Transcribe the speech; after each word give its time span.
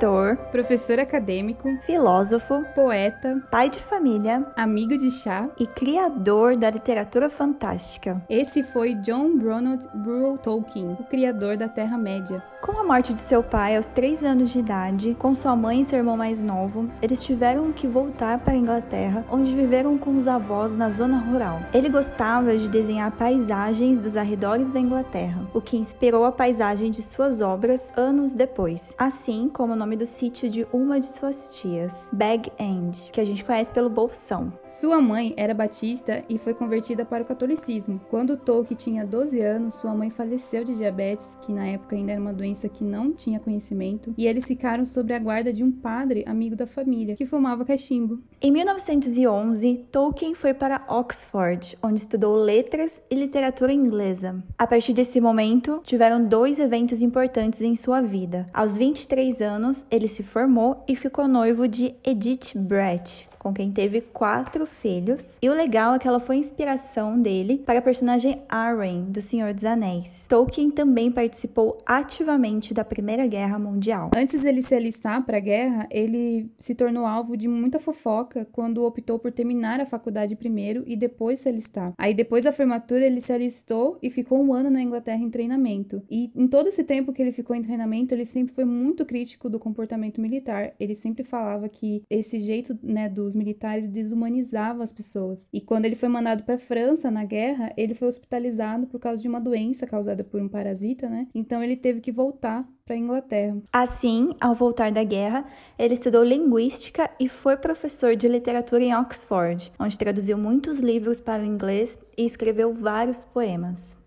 Escritor, 0.00 0.36
professor 0.50 0.98
acadêmico, 0.98 1.68
filósofo, 1.82 2.64
poeta, 2.74 3.38
pai 3.50 3.68
de 3.68 3.78
família, 3.78 4.46
amigo 4.56 4.96
de 4.96 5.10
chá 5.10 5.46
e 5.58 5.66
criador 5.66 6.56
da 6.56 6.70
literatura 6.70 7.28
fantástica. 7.28 8.22
Esse 8.28 8.62
foi 8.62 8.94
John 8.94 9.38
Ronald 9.38 9.86
Reuel 10.02 10.38
Tolkien, 10.38 10.96
o 10.98 11.04
criador 11.04 11.58
da 11.58 11.68
Terra-média. 11.68 12.42
Com 12.62 12.78
a 12.78 12.84
morte 12.84 13.12
de 13.12 13.20
seu 13.20 13.42
pai 13.42 13.76
aos 13.76 13.88
3 13.88 14.24
anos 14.24 14.50
de 14.50 14.60
idade, 14.60 15.16
com 15.18 15.34
sua 15.34 15.54
mãe 15.54 15.80
e 15.80 15.84
seu 15.84 15.98
irmão 15.98 16.16
mais 16.16 16.40
novo, 16.40 16.86
eles 17.02 17.22
tiveram 17.22 17.70
que 17.72 17.86
voltar 17.86 18.38
para 18.38 18.54
a 18.54 18.56
Inglaterra, 18.56 19.24
onde 19.30 19.54
viveram 19.54 19.98
com 19.98 20.16
os 20.16 20.26
avós 20.26 20.74
na 20.74 20.88
zona 20.88 21.18
rural. 21.18 21.60
Ele 21.74 21.88
gostava 21.88 22.56
de 22.56 22.68
desenhar 22.68 23.10
paisagens 23.12 23.98
dos 23.98 24.16
arredores 24.16 24.70
da 24.70 24.80
Inglaterra, 24.80 25.46
o 25.52 25.60
que 25.60 25.76
inspirou 25.76 26.24
a 26.24 26.32
paisagem 26.32 26.90
de 26.90 27.02
suas 27.02 27.42
obras 27.42 27.86
anos 27.96 28.32
depois. 28.32 28.94
Assim, 28.96 29.20
assim 29.40 29.48
como 29.48 29.74
o 29.74 29.76
nome 29.76 29.89
do 29.96 30.06
sítio 30.06 30.48
de 30.48 30.66
uma 30.72 31.00
de 31.00 31.06
suas 31.06 31.56
tias, 31.56 32.08
Bag 32.12 32.50
End, 32.58 33.10
que 33.12 33.20
a 33.20 33.24
gente 33.24 33.44
conhece 33.44 33.72
pelo 33.72 33.90
Bolsão. 33.90 34.52
Sua 34.68 35.00
mãe 35.00 35.34
era 35.36 35.54
batista 35.54 36.24
e 36.28 36.38
foi 36.38 36.54
convertida 36.54 37.04
para 37.04 37.22
o 37.22 37.26
catolicismo. 37.26 38.00
Quando 38.08 38.36
Tolkien 38.36 38.76
tinha 38.76 39.06
12 39.06 39.40
anos, 39.40 39.74
sua 39.74 39.94
mãe 39.94 40.10
faleceu 40.10 40.64
de 40.64 40.76
diabetes, 40.76 41.38
que 41.42 41.52
na 41.52 41.66
época 41.66 41.96
ainda 41.96 42.12
era 42.12 42.20
uma 42.20 42.32
doença 42.32 42.68
que 42.68 42.84
não 42.84 43.12
tinha 43.12 43.40
conhecimento, 43.40 44.14
e 44.16 44.26
eles 44.26 44.44
ficaram 44.44 44.84
sob 44.84 45.12
a 45.12 45.18
guarda 45.18 45.52
de 45.52 45.64
um 45.64 45.72
padre 45.72 46.24
amigo 46.26 46.56
da 46.56 46.66
família, 46.66 47.16
que 47.16 47.26
fumava 47.26 47.64
cachimbo. 47.64 48.20
Em 48.40 48.50
1911, 48.50 49.86
Tolkien 49.90 50.34
foi 50.34 50.54
para 50.54 50.84
Oxford, 50.88 51.76
onde 51.82 52.00
estudou 52.00 52.36
letras 52.36 53.02
e 53.10 53.14
literatura 53.14 53.72
inglesa. 53.72 54.42
A 54.58 54.66
partir 54.66 54.92
desse 54.92 55.20
momento, 55.20 55.80
tiveram 55.84 56.24
dois 56.24 56.58
eventos 56.58 57.02
importantes 57.02 57.60
em 57.60 57.74
sua 57.74 58.00
vida. 58.00 58.46
Aos 58.52 58.76
23 58.76 59.40
anos, 59.40 59.79
ele 59.90 60.08
se 60.08 60.22
formou 60.22 60.84
e 60.88 60.96
ficou 60.96 61.28
noivo 61.28 61.68
de 61.68 61.94
Edith 62.04 62.52
Brett, 62.56 63.28
com 63.40 63.54
quem 63.54 63.72
teve 63.72 64.02
quatro 64.02 64.66
filhos. 64.66 65.38
E 65.42 65.48
o 65.48 65.54
legal 65.54 65.94
é 65.94 65.98
que 65.98 66.06
ela 66.06 66.20
foi 66.20 66.36
inspiração 66.36 67.20
dele 67.20 67.58
para 67.64 67.78
a 67.78 67.82
personagem 67.82 68.42
Arwen, 68.48 69.06
do 69.06 69.22
Senhor 69.22 69.54
dos 69.54 69.64
Anéis. 69.64 70.26
Tolkien 70.28 70.70
também 70.70 71.10
participou 71.10 71.78
ativamente 71.86 72.74
da 72.74 72.84
Primeira 72.84 73.26
Guerra 73.26 73.58
Mundial. 73.58 74.10
Antes 74.14 74.42
dele 74.42 74.62
se 74.62 74.74
alistar 74.74 75.24
para 75.24 75.38
a 75.38 75.40
guerra, 75.40 75.88
ele 75.90 76.50
se 76.58 76.74
tornou 76.74 77.06
alvo 77.06 77.34
de 77.34 77.48
muita 77.48 77.80
fofoca 77.80 78.46
quando 78.52 78.84
optou 78.84 79.18
por 79.18 79.32
terminar 79.32 79.80
a 79.80 79.86
faculdade 79.86 80.36
primeiro 80.36 80.84
e 80.86 80.94
depois 80.94 81.40
se 81.40 81.48
alistar. 81.48 81.94
Aí 81.96 82.12
depois 82.12 82.44
da 82.44 82.52
formatura 82.52 83.06
ele 83.06 83.22
se 83.22 83.32
alistou 83.32 83.98
e 84.02 84.10
ficou 84.10 84.38
um 84.38 84.52
ano 84.52 84.68
na 84.68 84.82
Inglaterra 84.82 85.22
em 85.22 85.30
treinamento. 85.30 86.02
E 86.10 86.30
em 86.36 86.46
todo 86.46 86.68
esse 86.68 86.84
tempo 86.84 87.10
que 87.12 87.22
ele 87.22 87.32
ficou 87.32 87.56
em 87.56 87.62
treinamento, 87.62 88.14
ele 88.14 88.26
sempre 88.26 88.54
foi 88.54 88.66
muito 88.66 89.06
crítico 89.06 89.48
do 89.48 89.58
comportamento 89.58 90.20
militar. 90.20 90.74
Ele 90.78 90.94
sempre 90.94 91.24
falava 91.24 91.70
que 91.70 92.02
esse 92.10 92.38
jeito, 92.38 92.78
né, 92.82 93.08
do 93.08 93.29
os 93.30 93.36
militares 93.36 93.88
desumanizavam 93.88 94.82
as 94.82 94.92
pessoas. 94.92 95.48
E 95.52 95.60
quando 95.60 95.84
ele 95.84 95.94
foi 95.94 96.08
mandado 96.08 96.42
para 96.42 96.58
França 96.58 97.10
na 97.10 97.24
guerra, 97.24 97.72
ele 97.76 97.94
foi 97.94 98.08
hospitalizado 98.08 98.86
por 98.86 99.00
causa 99.00 99.22
de 99.22 99.28
uma 99.28 99.40
doença 99.40 99.86
causada 99.86 100.22
por 100.22 100.40
um 100.40 100.48
parasita, 100.48 101.08
né? 101.08 101.28
Então 101.34 101.62
ele 101.62 101.76
teve 101.76 102.00
que 102.00 102.12
voltar 102.12 102.68
para 102.84 102.94
a 102.94 102.98
Inglaterra. 102.98 103.56
Assim, 103.72 104.34
ao 104.40 104.54
voltar 104.54 104.90
da 104.90 105.04
guerra, 105.04 105.46
ele 105.78 105.94
estudou 105.94 106.24
linguística 106.24 107.08
e 107.20 107.28
foi 107.28 107.56
professor 107.56 108.16
de 108.16 108.26
literatura 108.26 108.82
em 108.82 108.94
Oxford, 108.94 109.72
onde 109.78 109.96
traduziu 109.96 110.36
muitos 110.36 110.80
livros 110.80 111.20
para 111.20 111.42
o 111.42 111.46
inglês 111.46 111.98
e 112.18 112.26
escreveu 112.26 112.74
vários 112.74 113.24
poemas. 113.24 113.99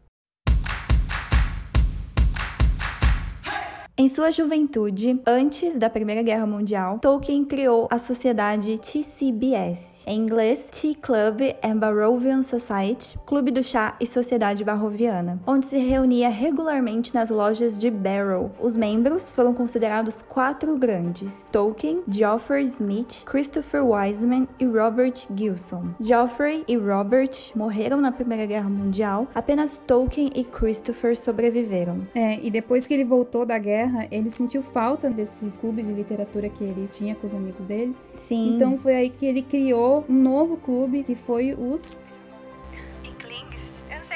Em 3.96 4.08
sua 4.08 4.32
juventude, 4.32 5.22
antes 5.24 5.78
da 5.78 5.88
Primeira 5.88 6.24
Guerra 6.24 6.48
Mundial, 6.48 6.98
Tolkien 6.98 7.46
criou 7.46 7.88
a 7.92 8.00
sociedade 8.00 8.80
TCBS, 8.80 9.93
em 10.06 10.20
inglês 10.20 10.68
Tea 10.72 10.96
Club 10.96 11.42
and 11.64 11.78
Barrovian 11.78 12.42
Society, 12.42 13.18
Clube 13.26 13.52
do 13.52 13.64
Chá 13.64 13.96
e 14.00 14.06
Sociedade 14.06 14.64
Barroviana, 14.64 15.40
onde 15.46 15.66
se 15.66 15.78
reunia 15.78 16.30
regularmente 16.30 17.14
nas 17.14 17.30
lojas 17.30 17.80
de 17.80 17.90
Barrow. 17.90 18.52
Os 18.60 18.76
membros 18.76 19.30
foram 19.30 19.54
considerados 19.54 20.22
quatro 20.22 20.78
grandes: 20.78 21.32
Tolkien, 21.52 22.04
Geoffrey 22.08 22.64
Smith, 22.64 23.24
Christopher 23.26 23.86
Wiseman 23.86 24.48
e 24.60 24.66
Robert 24.66 25.26
Gilson. 25.36 25.90
Geoffrey 26.00 26.64
e 26.68 26.76
Robert 26.76 27.52
morreram 27.56 28.00
na 28.00 28.12
Primeira 28.12 28.46
Guerra 28.46 28.70
Mundial, 28.70 29.28
apenas 29.34 29.82
Tolkien 29.86 30.32
e 30.36 30.44
Christopher 30.44 31.18
sobreviveram. 31.18 32.02
É, 32.14 32.40
e 32.40 32.50
depois 32.52 32.86
que 32.88 32.94
ele 32.94 33.04
voltou 33.04 33.46
da 33.46 33.58
guerra, 33.58 34.08
ele 34.12 34.30
sentiu 34.30 34.62
falta 34.62 35.10
desses 35.10 35.58
clubes 35.58 35.88
de 35.88 35.94
literatura 35.94 36.50
que 36.50 36.64
ele 36.64 36.88
tinha 36.92 37.16
com 37.16 37.28
os 37.28 37.34
amigos 37.34 37.66
dele. 37.66 37.96
Sim. 38.28 38.56
Então 38.56 38.78
foi 38.78 38.96
aí 38.96 39.10
que 39.10 39.26
ele 39.26 39.42
criou 39.42 40.06
um 40.10 40.14
novo 40.14 40.58
clube 40.58 41.04
que 41.04 41.16
foi 41.16 41.54
os 41.54 42.02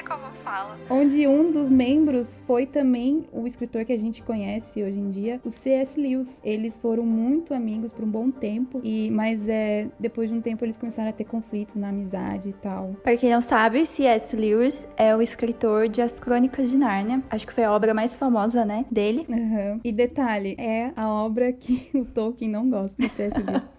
como 0.07 0.31
fala. 0.43 0.77
Onde 0.89 1.27
um 1.27 1.51
dos 1.51 1.69
membros 1.69 2.39
foi 2.47 2.65
também 2.65 3.25
o 3.31 3.45
escritor 3.45 3.83
que 3.83 3.91
a 3.91 3.97
gente 3.97 4.23
conhece 4.23 4.81
hoje 4.81 4.99
em 4.99 5.09
dia, 5.09 5.41
o 5.43 5.49
C.S. 5.49 5.99
Lewis. 5.99 6.41
Eles 6.43 6.79
foram 6.79 7.05
muito 7.05 7.53
amigos 7.53 7.91
por 7.91 8.05
um 8.05 8.09
bom 8.09 8.31
tempo, 8.31 8.79
e 8.83 9.09
mas 9.11 9.49
é, 9.49 9.87
depois 9.99 10.29
de 10.29 10.35
um 10.35 10.41
tempo 10.41 10.63
eles 10.63 10.77
começaram 10.77 11.09
a 11.09 11.13
ter 11.13 11.25
conflitos 11.25 11.75
na 11.75 11.89
amizade 11.89 12.49
e 12.49 12.53
tal. 12.53 12.95
Para 13.03 13.17
quem 13.17 13.29
não 13.29 13.41
sabe, 13.41 13.85
C.S. 13.85 14.35
Lewis 14.35 14.87
é 14.95 15.15
o 15.15 15.21
escritor 15.21 15.89
de 15.89 16.01
As 16.01 16.19
Crônicas 16.19 16.69
de 16.69 16.77
Nárnia. 16.77 17.21
Acho 17.29 17.45
que 17.45 17.53
foi 17.53 17.65
a 17.65 17.71
obra 17.71 17.93
mais 17.93 18.15
famosa, 18.15 18.63
né, 18.63 18.85
dele. 18.89 19.25
Uhum. 19.29 19.79
E 19.83 19.91
detalhe, 19.91 20.55
é 20.57 20.91
a 20.95 21.09
obra 21.09 21.51
que 21.51 21.89
o 21.93 22.05
Tolkien 22.05 22.49
não 22.49 22.69
gosta 22.69 23.01
do 23.01 23.09
C.S. 23.09 23.35
Lewis. 23.37 23.76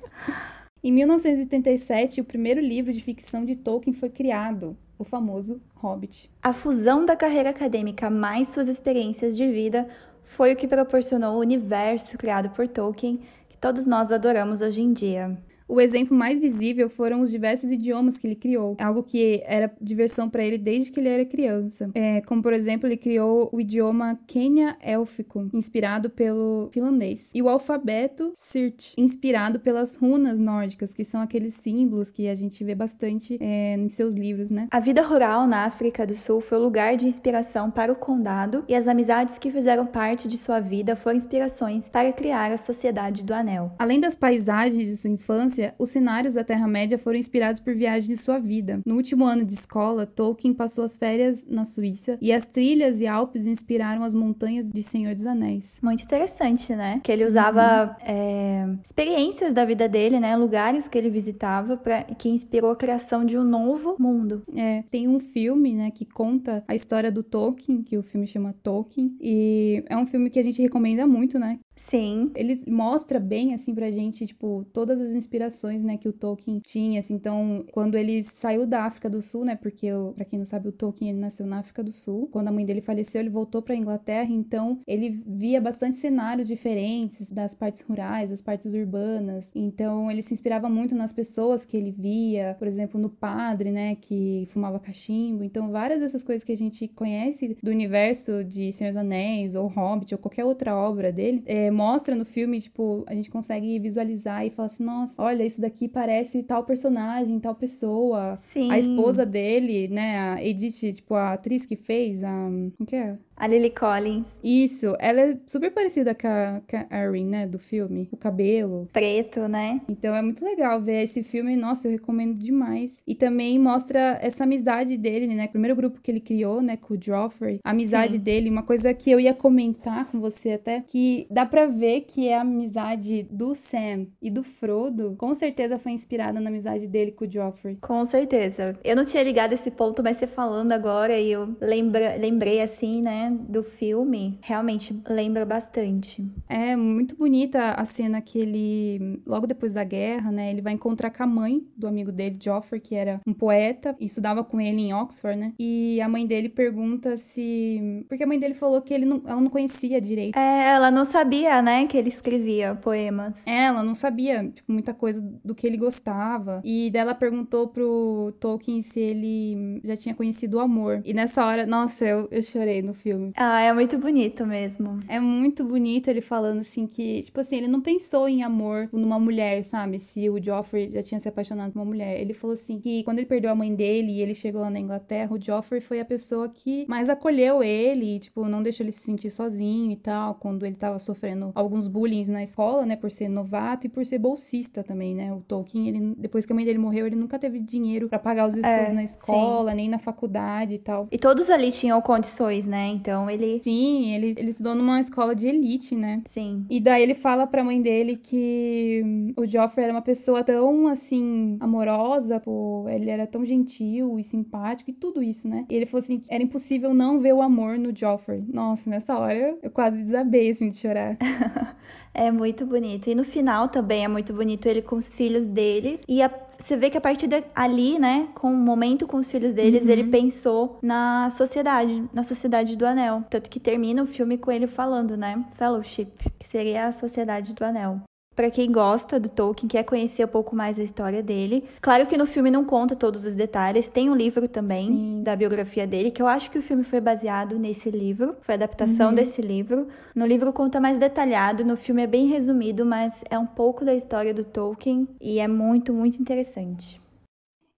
Em 0.83 0.93
1987, 0.93 2.21
o 2.21 2.25
primeiro 2.25 2.61
livro 2.61 2.93
de 2.93 3.01
ficção 3.01 3.45
de 3.45 3.57
Tolkien 3.57 3.93
foi 3.93 4.09
criado, 4.09 4.77
o 4.99 5.05
famoso 5.05 5.61
Hobbit. 5.75 6.31
A 6.43 6.53
fusão 6.53 7.05
da 7.05 7.17
carreira 7.17 7.51
acadêmica 7.51 8.09
mais 8.09 8.49
suas 8.49 8.69
experiências 8.69 9.37
de 9.37 9.51
vida 9.51 9.89
foi 10.23 10.53
o 10.53 10.57
que 10.57 10.69
proporcionou 10.69 11.37
o 11.37 11.41
universo 11.41 12.17
criado 12.17 12.51
por 12.51 12.69
Tolkien, 12.69 13.21
que 13.49 13.59
todos 13.59 13.87
nós 13.87 14.13
adoramos 14.13 14.61
hoje 14.61 14.81
em 14.81 14.93
dia. 14.93 15.37
O 15.69 15.83
exemplo 15.83 16.17
mais 16.17 16.41
visível 16.41 16.89
foram 16.89 17.21
os 17.21 17.31
diversos 17.31 17.71
idiomas 17.71 18.17
que 18.17 18.27
ele 18.27 18.35
criou, 18.35 18.75
algo 18.81 19.03
que 19.03 19.43
era 19.45 19.71
diversão 19.79 20.31
para 20.31 20.43
ele 20.43 20.57
desde 20.57 20.91
que 20.91 20.99
ele 20.99 21.11
era 21.11 21.25
criança. 21.27 21.91
É, 21.95 22.23
como, 22.23 22.43
por 22.43 22.55
exemplo, 22.55 22.89
ele 22.89 22.97
criou 22.97 23.51
o 23.53 23.61
idioma 23.61 24.19
Quenya 24.27 24.79
Élfico, 24.81 25.51
inspirado 25.53 26.09
pelo 26.09 26.71
finlandês, 26.73 27.31
e 27.35 27.43
o 27.43 27.49
alfabeto 27.51 28.33
Sirt, 28.35 28.95
inspirado 28.97 29.61
pelas 29.61 29.95
runas 29.97 30.41
nórdicas, 30.41 30.95
que 30.95 31.05
são 31.05 31.21
aqueles 31.21 31.53
símbolos 31.53 32.11
que 32.11 32.29
a 32.29 32.35
gente 32.35 32.65
vê 32.65 32.75
bastante 32.75 33.37
é, 33.39 33.75
em 33.75 33.91
seus 33.91 34.15
livros, 34.15 34.51
né? 34.51 34.69
A 34.71 34.81
vida 34.81 35.03
rural 35.03 35.47
na 35.47 35.67
África 35.67 36.07
do 36.07 36.15
Sul 36.15 36.41
foi 36.41 36.57
o 36.57 36.63
lugar 36.63 36.97
de 36.97 37.07
inspiração 37.07 37.71
para 37.71 37.93
o 37.93 37.97
condado, 37.97 38.65
e 38.67 38.75
as 38.75 38.89
amizades 38.89 39.39
que 39.39 39.51
fizeram 39.51 39.85
parte 39.85 40.29
de 40.29 40.39
sua 40.39 40.61
vida 40.61 40.97
foram 40.97 41.19
inspirações 41.19 41.91
para 41.91 42.11
criar 42.11 42.51
a 42.53 42.57
Sociedade 42.57 43.23
do 43.23 43.35
Anel. 43.35 43.71
Além 43.79 44.01
das 44.01 44.15
paisagens 44.15 44.89
de 44.89 44.97
sua 44.97 45.11
infância, 45.11 45.58
os 45.79 45.91
cenários 45.91 46.35
da 46.35 46.45
Terra-média 46.45 46.99
foram 46.99 47.19
inspirados 47.19 47.61
por 47.61 47.75
viagens 47.75 48.07
de 48.07 48.17
sua 48.17 48.39
vida. 48.39 48.81
No 48.85 48.97
último 48.97 49.25
ano 49.25 49.45
de 49.45 49.55
escola, 49.55 50.07
Tolkien 50.07 50.55
passou 50.55 50.85
as 50.85 50.97
férias 50.97 51.47
na 51.47 51.65
Suíça 51.65 52.19
e 52.21 52.33
as 52.33 52.47
trilhas 52.47 53.01
e 53.01 53.07
Alpes 53.07 53.47
inspiraram 53.47 54.03
as 54.03 54.15
montanhas 54.15 54.71
de 54.71 54.83
Senhor 54.83 55.15
dos 55.15 55.27
Anéis. 55.27 55.79
Muito 55.83 56.05
interessante, 56.05 56.75
né? 56.75 57.01
Que 57.03 57.13
ele 57.13 57.25
usava 57.25 57.97
uhum. 58.01 58.07
é, 58.07 58.69
experiências 58.85 59.53
da 59.53 59.65
vida 59.65 59.89
dele, 59.89 60.19
né? 60.21 60.37
Lugares 60.37 60.89
que 60.89 60.97
ele 60.97 61.11
visitava 61.11 61.77
para 61.77 62.05
que 62.05 62.29
inspirou 62.29 62.71
a 62.71 62.77
criação 62.77 63.25
de 63.25 63.37
um 63.39 63.45
novo 63.45 63.97
mundo. 63.99 64.43
É, 64.55 64.83
tem 64.91 65.09
um 65.09 65.21
filme, 65.21 65.75
né, 65.75 65.91
que 65.91 66.05
conta 66.05 66.65
a 66.67 66.75
história 66.75 67.11
do 67.11 67.23
Tolkien, 67.23 67.83
que 67.83 67.97
o 67.97 68.03
filme 68.03 68.27
chama 68.27 68.55
Tolkien, 68.63 69.17
e 69.21 69.85
é 69.89 69.97
um 69.97 70.07
filme 70.07 70.31
que 70.31 70.39
a 70.39 70.43
gente 70.43 70.61
recomenda 70.63 71.07
muito, 71.07 71.39
né? 71.39 71.59
Sim. 71.79 72.33
Ele 72.35 72.61
mostra 72.67 73.21
bem, 73.21 73.55
assim, 73.55 73.73
pra 73.73 73.91
gente, 73.91 74.27
tipo, 74.27 74.67
todas 74.73 75.01
as 75.01 75.13
inspirações, 75.13 75.83
né, 75.83 75.97
que 75.97 76.09
o 76.09 76.13
Tolkien 76.13 76.59
tinha, 76.59 76.99
assim. 76.99 77.15
Então, 77.15 77.65
quando 77.73 77.97
ele 77.97 78.23
saiu 78.25 78.67
da 78.67 78.83
África 78.85 79.09
do 79.09 79.23
Sul, 79.23 79.45
né, 79.45 79.55
porque, 79.55 79.87
para 80.17 80.25
quem 80.25 80.39
não 80.41 80.47
sabe, 80.47 80.69
o 80.69 80.73
Tolkien, 80.73 81.11
ele 81.11 81.21
nasceu 81.21 81.47
na 81.47 81.61
África 81.61 81.83
do 81.83 81.93
Sul. 81.93 82.29
Quando 82.33 82.49
a 82.49 82.53
mãe 82.53 82.67
dele 82.67 82.81
faleceu, 82.81 83.21
ele 83.21 83.31
voltou 83.31 83.63
pra 83.63 83.77
Inglaterra, 83.77 84.29
então 84.31 84.81
ele 84.87 85.23
via 85.25 85.61
bastante 85.61 85.97
cenários 85.99 86.49
diferentes 86.49 87.31
das 87.31 87.55
partes 87.55 87.83
rurais, 87.83 88.31
das 88.31 88.43
partes 88.43 88.75
urbanas. 88.75 89.51
Então, 89.55 90.11
ele 90.11 90.21
se 90.23 90.35
inspirava 90.35 90.69
muito 90.69 90.95
nas 90.97 91.13
pessoas 91.13 91.65
que 91.65 91.77
ele 91.77 91.93
via, 91.93 92.57
por 92.59 92.67
exemplo, 92.67 93.01
no 93.01 93.09
padre, 93.09 93.71
né, 93.71 93.95
que 93.95 94.47
fumava 94.51 94.81
cachimbo. 94.81 95.45
Então, 95.45 95.71
várias 95.71 96.01
dessas 96.01 96.25
coisas 96.25 96.43
que 96.45 96.53
a 96.53 96.57
gente 96.57 96.89
conhece 96.89 97.57
do 97.63 97.71
universo 97.71 98.43
de 98.45 98.73
Senhor 98.73 98.91
dos 98.93 99.01
Anéis, 99.01 99.55
ou 99.55 99.69
Hobbit, 99.69 100.13
ou 100.15 100.19
qualquer 100.19 100.45
outra 100.45 100.75
obra 100.77 101.13
dele, 101.13 101.43
é, 101.47 101.68
mostra 101.71 102.15
no 102.15 102.25
filme, 102.25 102.61
tipo, 102.61 103.05
a 103.07 103.15
gente 103.15 103.31
consegue 103.31 103.79
visualizar 103.79 104.47
e 104.47 104.51
falar 104.51 104.67
assim, 104.67 104.85
nossa, 104.85 105.23
olha, 105.23 105.45
isso 105.45 105.61
daqui 105.61 105.89
parece 105.89 106.43
tal 106.43 106.65
personagem, 106.65 107.39
tal 107.41 107.55
pessoa. 107.55 108.37
Sim. 108.53 108.71
A 108.71 108.79
esposa 108.79 109.25
dele, 109.25 109.89
né, 109.89 110.19
a 110.19 110.45
Edith, 110.45 110.93
tipo, 110.93 111.15
a 111.15 111.33
atriz 111.33 111.65
que 111.65 111.77
fez, 111.77 112.23
a... 112.23 112.29
Como 112.77 112.87
que 112.87 112.97
é? 112.97 113.19
A 113.39 113.47
Lily 113.47 113.71
Collins. 113.71 114.27
Isso, 114.43 114.95
ela 114.99 115.21
é 115.21 115.39
super 115.47 115.71
parecida 115.71 116.15
com 116.15 116.27
a, 116.27 116.61
com 116.69 116.77
a 116.91 117.05
Erin, 117.05 117.27
né, 117.27 117.47
do 117.47 117.59
filme. 117.59 118.09
O 118.11 118.17
cabelo. 118.17 118.89
Preto, 118.93 119.47
né? 119.49 119.81
Então 119.89 120.15
é 120.15 120.21
muito 120.21 120.45
legal 120.45 120.81
ver 120.83 121.05
esse 121.05 121.23
filme, 121.23 121.57
nossa, 121.57 121.87
eu 121.87 121.93
recomendo 121.93 122.35
demais. 122.35 123.01
E 123.07 123.15
também 123.15 123.59
mostra 123.59 124.19
essa 124.21 124.45
amizade 124.45 124.97
dele, 124.97 125.27
né, 125.29 125.47
o 125.47 125.51
primeiro 125.51 125.77
grupo 125.77 126.01
que 126.01 126.11
ele 126.11 126.21
criou, 126.21 126.61
né, 126.61 126.77
com 126.77 126.95
o 126.95 127.01
Joffrey. 127.01 127.61
A 127.65 127.71
amizade 127.71 128.13
Sim. 128.13 128.19
dele, 128.19 128.51
uma 128.51 128.63
coisa 128.63 128.93
que 128.93 129.11
eu 129.11 129.21
ia 129.21 129.35
comentar 129.35 130.07
com 130.07 130.21
você 130.21 130.53
até, 130.53 130.83
que 130.87 131.27
dá 131.31 131.47
pra 131.47 131.67
ver 131.67 132.03
que 132.03 132.29
é 132.29 132.37
a 132.37 132.41
amizade 132.41 133.27
do 133.31 133.55
Sam 133.55 134.07
e 134.21 134.31
do 134.31 134.43
Frodo, 134.43 135.15
com 135.17 135.35
certeza 135.35 135.79
foi 135.79 135.93
inspirada 135.93 136.41
na 136.41 136.51
amizade 136.51 136.87
dele 136.87 137.13
com 137.13 137.25
o 137.25 137.31
Joffrey. 137.31 137.77
Com 137.81 138.05
certeza. 138.05 138.77
Eu 138.83 138.97
não 138.97 139.05
tinha 139.05 139.23
ligado 139.23 139.53
esse 139.53 139.71
ponto, 139.71 140.03
mas 140.03 140.17
você 140.17 140.27
falando 140.27 140.73
agora 140.73 141.19
e 141.19 141.31
eu 141.31 141.57
lembra, 141.61 142.17
lembrei 142.17 142.61
assim, 142.61 143.03
né, 143.03 143.28
do 143.31 143.63
filme, 143.63 144.39
realmente 144.41 144.99
lembra 145.09 145.45
bastante. 145.45 146.25
É 146.49 146.77
muito 146.77 147.17
bonita 147.17 147.73
a 147.73 147.85
cena 147.85 148.21
que 148.21 148.39
ele, 148.39 149.21
logo 149.27 149.47
depois 149.47 149.75
da 149.75 149.85
guerra, 149.85 150.31
né, 150.31 150.51
ele 150.51 150.61
vai 150.61 150.73
encontrar 150.73 151.11
com 151.11 151.23
a 151.23 151.27
mãe 151.27 151.67
do 151.77 151.87
amigo 151.87 152.13
dele, 152.13 152.39
Joffrey, 152.41 152.81
que 152.81 152.95
era 152.95 153.21
um 153.27 153.33
poeta 153.33 153.97
e 153.99 154.07
estudava 154.07 154.43
com 154.45 154.61
ele 154.61 154.81
em 154.83 154.95
Oxford, 154.95 155.39
né? 155.39 155.53
E 155.59 156.01
a 156.01 156.09
mãe 156.09 156.27
dele 156.27 156.49
pergunta 156.49 157.17
se, 157.17 158.05
porque 158.09 158.25
a 158.25 158.27
mãe 158.27 158.39
dele 158.39 158.55
falou 158.55 158.81
que 158.83 158.93
ele 158.93 159.05
não, 159.05 159.23
ela 159.27 159.41
não 159.41 159.51
conhecia 159.51 160.01
direito. 160.01 160.39
É, 160.39 160.71
ela 160.71 160.91
não 160.91 161.05
sabia, 161.05 161.61
né, 161.63 161.87
que 161.87 161.97
ele 161.97 162.09
escrevia 162.09 162.75
poemas. 162.75 163.35
É, 163.47 163.65
ela 163.65 163.83
não 163.83 163.95
sabia, 163.95 164.49
tipo, 164.49 164.73
muita 164.73 164.95
coisa 164.95 165.21
do 165.45 165.55
que 165.55 165.67
ele 165.67 165.77
gostava. 165.77 166.61
E 166.65 166.91
dela 166.91 167.15
perguntou 167.15 167.69
pro 167.69 168.33
Tolkien 168.41 168.83
se 168.83 169.01
ele 169.01 169.81
já 169.85 169.97
tinha 169.97 170.15
conhecido 170.15 170.57
o 170.59 170.61
amor. 170.61 171.03
E 171.05 171.13
nessa 171.13 171.45
hora, 171.45 171.67
nossa, 171.67 172.05
eu, 172.05 172.29
eu 172.31 172.43
chorei 172.43 172.83
no 172.83 172.95
filme. 172.95 173.18
Ah, 173.37 173.61
é 173.61 173.73
muito 173.73 173.99
bonito 173.99 174.47
mesmo. 174.47 175.01
É 175.09 175.19
muito 175.21 175.65
bonito 175.65 176.09
ele 176.09 176.21
falando 176.21 176.61
assim 176.61 176.87
que, 176.87 177.23
tipo 177.23 177.41
assim, 177.41 177.57
ele 177.57 177.69
não 177.69 177.81
pensou 177.81 178.29
em 178.29 178.43
amor 178.43 178.89
numa 178.93 179.19
mulher, 179.19 179.63
sabe? 179.65 179.99
Se 179.99 180.29
o 180.29 180.43
Joffrey 180.43 180.91
já 180.93 181.03
tinha 181.03 181.21
se 181.21 181.29
apaixonado 181.29 181.73
por 181.73 181.79
uma 181.79 181.85
mulher. 181.85 182.21
Ele 182.21 182.33
falou 182.33 182.55
assim 182.55 182.79
que 182.79 183.03
quando 183.05 183.19
ele 183.19 183.27
perdeu 183.27 183.51
a 183.51 183.55
mãe 183.55 183.75
dele 183.75 184.13
e 184.13 184.21
ele 184.21 184.35
chegou 184.35 184.61
lá 184.61 184.71
na 184.71 184.79
Inglaterra, 184.81 185.33
o 185.35 185.41
Joffrey 185.41 185.81
foi 185.81 186.01
a 186.01 186.05
pessoa 186.05 186.49
que 186.49 186.87
mais 186.89 187.09
acolheu 187.09 187.63
ele, 187.63 188.17
e, 188.17 188.19
tipo, 188.19 188.47
não 188.49 188.63
deixou 188.63 188.85
ele 188.85 188.93
se 188.93 189.01
sentir 189.01 189.31
sozinho 189.31 189.91
e 189.91 189.97
tal, 189.97 190.35
quando 190.35 190.65
ele 190.65 190.77
tava 190.77 190.99
sofrendo 190.99 191.53
alguns 191.55 191.89
bullying 191.89 192.19
na 192.29 192.43
escola, 192.43 192.85
né, 192.85 192.97
por 192.97 193.11
ser 193.11 193.29
novato 193.29 193.87
e 193.87 193.89
por 193.89 194.05
ser 194.05 194.19
bolsista 194.19 194.83
também, 194.83 195.15
né? 195.15 195.33
O 195.33 195.41
Tolkien, 195.41 195.89
ele 195.89 196.15
depois 196.17 196.45
que 196.45 196.53
a 196.53 196.55
mãe 196.55 196.65
dele 196.65 196.79
morreu, 196.79 197.07
ele 197.07 197.17
nunca 197.17 197.39
teve 197.39 197.61
dinheiro 197.61 198.09
para 198.09 198.19
pagar 198.19 198.47
os 198.47 198.57
estudos 198.57 198.91
É, 198.91 198.93
na 198.93 199.05
escola, 199.05 199.75
nem 199.75 199.89
na 199.89 199.99
faculdade 199.99 200.75
e 200.75 200.79
tal. 200.79 201.07
E 201.11 201.19
todos 201.19 201.49
ali 201.49 201.71
tinham 201.71 202.01
condições, 202.01 202.67
né? 202.67 202.89
Então 202.89 203.08
ele. 203.31 203.61
Sim, 203.63 204.13
ele, 204.15 204.35
ele 204.37 204.51
estudou 204.51 204.75
numa 204.75 205.01
escola 205.01 205.35
de 205.35 205.47
elite, 205.47 205.95
né? 205.95 206.23
Sim. 206.27 206.67
E 206.69 206.81
daí 206.81 207.03
ele 207.03 207.15
fala 207.15 207.47
pra 207.47 207.65
mãe 207.65 207.81
dele 207.81 208.17
que 208.17 209.03
hum, 209.05 209.33
o 209.37 209.47
Joffrey 209.47 209.85
era 209.85 209.93
uma 209.95 210.03
pessoa 210.03 210.43
tão, 210.45 210.87
assim, 210.89 211.57
amorosa, 211.61 212.41
pô, 212.41 212.87
ele 212.89 213.11
era 213.11 213.27
tão 213.27 213.45
gentil 213.45 214.19
e 214.19 214.25
simpático 214.25 214.91
e 214.91 214.93
tudo 214.93 215.23
isso, 215.23 215.49
né? 215.49 215.65
E 215.71 215.75
ele 215.75 215.87
falou 215.87 216.03
assim, 216.05 216.21
era 216.29 216.43
impossível 216.43 216.93
não 216.95 217.21
ver 217.21 217.33
o 217.33 217.43
amor 217.43 217.79
no 217.79 217.95
Joffrey. 217.97 218.45
Nossa, 218.53 218.91
nessa 218.91 219.19
hora 219.19 219.57
eu 219.63 219.71
quase 219.71 220.03
desabei, 220.03 220.51
assim, 220.51 220.69
de 220.69 220.77
chorar. 220.79 221.17
É 222.15 222.31
muito 222.33 222.67
bonito. 222.67 223.09
E 223.09 223.15
no 223.15 223.25
final 223.25 223.69
também 223.69 224.05
é 224.05 224.09
muito 224.09 224.33
bonito 224.33 224.67
ele 224.67 224.83
com 224.83 224.97
os 224.97 225.15
filhos 225.15 225.47
dele. 225.47 226.01
E 226.09 226.21
a- 226.23 226.31
você 226.59 226.77
vê 226.77 226.91
que 226.91 226.99
a 226.99 227.01
partir 227.01 227.27
dali, 227.29 227.99
né, 227.99 228.29
com 228.35 228.53
o 228.53 228.57
momento 228.57 229.07
com 229.07 229.19
os 229.19 229.31
filhos 229.31 229.55
deles, 229.55 229.83
Uhum. 229.85 229.91
ele 229.91 230.05
pensou 230.11 230.79
na 230.83 231.31
sociedade, 231.31 232.05
na 232.13 232.23
sociedade 232.25 232.77
do 232.77 232.85
anel. 232.87 233.23
Tanto 233.31 233.49
que 233.49 233.61
termina 233.61 234.03
o 234.03 234.07
filme 234.07 234.37
com 234.37 234.51
ele 234.51 234.67
falando, 234.67 235.17
né, 235.17 235.45
Fellowship, 235.53 236.09
que 236.39 236.49
seria 236.49 236.87
a 236.89 236.93
sociedade 236.93 237.55
do 237.55 237.65
anel. 237.65 238.01
Pra 238.39 238.53
quem 238.53 238.71
gosta 238.71 239.19
do 239.19 239.29
Tolkien, 239.29 239.67
quer 239.69 239.83
conhecer 239.83 240.25
um 240.25 240.29
pouco 240.29 240.55
mais 240.55 240.79
a 240.79 240.83
história 240.85 241.21
dele. 241.25 241.65
Claro 241.81 242.07
que 242.07 242.17
no 242.17 242.25
filme 242.25 242.53
não 242.53 242.65
conta 242.65 242.95
todos 242.95 243.25
os 243.27 243.35
detalhes, 243.35 243.89
tem 243.89 244.09
um 244.09 244.15
livro 244.15 244.47
também 244.47 244.87
Sim. 244.87 245.23
da 245.25 245.35
biografia 245.35 245.89
dele, 245.89 246.13
que 246.13 246.23
eu 246.23 246.27
acho 246.29 246.49
que 246.49 246.57
o 246.57 246.63
filme 246.63 246.85
foi 246.85 247.01
baseado 247.01 247.59
nesse 247.59 247.91
livro, 247.91 248.37
foi 248.43 248.55
adaptação 248.55 249.09
Uhum. 249.09 249.15
desse 249.17 249.43
livro. 249.43 249.89
No 250.15 250.25
livro 250.25 250.53
conta 250.53 250.79
mais 250.81 250.99
detalhado, 250.99 251.65
no 251.65 251.77
filme 251.77 252.05
é 252.05 252.07
bem 252.07 252.29
resumido, 252.29 252.87
mas 252.87 253.25
é 253.29 253.37
um 253.37 253.45
pouco 253.45 253.85
da 253.85 253.93
história 253.93 254.33
do 254.33 254.45
Tolkien 254.45 255.09
e 255.21 255.41
é 255.41 255.49
muito, 255.49 255.93
muito 255.93 256.23
interessante. 256.23 257.01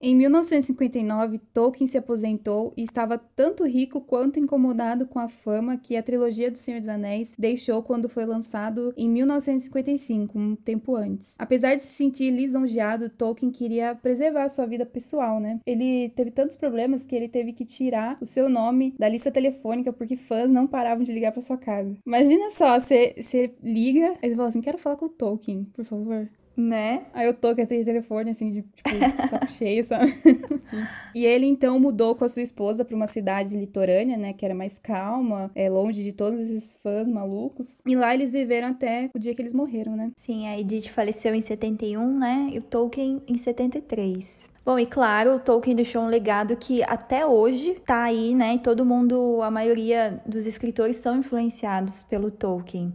Em 0.03 0.15
1959, 0.15 1.39
Tolkien 1.53 1.85
se 1.85 1.95
aposentou 1.95 2.73
e 2.75 2.81
estava 2.81 3.19
tanto 3.19 3.63
rico 3.67 4.01
quanto 4.01 4.39
incomodado 4.39 5.05
com 5.05 5.19
a 5.19 5.27
fama 5.27 5.77
que 5.77 5.95
a 5.95 6.01
trilogia 6.01 6.49
do 6.49 6.57
Senhor 6.57 6.79
dos 6.79 6.89
Anéis 6.89 7.35
deixou 7.37 7.83
quando 7.83 8.09
foi 8.09 8.25
lançado 8.25 8.95
em 8.97 9.07
1955, 9.07 10.39
um 10.39 10.55
tempo 10.55 10.95
antes. 10.95 11.35
Apesar 11.37 11.75
de 11.75 11.81
se 11.81 11.89
sentir 11.89 12.31
lisonjeado, 12.31 13.11
Tolkien 13.11 13.51
queria 13.51 13.93
preservar 13.93 14.49
sua 14.49 14.65
vida 14.65 14.87
pessoal, 14.87 15.39
né? 15.39 15.59
Ele 15.67 16.09
teve 16.15 16.31
tantos 16.31 16.55
problemas 16.55 17.05
que 17.05 17.15
ele 17.15 17.29
teve 17.29 17.53
que 17.53 17.63
tirar 17.63 18.17
o 18.19 18.25
seu 18.25 18.49
nome 18.49 18.95
da 18.97 19.07
lista 19.07 19.29
telefônica 19.29 19.93
porque 19.93 20.17
fãs 20.17 20.51
não 20.51 20.65
paravam 20.65 21.03
de 21.03 21.13
ligar 21.13 21.31
para 21.31 21.43
sua 21.43 21.57
casa. 21.59 21.95
Imagina 22.07 22.49
só, 22.49 22.79
você 22.79 23.13
liga, 23.61 24.15
você 24.19 24.35
fala 24.35 24.49
assim: 24.49 24.61
quero 24.61 24.79
falar 24.79 24.95
com 24.95 25.05
o 25.05 25.09
Tolkien, 25.09 25.65
por 25.75 25.85
favor. 25.85 26.27
Né? 26.55 27.05
Aí 27.13 27.27
eu 27.27 27.33
tô 27.33 27.55
com 27.55 27.61
aquele 27.61 27.83
telefone, 27.83 28.31
assim, 28.31 28.51
de 28.51 28.61
tipo, 28.61 28.89
saco 29.29 29.49
cheio, 29.49 29.83
sabe? 29.83 30.13
e 31.15 31.25
ele 31.25 31.45
então 31.45 31.79
mudou 31.79 32.13
com 32.15 32.25
a 32.25 32.29
sua 32.29 32.41
esposa 32.41 32.83
pra 32.83 32.95
uma 32.95 33.07
cidade 33.07 33.55
litorânea, 33.55 34.17
né? 34.17 34.33
Que 34.33 34.45
era 34.45 34.53
mais 34.53 34.77
calma, 34.77 35.49
é, 35.55 35.69
longe 35.69 36.03
de 36.03 36.11
todos 36.11 36.39
esses 36.39 36.77
fãs 36.77 37.07
malucos. 37.07 37.81
E 37.85 37.95
lá 37.95 38.13
eles 38.13 38.33
viveram 38.33 38.69
até 38.69 39.09
o 39.13 39.19
dia 39.19 39.33
que 39.33 39.41
eles 39.41 39.53
morreram, 39.53 39.95
né? 39.95 40.11
Sim, 40.15 40.47
a 40.47 40.59
Edith 40.59 40.89
faleceu 40.89 41.33
em 41.33 41.41
71, 41.41 42.19
né? 42.19 42.49
E 42.51 42.59
o 42.59 42.61
Tolkien 42.61 43.21
em 43.27 43.37
73. 43.37 44.51
Bom, 44.63 44.77
e 44.77 44.85
claro, 44.85 45.35
o 45.35 45.39
Tolkien 45.39 45.75
deixou 45.75 46.03
um 46.03 46.07
legado 46.07 46.55
que 46.55 46.83
até 46.83 47.25
hoje 47.25 47.81
tá 47.83 48.03
aí, 48.03 48.35
né? 48.35 48.55
E 48.55 48.59
todo 48.59 48.85
mundo, 48.85 49.41
a 49.41 49.49
maioria 49.49 50.21
dos 50.23 50.45
escritores 50.45 50.97
são 50.97 51.17
influenciados 51.17 52.03
pelo 52.03 52.29
Tolkien. 52.29 52.93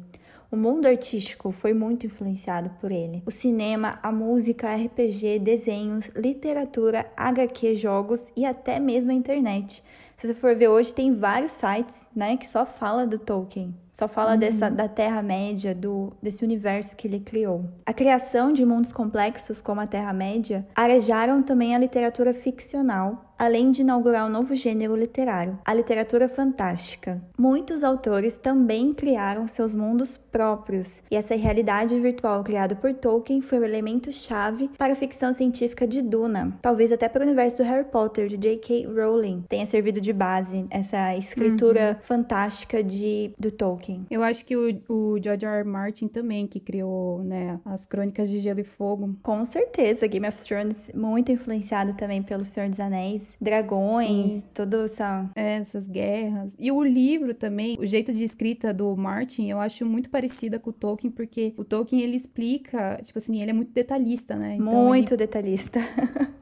O 0.50 0.56
mundo 0.56 0.86
artístico 0.86 1.50
foi 1.50 1.74
muito 1.74 2.06
influenciado 2.06 2.70
por 2.80 2.92
ele. 2.92 3.22
O 3.26 3.30
cinema, 3.30 3.98
a 4.02 4.12
música, 4.12 4.74
RPG, 4.74 5.40
desenhos, 5.40 6.06
literatura, 6.14 7.10
HQ, 7.16 7.74
jogos 7.74 8.30
e 8.36 8.44
até 8.44 8.78
mesmo 8.78 9.10
a 9.10 9.14
internet. 9.14 9.82
Se 10.16 10.28
você 10.28 10.34
for 10.34 10.54
ver 10.54 10.68
hoje, 10.68 10.94
tem 10.94 11.14
vários 11.14 11.52
sites, 11.52 12.08
né, 12.14 12.36
que 12.36 12.46
só 12.46 12.64
fala 12.64 13.06
do 13.06 13.18
Tolkien. 13.18 13.74
Só 13.96 14.06
fala 14.06 14.36
dessa 14.36 14.68
da 14.68 14.86
Terra-média, 14.88 15.74
do 15.74 16.12
desse 16.22 16.44
universo 16.44 16.94
que 16.94 17.08
ele 17.08 17.18
criou. 17.18 17.64
A 17.86 17.94
criação 17.94 18.52
de 18.52 18.62
mundos 18.62 18.92
complexos 18.92 19.62
como 19.62 19.80
a 19.80 19.86
Terra-média 19.86 20.66
arejaram 20.74 21.42
também 21.42 21.74
a 21.74 21.78
literatura 21.78 22.34
ficcional, 22.34 23.32
além 23.38 23.70
de 23.70 23.82
inaugurar 23.82 24.26
um 24.26 24.30
novo 24.30 24.54
gênero 24.54 24.96
literário, 24.96 25.58
a 25.64 25.72
literatura 25.72 26.28
fantástica. 26.28 27.22
Muitos 27.38 27.84
autores 27.84 28.36
também 28.36 28.92
criaram 28.92 29.46
seus 29.46 29.74
mundos 29.74 30.16
próprios, 30.16 31.00
e 31.10 31.16
essa 31.16 31.34
realidade 31.34 31.98
virtual 31.98 32.42
criada 32.42 32.74
por 32.74 32.92
Tolkien 32.94 33.40
foi 33.40 33.58
o 33.58 33.64
elemento 33.64 34.12
chave 34.12 34.70
para 34.76 34.92
a 34.92 34.96
ficção 34.96 35.32
científica 35.32 35.86
de 35.86 36.02
Duna, 36.02 36.58
talvez 36.62 36.92
até 36.92 37.08
para 37.08 37.22
o 37.22 37.26
universo 37.26 37.58
do 37.58 37.68
Harry 37.68 37.84
Potter 37.84 38.28
de 38.28 38.36
J.K. 38.36 38.86
Rowling 38.86 39.44
tenha 39.48 39.66
servido 39.66 40.00
de 40.00 40.12
base 40.12 40.66
essa 40.70 41.14
escritura 41.16 41.98
fantástica 42.02 42.82
de 42.82 43.32
do 43.38 43.50
Tolkien. 43.50 43.85
Tolkien. 43.86 44.06
Eu 44.10 44.22
acho 44.22 44.44
que 44.44 44.56
o, 44.56 44.82
o 44.88 45.22
George 45.22 45.46
R. 45.46 45.58
R. 45.58 45.64
Martin 45.64 46.08
também, 46.08 46.46
que 46.46 46.58
criou, 46.58 47.22
né, 47.22 47.60
as 47.64 47.86
Crônicas 47.86 48.28
de 48.28 48.40
Gelo 48.40 48.60
e 48.60 48.64
Fogo. 48.64 49.16
Com 49.22 49.44
certeza, 49.44 50.06
Game 50.06 50.26
of 50.26 50.42
Thrones 50.42 50.90
muito 50.94 51.30
influenciado 51.30 51.94
também 51.94 52.22
pelo 52.22 52.44
Senhor 52.44 52.68
dos 52.68 52.80
Anéis, 52.80 53.36
dragões, 53.40 54.08
Sim. 54.08 54.44
toda 54.52 54.84
essa... 54.84 55.30
É, 55.34 55.56
essas 55.56 55.86
guerras. 55.86 56.56
E 56.58 56.72
o 56.72 56.82
livro 56.82 57.34
também, 57.34 57.76
o 57.78 57.86
jeito 57.86 58.12
de 58.12 58.24
escrita 58.24 58.74
do 58.74 58.96
Martin, 58.96 59.48
eu 59.48 59.60
acho 59.60 59.86
muito 59.86 60.10
parecida 60.10 60.58
com 60.58 60.70
o 60.70 60.72
Tolkien, 60.72 61.10
porque 61.10 61.54
o 61.56 61.64
Tolkien, 61.64 62.02
ele 62.02 62.16
explica, 62.16 62.98
tipo 63.02 63.18
assim, 63.18 63.40
ele 63.40 63.50
é 63.50 63.54
muito 63.54 63.72
detalhista, 63.72 64.34
né? 64.34 64.54
Então, 64.54 64.84
muito 64.84 65.12
ele... 65.12 65.18
detalhista. 65.18 65.80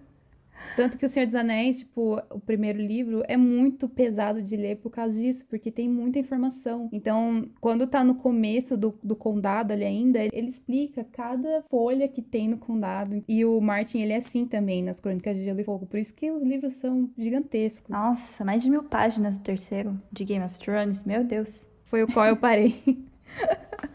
Tanto 0.77 0.99
que 0.99 1.07
O 1.07 1.09
Senhor 1.09 1.27
dos 1.27 1.35
Anéis, 1.35 1.79
tipo, 1.81 2.21
o 2.31 2.41
primeiro 2.41 2.81
livro, 2.81 3.23
é 3.29 3.37
muito 3.37 3.89
pesado 3.89 4.43
de 4.43 4.57
ler 4.57 4.77
por 4.77 4.91
causa 4.91 5.21
disso, 5.21 5.47
porque 5.49 5.71
tem 5.71 5.89
muita 5.89 6.19
informação. 6.19 6.89
Então, 6.93 7.49
quando 7.61 7.87
tá 7.87 8.03
no 8.03 8.15
começo 8.17 8.77
do, 8.77 8.99
do 9.03 9.15
condado 9.15 9.73
ali 9.73 9.85
ainda, 9.85 10.23
ele 10.25 10.49
explica 10.49 11.05
cada 11.05 11.63
folha 11.71 12.09
que 12.09 12.23
tem 12.23 12.49
no 12.49 12.59
condado. 12.59 13.23
E 13.29 13.45
o 13.45 13.61
Martin, 13.61 14.01
ele 14.01 14.13
é 14.13 14.17
assim 14.17 14.47
também 14.47 14.83
nas 14.83 15.01
Crônicas 15.01 15.37
de 15.37 15.45
Gelo 15.45 15.61
e 15.61 15.65
Fogo. 15.65 15.87
Por 15.87 15.99
isso 15.99 16.15
que 16.15 16.31
os 16.31 16.43
livros 16.43 16.77
são 16.77 17.11
gigantescos. 17.17 17.89
Nossa, 17.89 18.45
mais 18.45 18.63
de 18.63 18.71
mil 18.71 18.83
páginas 18.83 19.37
o 19.37 19.41
terceiro 19.41 20.01
de 20.11 20.25
Game 20.25 20.45
of 20.45 20.59
Thrones, 20.59 21.05
meu 21.05 21.25
Deus. 21.25 21.67
Foi 21.85 22.03
o 22.03 22.13
qual 22.13 22.27
eu 22.27 22.37
parei. 22.37 22.75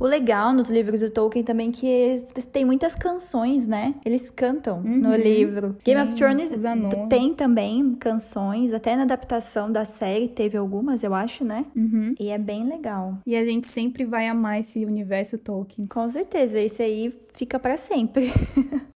O 0.00 0.06
legal 0.06 0.54
nos 0.54 0.70
livros 0.70 1.00
do 1.00 1.10
Tolkien 1.10 1.44
também 1.44 1.68
é 1.68 1.72
que 1.72 2.42
tem 2.50 2.64
muitas 2.64 2.94
canções, 2.94 3.68
né? 3.68 3.94
Eles 4.02 4.30
cantam 4.30 4.78
uhum, 4.78 4.98
no 4.98 5.14
livro. 5.14 5.76
Sim, 5.78 5.84
Game 5.84 6.00
of 6.00 6.16
Thrones 6.16 6.50
tem 7.10 7.34
também 7.34 7.94
canções, 7.96 8.72
até 8.72 8.96
na 8.96 9.02
adaptação 9.02 9.70
da 9.70 9.84
série 9.84 10.28
teve 10.28 10.56
algumas, 10.56 11.02
eu 11.02 11.14
acho, 11.14 11.44
né? 11.44 11.66
Uhum. 11.76 12.14
E 12.18 12.30
é 12.30 12.38
bem 12.38 12.66
legal. 12.66 13.18
E 13.26 13.36
a 13.36 13.44
gente 13.44 13.68
sempre 13.68 14.06
vai 14.06 14.26
amar 14.26 14.60
esse 14.60 14.86
universo 14.86 15.36
Tolkien. 15.36 15.86
Com 15.86 16.08
certeza, 16.08 16.58
esse 16.58 16.82
aí 16.82 17.14
fica 17.34 17.58
para 17.58 17.76
sempre. 17.76 18.32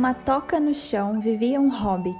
Numa 0.00 0.14
toca 0.14 0.58
no 0.58 0.72
chão 0.72 1.20
vivia 1.20 1.60
um 1.60 1.68
hobbit. 1.68 2.16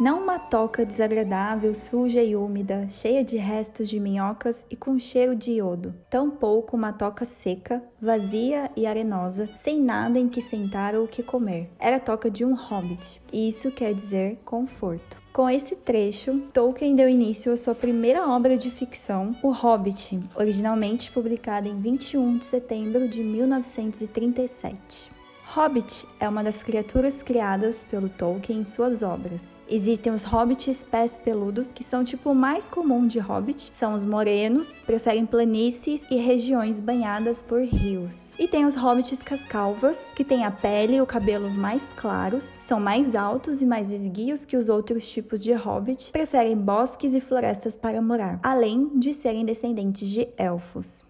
Não 0.00 0.22
uma 0.22 0.38
toca 0.38 0.82
desagradável, 0.82 1.74
suja 1.74 2.22
e 2.22 2.34
úmida, 2.34 2.88
cheia 2.88 3.22
de 3.22 3.36
restos 3.36 3.90
de 3.90 4.00
minhocas 4.00 4.64
e 4.70 4.76
com 4.76 4.98
cheiro 4.98 5.36
de 5.36 5.50
iodo. 5.52 5.94
Tampouco 6.08 6.74
uma 6.74 6.94
toca 6.94 7.26
seca, 7.26 7.84
vazia 8.00 8.70
e 8.74 8.86
arenosa, 8.86 9.46
sem 9.58 9.78
nada 9.78 10.18
em 10.18 10.26
que 10.26 10.40
sentar 10.40 10.94
ou 10.94 11.06
que 11.06 11.22
comer. 11.22 11.70
Era 11.78 11.96
a 11.96 12.00
toca 12.00 12.30
de 12.30 12.46
um 12.46 12.54
hobbit, 12.54 13.20
e 13.30 13.46
isso 13.46 13.70
quer 13.70 13.92
dizer 13.92 14.38
conforto. 14.42 15.18
Com 15.34 15.50
esse 15.50 15.76
trecho, 15.76 16.40
Tolkien 16.50 16.96
deu 16.96 17.10
início 17.10 17.52
à 17.52 17.58
sua 17.58 17.74
primeira 17.74 18.26
obra 18.26 18.56
de 18.56 18.70
ficção, 18.70 19.36
O 19.42 19.50
Hobbit, 19.50 20.18
originalmente 20.34 21.10
publicada 21.10 21.68
em 21.68 21.78
21 21.78 22.38
de 22.38 22.44
setembro 22.46 23.06
de 23.06 23.22
1937. 23.22 25.14
Hobbit 25.56 26.06
é 26.20 26.28
uma 26.28 26.44
das 26.44 26.62
criaturas 26.62 27.22
criadas 27.22 27.82
pelo 27.90 28.10
Tolkien 28.10 28.60
em 28.60 28.62
suas 28.62 29.02
obras. 29.02 29.58
Existem 29.66 30.12
os 30.12 30.22
hobbits 30.22 30.84
pés 30.84 31.16
peludos, 31.16 31.68
que 31.68 31.82
são 31.82 32.04
tipo 32.04 32.32
o 32.32 32.34
mais 32.34 32.68
comum 32.68 33.06
de 33.06 33.18
hobbit, 33.18 33.72
são 33.72 33.94
os 33.94 34.04
morenos, 34.04 34.82
preferem 34.84 35.24
planícies 35.24 36.02
e 36.10 36.16
regiões 36.16 36.78
banhadas 36.78 37.40
por 37.40 37.62
rios. 37.62 38.34
E 38.38 38.46
tem 38.46 38.66
os 38.66 38.74
hobbits 38.74 39.22
cascalvas, 39.22 39.96
que 40.14 40.26
têm 40.26 40.44
a 40.44 40.50
pele 40.50 40.96
e 40.96 41.00
o 41.00 41.06
cabelo 41.06 41.48
mais 41.48 41.82
claros, 41.96 42.58
são 42.60 42.78
mais 42.78 43.14
altos 43.14 43.62
e 43.62 43.64
mais 43.64 43.90
esguios 43.90 44.44
que 44.44 44.58
os 44.58 44.68
outros 44.68 45.08
tipos 45.10 45.42
de 45.42 45.54
hobbit, 45.54 46.12
preferem 46.12 46.54
bosques 46.54 47.14
e 47.14 47.20
florestas 47.20 47.78
para 47.78 48.02
morar, 48.02 48.38
além 48.42 48.90
de 48.98 49.14
serem 49.14 49.46
descendentes 49.46 50.06
de 50.06 50.28
elfos. 50.36 51.02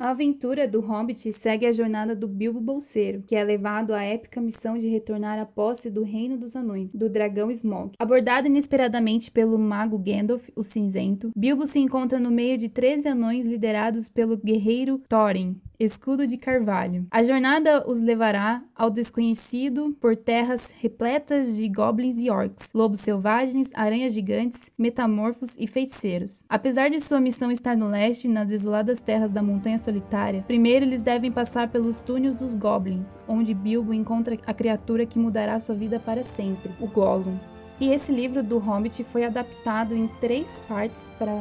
A 0.00 0.10
aventura 0.10 0.68
do 0.68 0.80
Hobbit 0.80 1.32
segue 1.32 1.66
a 1.66 1.72
jornada 1.72 2.14
do 2.14 2.28
Bilbo 2.28 2.60
Bolseiro, 2.60 3.24
que 3.26 3.34
é 3.34 3.42
levado 3.42 3.92
à 3.92 4.00
épica 4.04 4.40
missão 4.40 4.78
de 4.78 4.86
retornar 4.86 5.40
à 5.40 5.44
posse 5.44 5.90
do 5.90 6.04
Reino 6.04 6.38
dos 6.38 6.54
Anões, 6.54 6.94
do 6.94 7.10
dragão 7.10 7.50
Smaug. 7.50 7.94
Abordado 7.98 8.46
inesperadamente 8.46 9.28
pelo 9.28 9.58
mago 9.58 9.98
Gandalf, 9.98 10.50
o 10.54 10.62
Cinzento, 10.62 11.32
Bilbo 11.36 11.66
se 11.66 11.80
encontra 11.80 12.20
no 12.20 12.30
meio 12.30 12.56
de 12.56 12.68
13 12.68 13.08
anões 13.08 13.44
liderados 13.44 14.08
pelo 14.08 14.36
guerreiro 14.36 15.02
Thorin, 15.08 15.60
Escudo 15.80 16.26
de 16.26 16.36
Carvalho. 16.36 17.06
A 17.08 17.22
jornada 17.22 17.88
os 17.88 18.00
levará 18.00 18.64
ao 18.74 18.90
desconhecido 18.90 19.96
por 20.00 20.16
terras 20.16 20.74
repletas 20.80 21.56
de 21.56 21.68
goblins 21.68 22.18
e 22.18 22.28
orcs, 22.28 22.72
lobos 22.74 22.98
selvagens, 22.98 23.70
aranhas 23.74 24.12
gigantes, 24.12 24.68
metamorfos 24.76 25.54
e 25.56 25.68
feiticeiros. 25.68 26.42
Apesar 26.48 26.90
de 26.90 26.98
sua 26.98 27.20
missão 27.20 27.52
estar 27.52 27.76
no 27.76 27.86
leste, 27.86 28.26
nas 28.26 28.48
desoladas 28.48 29.00
terras 29.00 29.30
da 29.30 29.40
Montanha 29.40 29.78
Solitária, 29.78 30.42
primeiro 30.48 30.84
eles 30.84 31.00
devem 31.00 31.30
passar 31.30 31.68
pelos 31.68 32.00
túneis 32.00 32.34
dos 32.34 32.56
goblins, 32.56 33.16
onde 33.28 33.54
Bilbo 33.54 33.94
encontra 33.94 34.36
a 34.46 34.52
criatura 34.52 35.06
que 35.06 35.16
mudará 35.16 35.60
sua 35.60 35.76
vida 35.76 36.00
para 36.00 36.24
sempre, 36.24 36.72
o 36.80 36.88
Gollum. 36.88 37.38
E 37.78 37.92
esse 37.92 38.10
livro 38.10 38.42
do 38.42 38.58
Hobbit 38.58 39.04
foi 39.04 39.24
adaptado 39.24 39.94
em 39.94 40.08
três 40.20 40.58
partes 40.66 41.08
para 41.20 41.32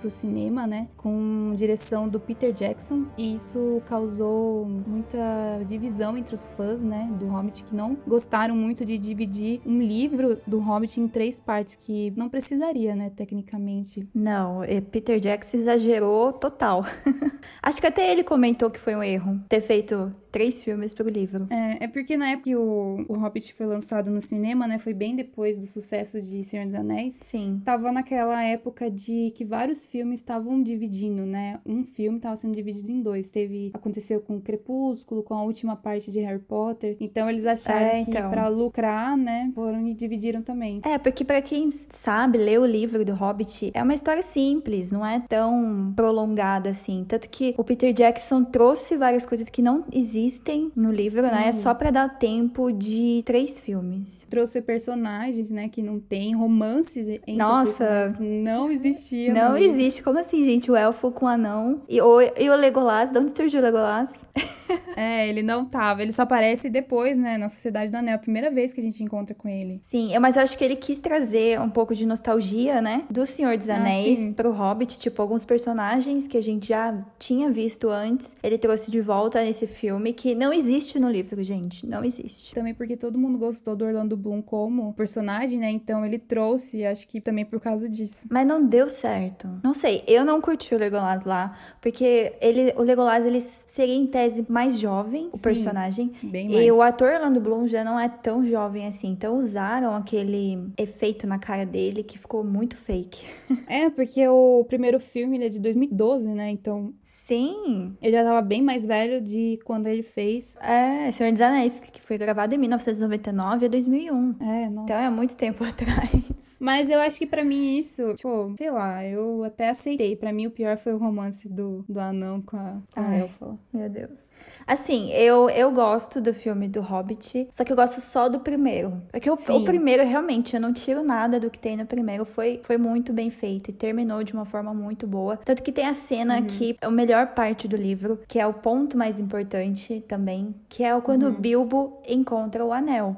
para 0.00 0.08
o 0.08 0.10
cinema, 0.10 0.66
né, 0.66 0.88
com 0.96 1.52
direção 1.54 2.08
do 2.08 2.18
Peter 2.18 2.52
Jackson, 2.52 3.04
e 3.16 3.34
isso 3.34 3.82
causou 3.86 4.64
muita 4.64 5.18
divisão 5.66 6.16
entre 6.16 6.34
os 6.34 6.50
fãs, 6.52 6.82
né, 6.82 7.08
do 7.18 7.26
Hobbit 7.26 7.64
que 7.64 7.74
não 7.74 7.96
gostaram 8.06 8.54
muito 8.56 8.84
de 8.84 8.98
dividir 8.98 9.60
um 9.66 9.80
livro 9.80 10.40
do 10.46 10.58
Hobbit 10.58 11.00
em 11.00 11.06
três 11.06 11.38
partes 11.38 11.76
que 11.76 12.12
não 12.16 12.28
precisaria, 12.28 12.96
né, 12.96 13.10
tecnicamente. 13.14 14.08
Não, 14.14 14.60
Peter 14.90 15.20
Jackson 15.20 15.58
exagerou 15.58 16.32
total. 16.32 16.84
Acho 17.62 17.80
que 17.80 17.86
até 17.86 18.10
ele 18.10 18.24
comentou 18.24 18.70
que 18.70 18.80
foi 18.80 18.96
um 18.96 19.02
erro 19.02 19.38
ter 19.48 19.60
feito 19.60 20.10
três 20.30 20.62
filmes 20.62 20.92
pro 20.92 21.08
livro. 21.08 21.46
É, 21.50 21.84
é 21.84 21.88
porque 21.88 22.16
na 22.16 22.30
época 22.30 22.40
que 22.40 22.56
o, 22.56 23.04
o 23.08 23.14
Hobbit 23.18 23.54
foi 23.54 23.66
lançado 23.66 24.10
no 24.10 24.20
cinema, 24.20 24.66
né, 24.66 24.78
foi 24.78 24.94
bem 24.94 25.14
depois 25.14 25.58
do 25.58 25.66
sucesso 25.66 26.20
de 26.20 26.42
Senhor 26.42 26.66
dos 26.66 26.74
Anéis. 26.74 27.18
Sim. 27.22 27.60
Tava 27.64 27.92
naquela 27.92 28.42
época 28.42 28.90
de 28.90 29.32
que 29.36 29.44
vários 29.44 29.86
filmes 29.86 30.20
estavam 30.20 30.62
dividindo, 30.62 31.26
né? 31.26 31.60
Um 31.66 31.84
filme 31.84 32.16
estava 32.16 32.36
sendo 32.36 32.54
dividido 32.54 32.90
em 32.90 33.02
dois. 33.02 33.28
Teve 33.28 33.70
aconteceu 33.74 34.20
com 34.20 34.40
Crepúsculo, 34.40 35.22
com 35.22 35.34
a 35.34 35.42
última 35.42 35.76
parte 35.76 36.10
de 36.10 36.20
Harry 36.20 36.40
Potter. 36.40 36.96
Então 36.98 37.28
eles 37.28 37.46
acharam 37.46 37.86
é, 37.86 38.00
então. 38.00 38.14
que 38.14 38.28
para 38.28 38.48
lucrar, 38.48 39.16
né, 39.16 39.50
foram 39.54 39.86
e 39.86 39.94
dividiram 39.94 40.42
também. 40.42 40.80
É, 40.84 40.98
porque 40.98 41.24
para 41.24 41.42
quem 41.42 41.70
sabe, 41.90 42.38
ler 42.38 42.58
o 42.60 42.66
livro 42.66 43.04
do 43.04 43.14
Hobbit 43.14 43.70
é 43.74 43.82
uma 43.82 43.94
história 43.94 44.22
simples, 44.22 44.90
não 44.90 45.04
é 45.04 45.22
tão 45.28 45.92
prolongada 45.94 46.70
assim. 46.70 47.04
Tanto 47.06 47.28
que 47.28 47.54
o 47.58 47.64
Peter 47.64 47.92
Jackson 47.92 48.44
trouxe 48.44 48.96
várias 48.96 49.26
coisas 49.26 49.48
que 49.48 49.60
não 49.62 49.84
existem 50.20 50.70
no 50.76 50.92
livro, 50.92 51.22
Sim. 51.22 51.30
né? 51.30 51.52
Só 51.52 51.74
para 51.74 51.90
dar 51.90 52.18
tempo 52.18 52.70
de 52.72 53.22
três 53.24 53.58
filmes. 53.58 54.26
Trouxe 54.28 54.60
personagens, 54.60 55.50
né, 55.50 55.68
que 55.68 55.82
não 55.82 55.98
tem 55.98 56.34
romances 56.34 57.08
entre 57.08 57.36
Nossa, 57.36 58.14
não 58.18 58.70
existiam. 58.70 59.34
Não 59.34 59.56
existe. 59.56 60.02
Como 60.02 60.18
assim, 60.18 60.44
gente? 60.44 60.70
O 60.70 60.76
elfo 60.76 61.10
com 61.10 61.26
o 61.26 61.28
anão. 61.28 61.82
E 61.88 62.00
o, 62.00 62.20
e 62.20 62.50
o 62.50 62.54
Legolas? 62.54 63.10
De 63.10 63.18
onde 63.18 63.36
surgiu 63.36 63.60
o 63.60 63.62
Legolas? 63.62 64.10
é, 64.96 65.28
ele 65.28 65.42
não 65.42 65.64
tava. 65.64 66.02
Ele 66.02 66.12
só 66.12 66.22
aparece 66.22 66.68
depois, 66.68 67.16
né, 67.18 67.36
na 67.36 67.48
Sociedade 67.48 67.90
do 67.90 67.96
Anel. 67.96 68.16
A 68.16 68.18
primeira 68.18 68.50
vez 68.50 68.72
que 68.72 68.80
a 68.80 68.82
gente 68.82 69.02
encontra 69.02 69.34
com 69.34 69.48
ele. 69.48 69.80
Sim, 69.82 70.16
mas 70.18 70.36
eu 70.36 70.42
acho 70.42 70.56
que 70.56 70.64
ele 70.64 70.76
quis 70.76 70.98
trazer 70.98 71.60
um 71.60 71.70
pouco 71.70 71.94
de 71.94 72.06
nostalgia, 72.06 72.80
né, 72.80 73.04
do 73.10 73.26
Senhor 73.26 73.56
dos 73.56 73.68
ah, 73.68 73.76
Anéis 73.76 74.26
ah, 74.26 74.32
pro 74.34 74.52
Hobbit. 74.52 74.98
Tipo, 74.98 75.22
alguns 75.22 75.44
personagens 75.44 76.26
que 76.26 76.36
a 76.36 76.42
gente 76.42 76.68
já 76.68 76.96
tinha 77.18 77.50
visto 77.50 77.88
antes. 77.88 78.34
Ele 78.42 78.58
trouxe 78.58 78.90
de 78.90 79.00
volta 79.00 79.42
nesse 79.42 79.66
filme 79.66 80.09
que 80.12 80.34
não 80.34 80.52
existe 80.52 80.98
no 80.98 81.10
livro, 81.10 81.42
gente. 81.42 81.86
Não 81.86 82.04
existe. 82.04 82.54
Também 82.54 82.74
porque 82.74 82.96
todo 82.96 83.18
mundo 83.18 83.38
gostou 83.38 83.76
do 83.76 83.84
Orlando 83.84 84.16
Bloom 84.16 84.42
como 84.42 84.92
personagem, 84.94 85.58
né? 85.58 85.70
Então 85.70 86.04
ele 86.04 86.18
trouxe, 86.18 86.84
acho 86.84 87.06
que 87.08 87.20
também 87.20 87.44
por 87.44 87.60
causa 87.60 87.88
disso. 87.88 88.26
Mas 88.30 88.46
não 88.46 88.64
deu 88.64 88.88
certo. 88.88 89.48
Não 89.62 89.74
sei, 89.74 90.02
eu 90.06 90.24
não 90.24 90.40
curti 90.40 90.74
o 90.74 90.78
Legolas 90.78 91.24
lá, 91.24 91.56
porque 91.80 92.34
ele, 92.40 92.72
o 92.76 92.82
Legolas 92.82 93.24
ele 93.24 93.40
seria 93.40 93.94
em 93.94 94.06
tese 94.06 94.44
mais 94.48 94.78
jovem, 94.78 95.28
o 95.32 95.36
Sim, 95.36 95.42
personagem. 95.42 96.12
Bem 96.22 96.48
mais. 96.48 96.64
E 96.64 96.70
o 96.70 96.82
ator 96.82 97.12
Orlando 97.12 97.40
Bloom 97.40 97.66
já 97.66 97.84
não 97.84 97.98
é 97.98 98.08
tão 98.08 98.44
jovem 98.44 98.86
assim. 98.86 99.08
Então 99.08 99.38
usaram 99.38 99.94
aquele 99.94 100.70
efeito 100.76 101.26
na 101.26 101.38
cara 101.38 101.64
dele 101.64 102.02
que 102.02 102.18
ficou 102.18 102.44
muito 102.44 102.76
fake. 102.76 103.24
É, 103.66 103.88
porque 103.88 104.26
o 104.26 104.64
primeiro 104.68 104.98
filme 104.98 105.38
é 105.44 105.48
de 105.48 105.60
2012, 105.60 106.28
né? 106.28 106.50
Então 106.50 106.92
Sim. 107.30 107.96
Ele 108.02 108.16
já 108.16 108.24
tava 108.24 108.42
bem 108.42 108.60
mais 108.60 108.84
velho 108.84 109.20
de 109.20 109.60
quando 109.64 109.86
ele 109.86 110.02
fez. 110.02 110.56
É, 110.60 111.12
Senhor 111.12 111.30
dos 111.30 111.40
Anéis, 111.40 111.78
que 111.78 112.02
foi 112.02 112.18
gravado 112.18 112.52
em 112.52 112.58
1999 112.58 113.66
a 113.66 113.68
2001. 113.68 114.36
É, 114.40 114.68
nossa. 114.68 114.84
Então 114.84 114.96
é 114.96 115.08
muito 115.08 115.36
tempo 115.36 115.62
atrás. 115.64 116.10
Mas 116.58 116.90
eu 116.90 116.98
acho 116.98 117.18
que 117.18 117.26
para 117.26 117.44
mim 117.44 117.78
isso, 117.78 118.16
tipo, 118.16 118.52
sei 118.58 118.70
lá, 118.72 119.04
eu 119.04 119.44
até 119.44 119.70
aceitei. 119.70 120.16
Para 120.16 120.32
mim 120.32 120.48
o 120.48 120.50
pior 120.50 120.76
foi 120.76 120.92
o 120.92 120.98
romance 120.98 121.48
do, 121.48 121.84
do 121.88 122.00
anão 122.00 122.42
com 122.42 122.56
a, 122.56 122.82
com 122.92 123.00
a 123.00 123.16
elfa. 123.16 123.56
Meu 123.72 123.88
Deus. 123.88 124.28
Assim, 124.70 125.10
eu, 125.10 125.50
eu 125.50 125.72
gosto 125.72 126.20
do 126.20 126.32
filme 126.32 126.68
do 126.68 126.80
Hobbit, 126.80 127.48
só 127.50 127.64
que 127.64 127.72
eu 127.72 127.76
gosto 127.76 128.00
só 128.00 128.28
do 128.28 128.38
primeiro. 128.38 129.02
Porque 129.10 129.28
o, 129.28 129.34
o, 129.34 129.64
primeiro, 129.64 130.04
realmente, 130.04 130.54
eu 130.54 130.60
não 130.60 130.72
tiro 130.72 131.02
nada 131.02 131.40
do 131.40 131.50
que 131.50 131.58
tem 131.58 131.76
no 131.76 131.84
primeiro. 131.84 132.24
Foi, 132.24 132.60
foi 132.62 132.78
muito 132.78 133.12
bem 133.12 133.30
feito 133.30 133.70
e 133.70 133.72
terminou 133.72 134.22
de 134.22 134.32
uma 134.32 134.44
forma 134.44 134.72
muito 134.72 135.08
boa. 135.08 135.36
Tanto 135.38 135.60
que 135.60 135.72
tem 135.72 135.86
a 135.86 135.92
cena 135.92 136.38
uhum. 136.38 136.46
que 136.46 136.76
é 136.80 136.86
a 136.86 136.90
melhor 136.90 137.34
parte 137.34 137.66
do 137.66 137.76
livro, 137.76 138.20
que 138.28 138.38
é 138.38 138.46
o 138.46 138.54
ponto 138.54 138.96
mais 138.96 139.18
importante 139.18 140.04
também, 140.06 140.54
que 140.68 140.84
é 140.84 141.00
quando 141.00 141.24
uhum. 141.24 141.32
Bilbo 141.32 142.00
encontra 142.06 142.64
o 142.64 142.72
anel. 142.72 143.16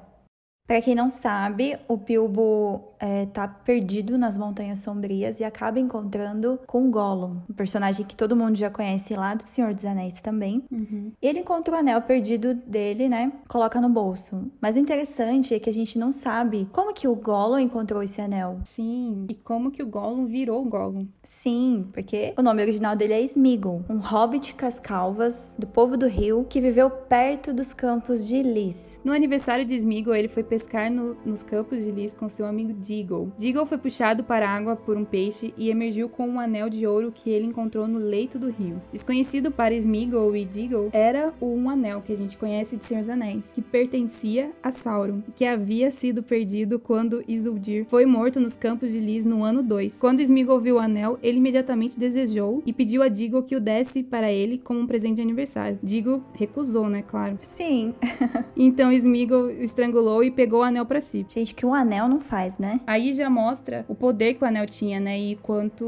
Para 0.73 0.81
quem 0.81 0.95
não 0.95 1.11
sabe, 1.11 1.77
o 1.87 1.99
Bilbo 1.99 2.95
é, 2.99 3.27
tá 3.27 3.47
perdido 3.47 4.17
nas 4.17 4.39
Montanhas 4.39 4.79
Sombrias 4.79 5.39
e 5.39 5.45
acaba 5.45 5.79
encontrando 5.79 6.59
com 6.67 6.91
Gollum, 6.91 7.43
um 7.51 7.53
personagem 7.53 8.07
que 8.07 8.17
todo 8.17 8.35
mundo 8.35 8.57
já 8.57 8.71
conhece 8.71 9.15
lá 9.15 9.35
do 9.35 9.47
Senhor 9.47 9.75
dos 9.75 9.85
Anéis 9.85 10.19
também. 10.23 10.65
Uhum. 10.73 11.13
E 11.21 11.27
ele 11.27 11.41
encontra 11.41 11.75
o 11.75 11.77
anel 11.77 12.01
perdido 12.01 12.55
dele, 12.55 13.07
né? 13.07 13.33
Coloca 13.49 13.83
no 13.83 13.91
bolso. 13.91 14.51
Mas 14.63 14.77
o 14.77 14.79
interessante 14.79 15.53
é 15.53 15.59
que 15.59 15.69
a 15.69 15.73
gente 15.73 15.99
não 15.99 16.11
sabe 16.11 16.67
como 16.73 16.95
que 16.95 17.07
o 17.07 17.15
Gollum 17.15 17.59
encontrou 17.59 18.03
esse 18.03 18.23
anel. 18.23 18.61
Sim, 18.65 19.27
e 19.29 19.35
como 19.35 19.71
que 19.71 19.83
o 19.83 19.87
Gollum 19.87 20.25
virou 20.25 20.65
o 20.65 20.69
Gollum. 20.71 21.07
Sim, 21.23 21.87
porque 21.93 22.33
o 22.39 22.41
nome 22.41 22.63
original 22.63 22.97
dele 22.97 23.13
é 23.13 23.21
Smeagol, 23.21 23.85
um 23.91 23.99
hobbit 23.99 24.55
cascalvas 24.55 25.55
do 25.59 25.67
povo 25.67 25.99
do 25.99 26.07
rio 26.07 26.47
que 26.49 26.63
viveu 26.63 26.89
perto 26.89 27.53
dos 27.53 27.75
campos 27.75 28.27
de 28.27 28.43
Lys. 28.43 29.01
No 29.05 29.13
aniversário 29.13 29.65
de 29.65 29.75
Smeagol, 29.75 30.15
ele 30.15 30.29
foi 30.29 30.45
pescar 30.63 30.91
no, 30.91 31.17
nos 31.25 31.43
campos 31.43 31.85
de 31.85 31.91
Lys 31.91 32.13
com 32.13 32.29
seu 32.29 32.47
amigo 32.47 32.73
Deagle. 32.73 33.33
Deagle 33.37 33.67
foi 33.67 33.79
puxado 33.79 34.23
para 34.23 34.49
a 34.49 34.55
água 34.55 34.77
por 34.77 34.97
um 34.97 35.05
peixe 35.05 35.53
e 35.59 35.71
emergiu 35.71 36.09
com 36.09 36.29
um 36.29 36.39
anel 36.39 36.71
de 36.71 36.87
ouro 36.87 37.11
que 37.13 37.31
ele 37.31 37.47
encontrou 37.47 37.89
no 37.89 37.99
leito 37.99 38.39
do 38.39 38.49
rio. 38.51 38.81
Desconhecido 38.93 39.51
para 39.51 39.75
Smeagol 39.75 40.37
e 40.37 40.45
Deagle, 40.45 40.91
era 40.93 41.33
um 41.41 41.69
anel 41.69 42.01
que 42.01 42.13
a 42.13 42.17
gente 42.17 42.37
conhece 42.37 42.77
de 42.77 42.87
Senhor 42.87 43.01
dos 43.01 43.11
Anéis, 43.11 43.51
que 43.53 43.61
pertencia 43.61 44.53
a 44.63 44.71
Sauron, 44.71 45.23
que 45.35 45.45
havia 45.45 45.91
sido 45.91 46.23
perdido 46.23 46.79
quando 46.79 47.25
Isildur 47.27 47.87
foi 47.89 48.07
morto 48.07 48.39
nos 48.39 48.55
campos 48.55 48.93
de 48.93 49.01
Lys 49.01 49.25
no 49.25 49.43
ano 49.43 49.63
2. 49.63 49.99
Quando 49.99 50.21
Smeagol 50.21 50.61
viu 50.61 50.77
o 50.77 50.79
anel, 50.79 51.19
ele 51.23 51.39
imediatamente 51.39 51.99
desejou 51.99 52.63
e 52.65 52.73
pediu 52.73 53.03
a 53.03 53.09
Deagle 53.09 53.43
que 53.43 53.57
o 53.57 53.61
desse 53.61 54.03
para 54.03 54.31
ele 54.31 54.59
como 54.59 54.79
um 54.79 54.87
presente 54.87 55.17
de 55.17 55.23
aniversário. 55.23 55.79
Deagle 55.83 56.23
recusou, 56.35 56.89
né, 56.89 57.03
claro. 57.03 57.39
Sim. 57.57 57.95
então 58.57 58.93
Smeagol 58.93 59.51
estrangulou 59.51 60.23
e 60.23 60.31
pegou 60.43 60.61
o 60.61 60.63
anel 60.65 60.85
para 60.85 61.01
si. 61.01 61.25
Gente, 61.29 61.55
que 61.55 61.65
um 61.65 61.73
anel 61.73 62.09
não 62.09 62.21
faz, 62.21 62.59
né? 62.59 62.81
Aí 62.85 63.13
já 63.13 63.31
mostra 63.31 63.85
o 63.89 63.95
poder 63.95 64.35
que 64.35 64.43
o 64.43 64.47
anel 64.47 64.67
tinha, 64.67 64.99
né? 64.99 65.17
E 65.17 65.37
quanto 65.37 65.85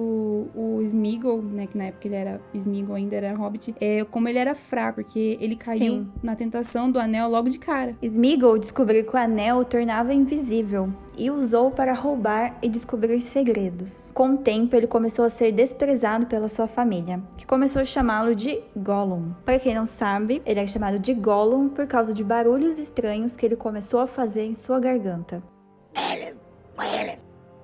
o 0.54 0.80
Smeagol, 0.82 1.42
né? 1.42 1.66
Que 1.66 1.76
na 1.76 1.84
época 1.84 2.06
ele 2.06 2.14
era 2.14 2.40
Smeagol, 2.54 2.94
ainda 2.94 3.16
era 3.16 3.34
Hobbit, 3.34 3.75
é, 3.80 4.04
como 4.04 4.28
ele 4.28 4.38
era 4.38 4.54
fraco, 4.54 5.02
porque 5.02 5.37
ele 5.40 5.56
caiu 5.56 5.94
Sim. 5.94 6.08
na 6.23 6.37
tentação 6.37 6.88
do 6.88 7.00
anel 7.00 7.28
logo 7.28 7.49
de 7.49 7.58
cara. 7.58 7.96
Smeagol 8.00 8.56
descobriu 8.58 9.04
que 9.04 9.16
o 9.16 9.18
anel 9.18 9.58
o 9.58 9.64
tornava 9.64 10.14
invisível 10.14 10.88
e 11.16 11.30
usou 11.30 11.71
para 11.71 11.92
roubar 11.92 12.56
e 12.62 12.68
descobrir 12.68 13.21
segredos. 13.21 14.11
Com 14.14 14.35
o 14.35 14.37
tempo, 14.38 14.75
ele 14.76 14.87
começou 14.87 15.25
a 15.25 15.28
ser 15.28 15.52
desprezado 15.52 16.26
pela 16.26 16.49
sua 16.49 16.66
família, 16.66 17.21
que 17.37 17.47
começou 17.47 17.83
a 17.83 17.85
chamá-lo 17.85 18.35
de 18.35 18.61
Gollum. 18.76 19.33
Para 19.44 19.59
quem 19.59 19.75
não 19.75 19.87
sabe, 19.87 20.42
ele 20.44 20.61
é 20.61 20.66
chamado 20.66 20.99
de 20.99 21.14
Gollum 21.14 21.68
por 21.68 21.87
causa 21.87 22.12
de 22.12 22.25
barulhos 22.25 22.78
estranhos 22.78 23.37
que 23.37 23.47
ele 23.47 23.56
começou 23.56 24.00
a 24.00 24.06
fazer 24.06 24.44
em 24.44 24.54
sua 24.54 24.78
garganta. 24.80 25.42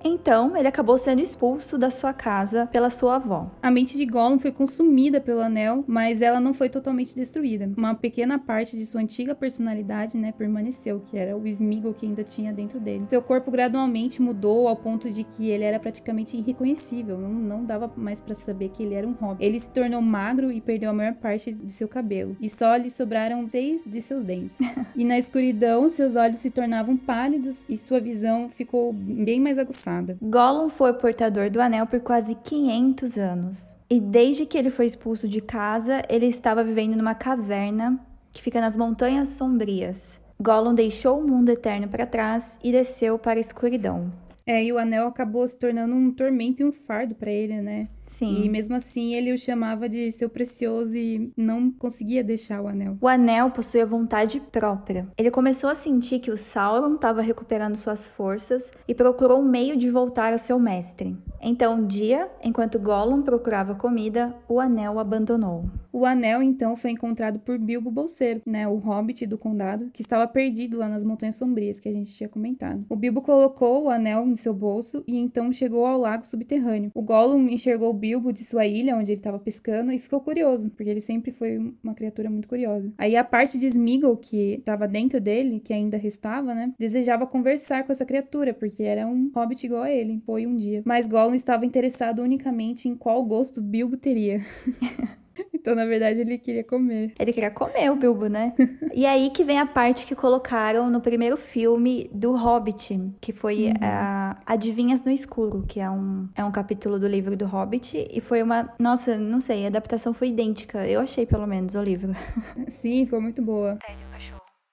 Então, 0.03 0.57
ele 0.57 0.67
acabou 0.67 0.97
sendo 0.97 1.21
expulso 1.21 1.77
da 1.77 1.91
sua 1.91 2.11
casa 2.11 2.67
pela 2.67 2.89
sua 2.89 3.15
avó. 3.15 3.51
A 3.61 3.69
mente 3.69 3.95
de 3.95 4.05
Gollum 4.05 4.39
foi 4.39 4.51
consumida 4.51 5.21
pelo 5.21 5.41
anel, 5.41 5.83
mas 5.87 6.21
ela 6.21 6.39
não 6.39 6.53
foi 6.53 6.69
totalmente 6.69 7.15
destruída. 7.15 7.69
Uma 7.77 7.93
pequena 7.93 8.39
parte 8.39 8.75
de 8.75 8.85
sua 8.85 9.01
antiga 9.01 9.35
personalidade, 9.35 10.17
né, 10.17 10.31
permaneceu, 10.31 11.01
que 11.01 11.17
era 11.17 11.37
o 11.37 11.47
Smeagol 11.47 11.93
que 11.93 12.05
ainda 12.05 12.23
tinha 12.23 12.51
dentro 12.51 12.79
dele. 12.79 13.05
Seu 13.09 13.21
corpo 13.21 13.51
gradualmente 13.51 14.21
mudou 14.21 14.67
ao 14.67 14.75
ponto 14.75 15.09
de 15.11 15.23
que 15.23 15.49
ele 15.49 15.63
era 15.63 15.79
praticamente 15.79 16.35
irreconhecível, 16.35 17.17
não, 17.17 17.29
não 17.29 17.63
dava 17.63 17.91
mais 17.95 18.19
para 18.19 18.33
saber 18.33 18.69
que 18.69 18.83
ele 18.83 18.95
era 18.95 19.07
um 19.07 19.13
hobbit. 19.13 19.45
Ele 19.45 19.59
se 19.59 19.69
tornou 19.69 20.01
magro 20.01 20.51
e 20.51 20.59
perdeu 20.59 20.89
a 20.89 20.93
maior 20.93 21.13
parte 21.13 21.51
de 21.51 21.71
seu 21.71 21.87
cabelo, 21.87 22.35
e 22.41 22.49
só 22.49 22.75
lhe 22.75 22.89
sobraram 22.89 23.47
seis 23.47 23.83
de 23.85 24.01
seus 24.01 24.23
dentes. 24.23 24.57
e 24.95 25.05
na 25.05 25.19
escuridão, 25.19 25.87
seus 25.89 26.15
olhos 26.15 26.39
se 26.39 26.49
tornavam 26.49 26.97
pálidos 26.97 27.69
e 27.69 27.77
sua 27.77 27.99
visão 27.99 28.49
ficou 28.49 28.91
bem 28.93 29.39
mais 29.39 29.59
aguçada 29.59 29.90
passada. 29.91 30.17
Gollum 30.21 30.69
foi 30.69 30.93
portador 30.93 31.49
do 31.49 31.61
anel 31.61 31.85
por 31.85 31.99
quase 31.99 32.35
500 32.35 33.17
anos. 33.17 33.75
E 33.89 33.99
desde 33.99 34.45
que 34.45 34.57
ele 34.57 34.69
foi 34.69 34.85
expulso 34.85 35.27
de 35.27 35.41
casa, 35.41 36.01
ele 36.07 36.27
estava 36.27 36.63
vivendo 36.63 36.95
numa 36.95 37.13
caverna 37.13 37.99
que 38.31 38.41
fica 38.41 38.61
nas 38.61 38.77
Montanhas 38.77 39.29
Sombrias. 39.29 40.01
Gollum 40.41 40.73
deixou 40.73 41.19
o 41.19 41.27
mundo 41.27 41.49
eterno 41.49 41.87
para 41.89 42.07
trás 42.07 42.57
e 42.63 42.71
desceu 42.71 43.19
para 43.19 43.37
a 43.37 43.41
escuridão. 43.41 44.11
É, 44.47 44.63
e 44.63 44.71
o 44.71 44.77
anel 44.77 45.07
acabou 45.07 45.47
se 45.47 45.59
tornando 45.59 45.93
um 45.93 46.11
tormento 46.11 46.63
e 46.63 46.65
um 46.65 46.71
fardo 46.71 47.13
para 47.13 47.29
ele, 47.29 47.61
né? 47.61 47.87
Sim. 48.05 48.43
E 48.43 48.49
mesmo 48.49 48.75
assim 48.75 49.15
ele 49.15 49.33
o 49.33 49.37
chamava 49.37 49.87
de 49.87 50.11
seu 50.11 50.29
precioso 50.29 50.95
e 50.95 51.31
não 51.35 51.71
conseguia 51.71 52.23
deixar 52.23 52.61
o 52.61 52.67
anel. 52.67 52.97
O 53.01 53.07
anel 53.07 53.51
possuía 53.51 53.85
vontade 53.85 54.39
própria. 54.51 55.07
Ele 55.17 55.31
começou 55.31 55.69
a 55.69 55.75
sentir 55.75 56.19
que 56.19 56.31
o 56.31 56.37
Sauron 56.37 56.95
estava 56.95 57.21
recuperando 57.21 57.75
suas 57.75 58.07
forças 58.07 58.71
e 58.87 58.93
procurou 58.93 59.39
um 59.39 59.49
meio 59.49 59.77
de 59.77 59.89
voltar 59.89 60.33
ao 60.33 60.39
seu 60.39 60.59
mestre. 60.59 61.17
Então, 61.41 61.79
um 61.79 61.87
dia, 61.87 62.29
enquanto 62.43 62.77
Gollum 62.77 63.23
procurava 63.23 63.73
comida, 63.73 64.35
o 64.47 64.59
anel 64.59 64.93
o 64.93 64.99
abandonou. 64.99 65.65
O 65.91 66.05
anel 66.05 66.41
então 66.41 66.75
foi 66.75 66.91
encontrado 66.91 67.39
por 67.39 67.57
Bilbo 67.57 67.91
Bolseiro, 67.91 68.41
né, 68.45 68.67
o 68.67 68.75
hobbit 68.75 69.25
do 69.25 69.37
condado, 69.37 69.89
que 69.91 70.01
estava 70.01 70.27
perdido 70.27 70.77
lá 70.77 70.87
nas 70.87 71.03
Montanhas 71.03 71.35
Sombrias 71.35 71.79
que 71.79 71.89
a 71.89 71.91
gente 71.93 72.13
tinha 72.13 72.29
comentado. 72.29 72.85
O 72.87 72.95
Bilbo 72.95 73.21
colocou 73.21 73.83
o 73.83 73.89
anel 73.89 74.25
no 74.25 74.37
seu 74.37 74.53
bolso 74.53 75.03
e 75.07 75.17
então 75.17 75.51
chegou 75.51 75.85
ao 75.85 75.99
lago 75.99 76.25
subterrâneo. 76.25 76.91
O 76.93 77.01
Gollum 77.01 77.47
enxergou 77.47 77.93
Bilbo 78.01 78.33
de 78.33 78.43
sua 78.43 78.65
ilha, 78.65 78.95
onde 78.95 79.11
ele 79.11 79.19
estava 79.19 79.37
pescando, 79.37 79.91
e 79.91 79.99
ficou 79.99 80.19
curioso, 80.19 80.71
porque 80.71 80.89
ele 80.89 80.99
sempre 80.99 81.31
foi 81.31 81.57
uma 81.83 81.93
criatura 81.93 82.29
muito 82.29 82.47
curiosa. 82.47 82.91
Aí 82.97 83.15
a 83.15 83.23
parte 83.23 83.59
de 83.59 83.67
Smeagol, 83.67 84.17
que 84.17 84.55
estava 84.55 84.87
dentro 84.87 85.21
dele, 85.21 85.59
que 85.59 85.71
ainda 85.71 85.97
restava, 85.97 86.55
né, 86.55 86.73
desejava 86.79 87.27
conversar 87.27 87.85
com 87.85 87.91
essa 87.91 88.05
criatura, 88.05 88.53
porque 88.53 88.83
era 88.83 89.05
um 89.05 89.31
hobbit 89.35 89.65
igual 89.65 89.83
a 89.83 89.91
ele, 89.91 90.21
foi 90.25 90.47
um 90.47 90.55
dia. 90.55 90.81
Mas 90.83 91.07
Gollum 91.07 91.35
estava 91.35 91.65
interessado 91.65 92.23
unicamente 92.23 92.89
em 92.89 92.95
qual 92.95 93.23
gosto 93.23 93.61
Bilbo 93.61 93.95
teria. 93.95 94.41
Então, 95.61 95.75
na 95.75 95.85
verdade, 95.85 96.19
ele 96.19 96.39
queria 96.39 96.63
comer. 96.63 97.13
Ele 97.19 97.31
queria 97.31 97.51
comer 97.51 97.91
o 97.91 97.95
Bilbo, 97.95 98.25
né? 98.25 98.51
e 98.95 99.05
aí 99.05 99.29
que 99.29 99.43
vem 99.43 99.59
a 99.59 99.65
parte 99.65 100.07
que 100.07 100.15
colocaram 100.15 100.89
no 100.89 100.99
primeiro 100.99 101.37
filme 101.37 102.09
do 102.11 102.35
Hobbit, 102.35 103.13
que 103.21 103.31
foi 103.31 103.67
uhum. 103.67 103.73
a 103.79 104.41
Adivinhas 104.43 105.03
no 105.03 105.11
Escuro, 105.11 105.63
que 105.67 105.79
é 105.79 105.87
um, 105.87 106.27
é 106.33 106.43
um 106.43 106.51
capítulo 106.51 106.99
do 106.99 107.07
livro 107.07 107.37
do 107.37 107.45
Hobbit. 107.45 108.07
E 108.09 108.19
foi 108.19 108.41
uma. 108.41 108.73
Nossa, 108.79 109.15
não 109.15 109.39
sei, 109.39 109.65
a 109.65 109.67
adaptação 109.67 110.15
foi 110.15 110.29
idêntica. 110.29 110.87
Eu 110.87 110.99
achei, 110.99 111.27
pelo 111.27 111.45
menos, 111.45 111.75
o 111.75 111.81
livro. 111.83 112.15
Sim, 112.67 113.05
foi 113.05 113.19
muito 113.19 113.43
boa. 113.43 113.77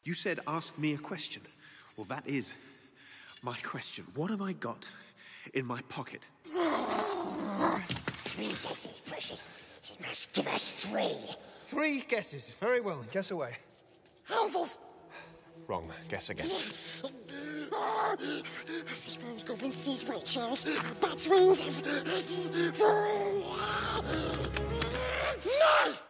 You 0.07 0.15
said 0.15 0.41
ask 0.47 0.79
me 0.79 0.95
a 0.95 0.99
question. 0.99 1.43
Well, 1.99 2.07
that 2.09 2.27
is 2.27 2.55
my 3.43 3.59
question. 3.61 4.07
What 4.17 4.33
have 4.33 4.41
I 4.43 4.55
got 4.55 4.91
in 5.53 5.67
my 5.67 5.83
pocket? 5.83 6.23
Three 8.25 8.55
guesses, 8.63 9.03
precious. 9.03 9.68
You 9.99 10.07
must 10.07 10.33
give 10.33 10.47
us 10.49 10.87
three. 10.87 11.17
Three 11.63 12.01
guesses. 12.01 12.51
Very 12.51 12.81
well. 12.81 13.05
Guess 13.13 13.31
away. 13.31 13.57
Houses. 14.25 14.79
Wrong. 15.67 15.91
Guess 16.09 16.31
again. 16.31 16.47
Fishbones, 18.87 19.43
goblins, 19.45 19.85
teeth, 19.85 20.09
white 20.09 20.27
shells, 20.27 20.65
bats' 21.01 21.29
wings. 21.29 21.61
Knife! 25.45 26.08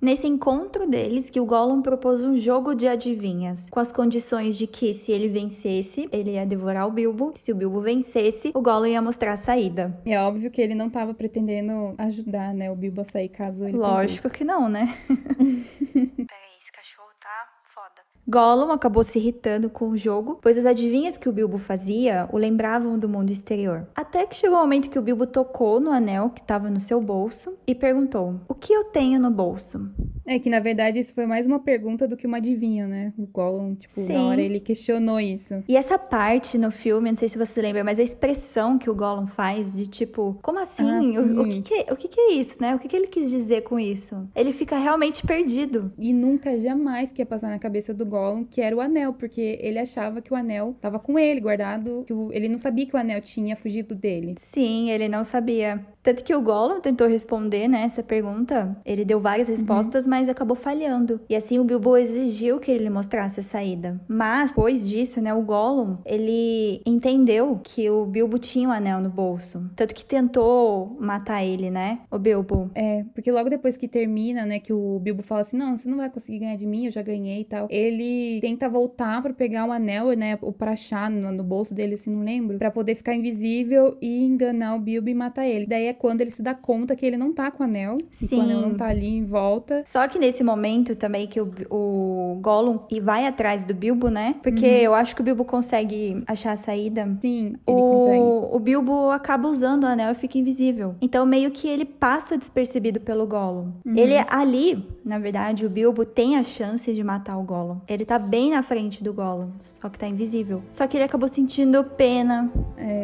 Nesse 0.00 0.28
encontro 0.28 0.88
deles, 0.88 1.28
que 1.28 1.40
o 1.40 1.44
Gollum 1.44 1.82
propôs 1.82 2.22
um 2.22 2.36
jogo 2.36 2.72
de 2.72 2.86
adivinhas, 2.86 3.68
com 3.68 3.80
as 3.80 3.90
condições 3.90 4.56
de 4.56 4.64
que 4.64 4.94
se 4.94 5.10
ele 5.10 5.26
vencesse, 5.26 6.08
ele 6.12 6.32
ia 6.32 6.46
devorar 6.46 6.86
o 6.86 6.92
Bilbo, 6.92 7.32
se 7.36 7.50
o 7.50 7.54
Bilbo 7.54 7.80
vencesse, 7.80 8.52
o 8.54 8.62
Gollum 8.62 8.86
ia 8.86 9.02
mostrar 9.02 9.32
a 9.32 9.36
saída. 9.36 10.00
É 10.06 10.20
óbvio 10.20 10.52
que 10.52 10.62
ele 10.62 10.76
não 10.76 10.86
estava 10.86 11.12
pretendendo 11.12 11.96
ajudar, 11.98 12.54
né, 12.54 12.70
o 12.70 12.76
Bilbo 12.76 13.00
a 13.00 13.04
sair 13.04 13.28
caso 13.28 13.64
ele 13.64 13.76
Lógico 13.76 14.30
que 14.30 14.44
não, 14.44 14.68
né? 14.68 14.96
Peraí, 15.08 16.54
esse 16.60 16.70
cachorro 16.72 17.10
tá 17.18 17.48
foda. 17.64 18.17
Gollum 18.28 18.70
acabou 18.70 19.02
se 19.02 19.18
irritando 19.18 19.70
com 19.70 19.88
o 19.88 19.96
jogo, 19.96 20.38
pois 20.42 20.58
as 20.58 20.66
adivinhas 20.66 21.16
que 21.16 21.30
o 21.30 21.32
Bilbo 21.32 21.56
fazia 21.56 22.28
o 22.30 22.36
lembravam 22.36 22.98
do 22.98 23.08
mundo 23.08 23.30
exterior. 23.30 23.88
Até 23.96 24.26
que 24.26 24.36
chegou 24.36 24.58
o 24.58 24.60
momento 24.60 24.90
que 24.90 24.98
o 24.98 25.02
Bilbo 25.02 25.26
tocou 25.26 25.80
no 25.80 25.90
anel 25.90 26.28
que 26.28 26.42
estava 26.42 26.68
no 26.68 26.78
seu 26.78 27.00
bolso 27.00 27.56
e 27.66 27.74
perguntou: 27.74 28.38
O 28.46 28.54
que 28.54 28.70
eu 28.70 28.84
tenho 28.84 29.18
no 29.18 29.30
bolso? 29.30 29.90
É 30.26 30.38
que 30.38 30.50
na 30.50 30.60
verdade 30.60 30.98
isso 30.98 31.14
foi 31.14 31.24
mais 31.24 31.46
uma 31.46 31.58
pergunta 31.58 32.06
do 32.06 32.18
que 32.18 32.26
uma 32.26 32.36
adivinha, 32.36 32.86
né? 32.86 33.14
O 33.16 33.26
Gollum, 33.26 33.74
tipo, 33.74 33.94
Sim. 33.94 34.12
na 34.12 34.24
hora 34.24 34.42
ele 34.42 34.60
questionou 34.60 35.18
isso. 35.18 35.64
E 35.66 35.74
essa 35.74 35.98
parte 35.98 36.58
no 36.58 36.70
filme, 36.70 37.08
não 37.08 37.16
sei 37.16 37.30
se 37.30 37.38
você 37.38 37.62
lembra, 37.62 37.82
mas 37.82 37.98
a 37.98 38.02
expressão 38.02 38.76
que 38.76 38.90
o 38.90 38.94
Gollum 38.94 39.26
faz 39.26 39.72
de 39.72 39.86
tipo, 39.86 40.38
como 40.42 40.58
assim? 40.58 41.16
Ah, 41.16 41.22
o, 41.22 41.40
o 41.40 41.48
que, 41.48 41.62
que 41.62 41.74
é, 41.74 41.86
o 41.90 41.96
que, 41.96 42.08
que 42.08 42.20
é 42.20 42.32
isso, 42.32 42.56
né? 42.60 42.74
O 42.74 42.78
que, 42.78 42.88
que 42.88 42.94
ele 42.94 43.06
quis 43.06 43.30
dizer 43.30 43.62
com 43.62 43.80
isso? 43.80 44.28
Ele 44.36 44.52
fica 44.52 44.76
realmente 44.76 45.26
perdido. 45.26 45.90
E 45.96 46.12
nunca 46.12 46.58
jamais 46.58 47.10
que 47.10 47.22
ia 47.22 47.26
passar 47.26 47.48
na 47.48 47.58
cabeça 47.58 47.94
do 47.94 48.04
Gollum 48.04 48.17
que 48.50 48.60
era 48.60 48.74
o 48.76 48.80
anel, 48.80 49.12
porque 49.12 49.58
ele 49.60 49.78
achava 49.78 50.20
que 50.20 50.32
o 50.32 50.36
anel 50.36 50.74
tava 50.80 50.98
com 50.98 51.18
ele, 51.18 51.40
guardado, 51.40 52.04
que 52.06 52.12
o- 52.12 52.32
ele 52.32 52.48
não 52.48 52.58
sabia 52.58 52.86
que 52.86 52.94
o 52.94 52.98
anel 52.98 53.20
tinha 53.20 53.56
fugido 53.56 53.94
dele. 53.94 54.34
Sim, 54.38 54.90
ele 54.90 55.08
não 55.08 55.24
sabia. 55.24 55.84
Tanto 56.02 56.24
que 56.24 56.34
o 56.34 56.40
Gollum 56.40 56.80
tentou 56.80 57.06
responder, 57.06 57.68
né, 57.68 57.82
essa 57.82 58.02
pergunta. 58.02 58.74
Ele 58.84 59.04
deu 59.04 59.20
várias 59.20 59.48
respostas, 59.48 60.06
mas 60.06 60.28
acabou 60.28 60.56
falhando. 60.56 61.20
E 61.28 61.36
assim 61.36 61.58
o 61.58 61.64
Bilbo 61.64 61.96
exigiu 61.98 62.58
que 62.58 62.70
ele 62.70 62.84
lhe 62.84 62.90
mostrasse 62.90 63.40
a 63.40 63.42
saída. 63.42 64.00
Mas 64.08 64.50
depois 64.50 64.88
disso, 64.88 65.20
né, 65.20 65.34
o 65.34 65.42
Gollum, 65.42 65.98
ele 66.06 66.80
entendeu 66.86 67.60
que 67.62 67.90
o 67.90 68.06
Bilbo 68.06 68.38
tinha 68.38 68.68
o 68.68 68.72
anel 68.72 69.00
no 69.00 69.10
bolso. 69.10 69.62
Tanto 69.76 69.94
que 69.94 70.04
tentou 70.04 70.96
matar 70.98 71.44
ele, 71.44 71.70
né, 71.70 72.00
o 72.10 72.18
Bilbo. 72.18 72.70
É, 72.74 73.04
porque 73.14 73.30
logo 73.30 73.50
depois 73.50 73.76
que 73.76 73.86
termina, 73.88 74.46
né, 74.46 74.58
que 74.58 74.72
o 74.72 74.98
Bilbo 75.00 75.22
fala 75.22 75.42
assim, 75.42 75.56
não, 75.58 75.76
você 75.76 75.88
não 75.88 75.98
vai 75.98 76.08
conseguir 76.08 76.38
ganhar 76.38 76.56
de 76.56 76.66
mim, 76.66 76.86
eu 76.86 76.90
já 76.90 77.02
ganhei 77.02 77.40
e 77.40 77.44
tal. 77.44 77.66
Ele 77.70 78.07
tenta 78.40 78.68
voltar 78.68 79.22
pra 79.22 79.32
pegar 79.32 79.66
o 79.66 79.72
anel, 79.72 80.12
né, 80.12 80.38
o 80.40 80.52
prachá 80.52 81.08
no, 81.08 81.32
no 81.32 81.42
bolso 81.42 81.74
dele, 81.74 81.94
assim, 81.94 82.10
não 82.10 82.24
lembro, 82.24 82.58
pra 82.58 82.70
poder 82.70 82.94
ficar 82.94 83.14
invisível 83.14 83.96
e 84.00 84.24
enganar 84.24 84.74
o 84.74 84.80
Bilbo 84.80 85.08
e 85.08 85.14
matar 85.14 85.46
ele. 85.46 85.66
Daí 85.66 85.86
é 85.86 85.92
quando 85.92 86.20
ele 86.20 86.30
se 86.30 86.42
dá 86.42 86.54
conta 86.54 86.94
que 86.96 87.04
ele 87.04 87.16
não 87.16 87.32
tá 87.32 87.50
com 87.50 87.62
o 87.62 87.66
anel, 87.66 87.96
e 88.20 88.26
que 88.26 88.34
o 88.34 88.40
anel 88.40 88.60
Sim. 88.60 88.62
não 88.62 88.74
tá 88.74 88.86
ali 88.86 89.06
em 89.06 89.24
volta. 89.24 89.84
Só 89.86 90.06
que 90.08 90.18
nesse 90.18 90.42
momento 90.42 90.96
também 90.96 91.26
que 91.26 91.40
o, 91.40 91.50
o 91.70 92.38
Gollum 92.40 92.80
e 92.90 93.00
vai 93.00 93.26
atrás 93.26 93.64
do 93.64 93.74
Bilbo, 93.74 94.08
né? 94.08 94.36
Porque 94.42 94.66
eu 94.66 94.94
acho 94.94 95.14
que 95.14 95.20
o 95.20 95.24
Bilbo 95.24 95.44
consegue 95.44 96.22
achar 96.26 96.52
a 96.52 96.56
saída. 96.56 97.16
Sim, 97.20 97.54
ele 97.66 97.80
consegue. 97.80 98.18
O, 98.18 98.56
o 98.56 98.58
Bilbo 98.58 99.10
acaba 99.10 99.48
usando 99.48 99.84
o 99.84 99.86
anel 99.86 100.12
e 100.12 100.14
fica 100.14 100.38
invisível. 100.38 100.94
Então, 101.00 101.24
meio 101.26 101.50
que 101.50 101.68
ele 101.68 101.84
passa 101.84 102.36
despercebido 102.36 103.00
pelo 103.00 103.26
Gollum. 103.26 103.72
Ele 103.84 104.14
ali, 104.28 104.86
na 105.04 105.18
verdade, 105.18 105.66
o 105.66 105.70
Bilbo 105.70 106.04
tem 106.04 106.36
a 106.36 106.42
chance 106.42 106.92
de 106.92 107.04
matar 107.04 107.38
o 107.38 107.42
Gollum. 107.42 107.78
Ele 107.88 107.97
tá 108.04 108.18
bem 108.18 108.50
na 108.50 108.62
frente 108.62 109.02
do 109.02 109.12
Gollum, 109.12 109.50
só 109.58 109.88
que 109.88 109.98
tá 109.98 110.06
invisível. 110.06 110.62
Só 110.72 110.86
que 110.86 110.96
ele 110.96 111.04
acabou 111.04 111.28
sentindo 111.28 111.82
pena. 111.84 112.50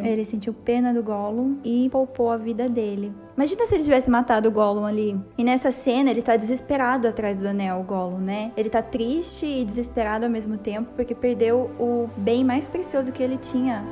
Ele 0.05 0.25
sentiu 0.25 0.53
pena 0.53 0.93
do 0.93 1.03
Gollum 1.03 1.59
e 1.65 1.89
poupou 1.91 2.31
a 2.31 2.37
vida 2.37 2.69
dele. 2.69 3.13
Imagina 3.37 3.67
se 3.67 3.75
ele 3.75 3.85
tivesse 3.85 4.09
matado 4.09 4.49
o 4.49 4.53
Gollum 4.53 4.85
ali. 4.85 5.19
E 5.37 5.45
nessa 5.45 5.71
cena 5.71 6.11
ele 6.11 6.23
tá 6.23 6.37
desesperado 6.37 7.09
atrás 7.09 7.41
do 7.41 7.49
anel, 7.49 7.81
o 7.81 7.85
Gollum, 7.85 8.19
né? 8.19 8.53
Ele 8.57 8.71
tá 8.71 8.83
triste 8.83 9.45
e 9.45 9.65
desesperado 9.65 10.25
ao 10.25 10.31
mesmo 10.31 10.57
tempo 10.57 10.93
porque 10.95 11.15
perdeu 11.15 11.71
o 11.79 12.09
bem 12.17 12.45
mais 12.45 12.69
precioso 12.69 13.13
que 13.13 13.23
ele 13.23 13.37
tinha 13.37 13.85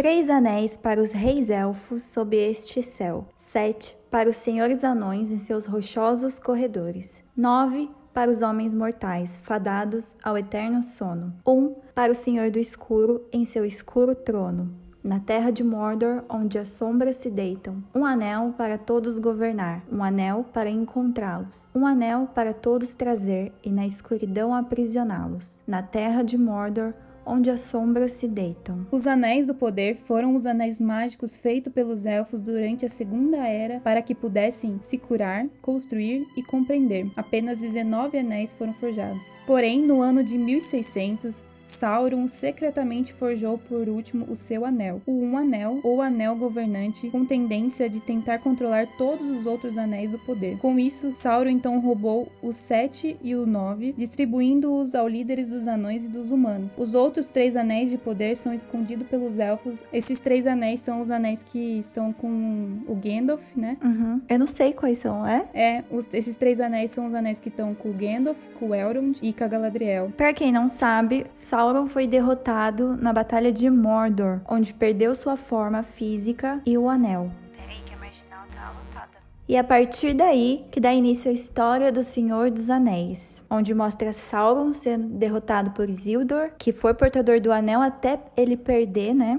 Três 0.00 0.30
anéis 0.30 0.78
para 0.78 0.98
os 0.98 1.12
reis 1.12 1.50
elfos 1.50 2.04
sob 2.04 2.34
este 2.34 2.82
céu. 2.82 3.28
Sete 3.36 3.94
para 4.10 4.30
os 4.30 4.36
senhores 4.36 4.82
anões 4.82 5.30
em 5.30 5.36
seus 5.36 5.66
rochosos 5.66 6.40
corredores. 6.40 7.22
Nove 7.36 7.86
para 8.14 8.30
os 8.30 8.40
homens 8.40 8.74
mortais, 8.74 9.36
fadados 9.42 10.16
ao 10.24 10.38
eterno 10.38 10.82
sono. 10.82 11.34
Um 11.46 11.74
para 11.94 12.10
o 12.10 12.14
senhor 12.14 12.50
do 12.50 12.58
escuro 12.58 13.20
em 13.30 13.44
seu 13.44 13.62
escuro 13.62 14.14
trono. 14.14 14.70
Na 15.04 15.20
terra 15.20 15.50
de 15.50 15.62
Mordor, 15.62 16.24
onde 16.30 16.58
as 16.58 16.68
sombras 16.68 17.16
se 17.16 17.28
deitam, 17.28 17.84
um 17.94 18.06
anel 18.06 18.54
para 18.56 18.78
todos 18.78 19.18
governar, 19.18 19.84
um 19.92 20.02
anel 20.02 20.46
para 20.50 20.70
encontrá-los, 20.70 21.70
um 21.74 21.86
anel 21.86 22.26
para 22.34 22.54
todos 22.54 22.94
trazer 22.94 23.52
e 23.62 23.70
na 23.70 23.86
escuridão 23.86 24.54
aprisioná-los. 24.54 25.60
Na 25.66 25.82
terra 25.82 26.22
de 26.22 26.38
Mordor, 26.38 26.94
onde 27.30 27.50
as 27.50 27.60
sombras 27.60 28.12
se 28.12 28.26
deitam. 28.26 28.86
Os 28.90 29.06
Anéis 29.06 29.46
do 29.46 29.54
Poder 29.54 29.94
foram 29.94 30.34
os 30.34 30.44
anéis 30.44 30.80
mágicos 30.80 31.38
feitos 31.38 31.72
pelos 31.72 32.04
elfos 32.04 32.40
durante 32.40 32.84
a 32.84 32.90
Segunda 32.90 33.46
Era 33.46 33.80
para 33.80 34.02
que 34.02 34.14
pudessem 34.14 34.78
se 34.82 34.98
curar, 34.98 35.46
construir 35.62 36.26
e 36.36 36.42
compreender. 36.42 37.10
Apenas 37.16 37.60
19 37.60 38.18
anéis 38.18 38.52
foram 38.52 38.72
forjados. 38.74 39.38
Porém, 39.46 39.80
no 39.80 40.02
ano 40.02 40.24
de 40.24 40.36
1600, 40.36 41.44
Sauron 41.70 42.28
secretamente 42.28 43.12
forjou 43.12 43.56
por 43.58 43.88
último 43.88 44.26
o 44.30 44.36
seu 44.36 44.64
anel, 44.64 45.00
o 45.06 45.12
Um 45.12 45.36
Anel 45.36 45.80
ou 45.82 46.00
Anel 46.02 46.34
Governante, 46.36 47.08
com 47.10 47.24
tendência 47.24 47.88
de 47.88 48.00
tentar 48.00 48.38
controlar 48.40 48.86
todos 48.98 49.28
os 49.30 49.46
outros 49.46 49.78
anéis 49.78 50.10
do 50.10 50.18
poder. 50.18 50.58
Com 50.58 50.78
isso, 50.78 51.14
Sauron 51.14 51.50
então 51.50 51.78
roubou 51.80 52.28
o 52.42 52.52
Sete 52.52 53.16
e 53.22 53.34
o 53.34 53.46
Nove, 53.46 53.94
distribuindo-os 53.96 54.94
aos 54.94 55.10
líderes 55.10 55.50
dos 55.50 55.66
anões 55.68 56.06
e 56.06 56.08
dos 56.08 56.30
humanos. 56.30 56.76
Os 56.78 56.94
outros 56.94 57.28
três 57.28 57.56
anéis 57.56 57.90
de 57.90 57.98
poder 57.98 58.36
são 58.36 58.52
escondidos 58.52 59.06
pelos 59.06 59.38
elfos. 59.38 59.84
Esses 59.92 60.20
três 60.20 60.46
anéis 60.46 60.80
são 60.80 61.00
os 61.00 61.10
anéis 61.10 61.42
que 61.42 61.78
estão 61.78 62.12
com 62.12 62.78
o 62.86 62.94
Gandalf, 62.94 63.56
né? 63.56 63.76
Uhum. 63.82 64.20
Eu 64.28 64.38
não 64.38 64.46
sei 64.46 64.72
quais 64.72 64.98
são, 64.98 65.26
é? 65.26 65.44
É, 65.54 65.84
os- 65.90 66.08
esses 66.12 66.36
três 66.36 66.60
anéis 66.60 66.90
são 66.90 67.06
os 67.06 67.14
anéis 67.14 67.38
que 67.40 67.48
estão 67.48 67.74
com 67.74 67.90
o 67.90 67.92
Gandalf, 67.92 68.38
com 68.58 68.68
o 68.70 68.74
Elrond 68.74 69.18
e 69.22 69.32
com 69.32 69.44
a 69.44 69.48
Galadriel. 69.48 70.12
Pra 70.16 70.32
quem 70.32 70.50
não 70.52 70.68
sabe, 70.68 71.26
Sauron 71.32 71.59
foi 71.86 72.06
derrotado 72.06 72.96
na 72.96 73.12
Batalha 73.12 73.52
de 73.52 73.68
Mordor, 73.68 74.40
onde 74.48 74.72
perdeu 74.72 75.14
sua 75.14 75.36
forma 75.36 75.82
física 75.82 76.58
e 76.64 76.78
o 76.78 76.88
anel. 76.88 77.30
Peraí 77.54 77.82
que 77.84 77.92
a 77.92 77.98
marginal 77.98 78.46
tá 78.54 78.72
lotada. 78.72 79.18
E 79.46 79.58
a 79.58 79.62
partir 79.62 80.14
daí 80.14 80.64
que 80.70 80.80
dá 80.80 80.94
início 80.94 81.30
a 81.30 81.34
história 81.34 81.92
do 81.92 82.02
Senhor 82.02 82.50
dos 82.50 82.70
Anéis, 82.70 83.44
onde 83.50 83.74
mostra 83.74 84.14
Sauron 84.14 84.72
sendo 84.72 85.08
derrotado 85.08 85.72
por 85.72 85.90
Isildur, 85.90 86.50
que 86.56 86.72
foi 86.72 86.94
portador 86.94 87.42
do 87.42 87.52
anel 87.52 87.82
até 87.82 88.18
ele 88.34 88.56
perder, 88.56 89.12
né? 89.12 89.38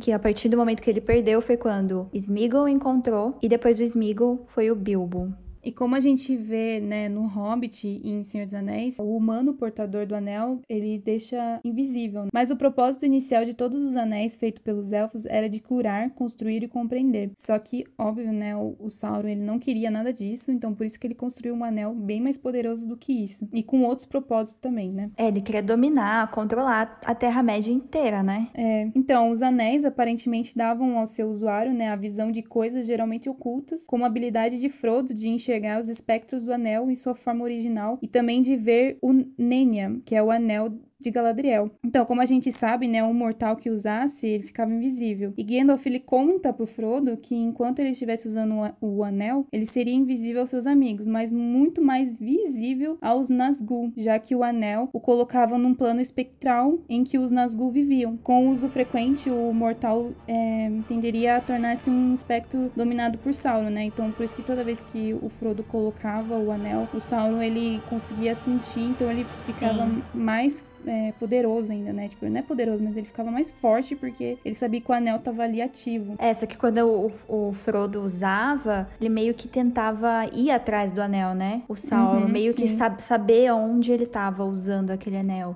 Que 0.00 0.10
a 0.10 0.18
partir 0.18 0.48
do 0.48 0.56
momento 0.56 0.80
que 0.80 0.88
ele 0.88 1.02
perdeu 1.02 1.42
foi 1.42 1.58
quando 1.58 2.08
Sméagol 2.14 2.66
encontrou 2.66 3.36
e 3.42 3.48
depois 3.48 3.76
do 3.76 3.84
Sméagol 3.84 4.46
foi 4.46 4.70
o 4.70 4.74
Bilbo. 4.74 5.34
E 5.62 5.72
como 5.72 5.94
a 5.94 6.00
gente 6.00 6.36
vê, 6.36 6.80
né, 6.80 7.08
no 7.08 7.26
Hobbit 7.26 7.86
e 7.86 8.10
em 8.10 8.24
Senhor 8.24 8.44
dos 8.44 8.54
Anéis, 8.54 8.98
o 8.98 9.16
humano 9.16 9.54
portador 9.54 10.06
do 10.06 10.14
anel, 10.14 10.60
ele 10.68 10.98
deixa 10.98 11.60
invisível. 11.64 12.26
Mas 12.32 12.50
o 12.50 12.56
propósito 12.56 13.04
inicial 13.04 13.44
de 13.44 13.54
todos 13.54 13.82
os 13.82 13.96
anéis 13.96 14.36
feitos 14.36 14.62
pelos 14.62 14.90
elfos 14.92 15.26
era 15.26 15.48
de 15.48 15.60
curar, 15.60 16.10
construir 16.10 16.62
e 16.62 16.68
compreender. 16.68 17.30
Só 17.36 17.58
que, 17.58 17.84
óbvio, 17.98 18.32
né, 18.32 18.56
o, 18.56 18.76
o 18.78 18.90
Sauron, 18.90 19.28
ele 19.28 19.42
não 19.42 19.58
queria 19.58 19.90
nada 19.90 20.12
disso, 20.12 20.50
então 20.50 20.74
por 20.74 20.86
isso 20.86 20.98
que 20.98 21.06
ele 21.06 21.14
construiu 21.14 21.54
um 21.54 21.64
anel 21.64 21.94
bem 21.94 22.20
mais 22.20 22.38
poderoso 22.38 22.86
do 22.86 22.96
que 22.96 23.12
isso. 23.12 23.48
E 23.52 23.62
com 23.62 23.82
outros 23.82 24.06
propósitos 24.06 24.60
também, 24.60 24.90
né? 24.90 25.10
É, 25.16 25.28
ele 25.28 25.40
queria 25.40 25.62
dominar, 25.62 26.30
controlar 26.30 26.98
a 27.04 27.14
Terra-média 27.14 27.72
inteira, 27.72 28.22
né? 28.22 28.48
É, 28.54 28.90
então, 28.94 29.30
os 29.30 29.42
anéis 29.42 29.84
aparentemente 29.84 30.56
davam 30.56 30.98
ao 30.98 31.06
seu 31.06 31.28
usuário 31.28 31.72
né, 31.72 31.90
a 31.90 31.96
visão 31.96 32.30
de 32.30 32.42
coisas 32.42 32.86
geralmente 32.86 33.28
ocultas, 33.28 33.84
como 33.84 34.04
a 34.04 34.06
habilidade 34.06 34.58
de 34.58 34.68
Frodo 34.68 35.12
de 35.12 35.28
enxergar 35.28 35.47
os 35.80 35.88
espectros 35.88 36.44
do 36.44 36.52
anel 36.52 36.90
em 36.90 36.94
sua 36.94 37.14
forma 37.14 37.44
original 37.44 37.98
e 38.02 38.06
também 38.06 38.42
de 38.42 38.56
ver 38.56 38.98
o 39.00 39.12
Nenya, 39.38 40.00
que 40.04 40.14
é 40.14 40.22
o 40.22 40.30
anel 40.30 40.78
de 41.00 41.10
Galadriel. 41.10 41.70
Então, 41.84 42.04
como 42.04 42.20
a 42.20 42.26
gente 42.26 42.50
sabe, 42.50 42.88
né, 42.88 43.02
um 43.02 43.14
mortal 43.14 43.56
que 43.56 43.70
usasse, 43.70 44.26
ele 44.26 44.42
ficava 44.42 44.72
invisível. 44.72 45.32
E 45.36 45.42
Gandalf, 45.42 45.86
ele 45.86 46.00
conta 46.00 46.52
pro 46.52 46.66
Frodo 46.66 47.16
que 47.16 47.34
enquanto 47.34 47.78
ele 47.78 47.90
estivesse 47.90 48.26
usando 48.26 48.54
o 48.80 49.04
anel, 49.04 49.46
ele 49.52 49.66
seria 49.66 49.94
invisível 49.94 50.40
aos 50.40 50.50
seus 50.50 50.66
amigos, 50.66 51.06
mas 51.06 51.32
muito 51.32 51.80
mais 51.80 52.14
visível 52.18 52.98
aos 53.00 53.28
Nazgûl, 53.28 53.92
já 53.96 54.18
que 54.18 54.34
o 54.34 54.42
anel 54.42 54.88
o 54.92 55.00
colocava 55.00 55.56
num 55.56 55.74
plano 55.74 56.00
espectral 56.00 56.78
em 56.88 57.04
que 57.04 57.18
os 57.18 57.30
Nazgûl 57.30 57.70
viviam. 57.70 58.16
Com 58.16 58.48
o 58.48 58.50
uso 58.50 58.68
frequente, 58.68 59.30
o 59.30 59.52
mortal 59.52 60.12
é, 60.26 60.70
tenderia 60.86 61.36
a 61.36 61.40
tornar-se 61.40 61.90
um 61.90 62.12
espectro 62.12 62.70
dominado 62.74 63.18
por 63.18 63.34
Sauron, 63.34 63.70
né? 63.70 63.84
Então, 63.84 64.10
por 64.10 64.24
isso 64.24 64.34
que 64.34 64.42
toda 64.42 64.64
vez 64.64 64.82
que 64.82 65.14
o 65.14 65.28
Frodo 65.28 65.62
colocava 65.62 66.38
o 66.38 66.50
anel, 66.50 66.88
o 66.92 67.00
Sauron 67.00 67.42
ele 67.42 67.80
conseguia 67.88 68.34
sentir, 68.34 68.80
então 68.80 69.10
ele 69.10 69.24
ficava 69.44 69.86
Sim. 69.86 70.02
mais 70.12 70.66
é, 70.88 71.12
poderoso 71.18 71.70
ainda, 71.70 71.92
né? 71.92 72.08
Tipo, 72.08 72.24
ele 72.24 72.32
não 72.32 72.40
é 72.40 72.42
poderoso, 72.42 72.82
mas 72.82 72.96
ele 72.96 73.06
ficava 73.06 73.30
mais 73.30 73.50
forte 73.52 73.94
porque 73.94 74.38
ele 74.44 74.54
sabia 74.54 74.80
que 74.80 74.90
o 74.90 74.94
anel 74.94 75.18
tava 75.18 75.42
ali 75.42 75.60
ativo. 75.62 76.14
É, 76.18 76.32
só 76.34 76.46
que 76.46 76.56
quando 76.56 76.78
o, 76.86 77.12
o 77.48 77.52
Frodo 77.52 78.02
usava, 78.02 78.88
ele 79.00 79.08
meio 79.08 79.34
que 79.34 79.46
tentava 79.48 80.26
ir 80.32 80.50
atrás 80.50 80.92
do 80.92 81.00
anel, 81.00 81.34
né? 81.34 81.62
O 81.68 81.76
Sauron, 81.76 82.22
Uhum, 82.22 82.28
meio 82.28 82.54
que 82.54 82.66
sim. 82.68 82.76
sab 82.78 83.00
saber 83.02 83.52
onde 83.52 83.92
ele 83.92 84.06
tava 84.06 84.44
usando 84.44 84.90
aquele 84.90 85.16
anel. 85.18 85.54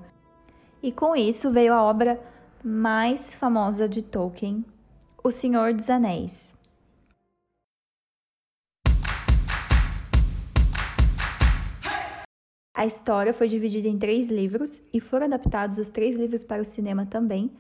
E 0.83 0.91
com 0.93 1.15
isso 1.17 1.51
veio 1.51 1.73
a 1.73 1.83
obra 1.83 2.21
mais 2.63 3.35
famosa 3.35 3.89
de 3.89 4.03
Tolkien, 4.03 4.65
O 5.25 5.31
Senhor 5.31 5.73
dos 5.73 5.89
Anéis. 5.89 6.52
A 12.75 12.87
história 12.87 13.35
foi 13.35 13.49
dividida 13.49 13.87
em 13.87 13.99
três 13.99 14.31
livros 14.31 14.83
e 14.93 14.99
foram 14.99 15.27
adaptados 15.27 15.77
os 15.77 15.91
três 15.91 16.17
livros 16.17 16.43
para 16.43 16.63
o 16.63 16.65
cinema 16.65 17.05
também, 17.05 17.53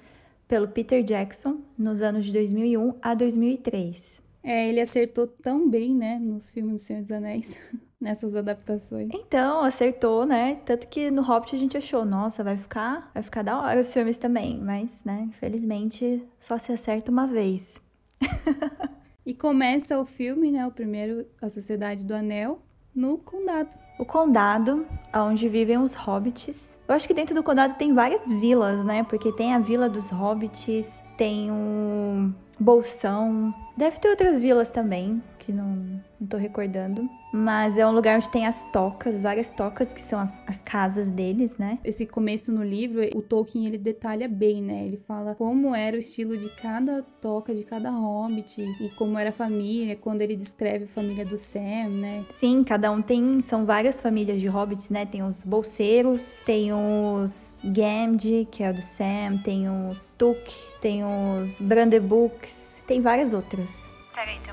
pelo 0.48 0.68
Peter 0.68 1.02
Jackson, 1.02 1.60
nos 1.76 2.00
anos 2.00 2.24
de 2.24 2.32
2001 2.32 2.94
a 3.02 3.14
2003. 3.14 4.22
É, 4.42 4.68
ele 4.68 4.80
acertou 4.80 5.26
tão 5.26 5.68
bem, 5.68 5.94
né, 5.94 6.18
nos 6.18 6.50
filmes 6.50 6.82
do 6.82 6.84
Senhor 6.86 7.02
dos 7.02 7.12
Anéis, 7.12 7.56
nessas 8.00 8.34
adaptações. 8.34 9.10
Então, 9.12 9.62
acertou, 9.62 10.24
né? 10.24 10.56
Tanto 10.64 10.88
que 10.88 11.10
no 11.10 11.22
Hobbit 11.22 11.54
a 11.54 11.58
gente 11.58 11.76
achou, 11.76 12.04
nossa, 12.04 12.42
vai 12.42 12.56
ficar, 12.56 13.10
vai 13.12 13.22
ficar 13.22 13.42
da 13.42 13.60
hora 13.60 13.80
os 13.80 13.92
filmes 13.92 14.16
também, 14.16 14.58
mas, 14.58 14.90
né, 15.04 15.26
infelizmente 15.28 16.26
só 16.40 16.56
se 16.56 16.72
acerta 16.72 17.12
uma 17.12 17.26
vez. 17.26 17.80
E 19.24 19.32
começa 19.32 20.00
o 20.00 20.04
filme, 20.04 20.50
né, 20.50 20.66
o 20.66 20.72
primeiro, 20.72 21.24
A 21.40 21.48
Sociedade 21.48 22.04
do 22.04 22.12
Anel, 22.12 22.60
no 22.94 23.18
condado. 23.18 23.70
O 23.98 24.04
condado, 24.04 24.86
onde 25.14 25.48
vivem 25.48 25.78
os 25.78 25.94
hobbits. 25.94 26.76
Eu 26.88 26.94
acho 26.94 27.06
que 27.06 27.14
dentro 27.14 27.34
do 27.34 27.42
condado 27.42 27.74
tem 27.74 27.94
várias 27.94 28.30
vilas, 28.32 28.84
né? 28.84 29.04
Porque 29.04 29.32
tem 29.32 29.54
a 29.54 29.58
vila 29.58 29.88
dos 29.88 30.10
hobbits, 30.10 31.00
tem 31.16 31.50
o 31.50 32.32
Bolsão. 32.58 33.54
Deve 33.76 33.98
ter 33.98 34.08
outras 34.08 34.42
vilas 34.42 34.70
também, 34.70 35.22
que 35.42 35.52
não, 35.52 36.00
não 36.20 36.26
tô 36.28 36.36
recordando. 36.36 37.08
Mas 37.32 37.76
é 37.76 37.86
um 37.86 37.92
lugar 37.92 38.16
onde 38.16 38.28
tem 38.28 38.46
as 38.46 38.64
tocas, 38.70 39.20
várias 39.20 39.50
tocas, 39.50 39.92
que 39.92 40.02
são 40.02 40.20
as, 40.20 40.42
as 40.46 40.60
casas 40.62 41.10
deles, 41.10 41.56
né? 41.58 41.78
Esse 41.82 42.06
começo 42.06 42.52
no 42.52 42.62
livro, 42.62 43.00
o 43.16 43.22
Tolkien 43.22 43.66
ele 43.66 43.78
detalha 43.78 44.28
bem, 44.28 44.62
né? 44.62 44.84
Ele 44.84 44.98
fala 45.08 45.34
como 45.34 45.74
era 45.74 45.96
o 45.96 45.98
estilo 45.98 46.36
de 46.36 46.48
cada 46.50 47.02
toca, 47.20 47.54
de 47.54 47.64
cada 47.64 47.90
hobbit 47.90 48.62
e 48.80 48.88
como 48.90 49.18
era 49.18 49.30
a 49.30 49.32
família, 49.32 49.96
quando 49.96 50.20
ele 50.22 50.36
descreve 50.36 50.84
a 50.84 50.88
família 50.88 51.24
do 51.24 51.36
Sam, 51.36 51.88
né? 51.88 52.24
Sim, 52.32 52.62
cada 52.62 52.90
um 52.90 53.00
tem. 53.00 53.40
São 53.42 53.64
várias 53.64 54.00
famílias 54.00 54.40
de 54.40 54.46
hobbits, 54.46 54.90
né? 54.90 55.06
Tem 55.06 55.22
os 55.22 55.42
bolseiros, 55.42 56.38
tem 56.44 56.72
os 56.72 57.56
Gamgee, 57.64 58.46
que 58.50 58.62
é 58.62 58.70
o 58.70 58.74
do 58.74 58.82
Sam, 58.82 59.38
tem 59.42 59.68
os 59.68 60.12
Took, 60.18 60.52
tem 60.80 61.02
os 61.02 61.58
Brandebooks, 61.58 62.82
tem 62.86 63.00
várias 63.00 63.32
outras. 63.32 63.90
Peraí, 64.14 64.38
tem 64.40 64.52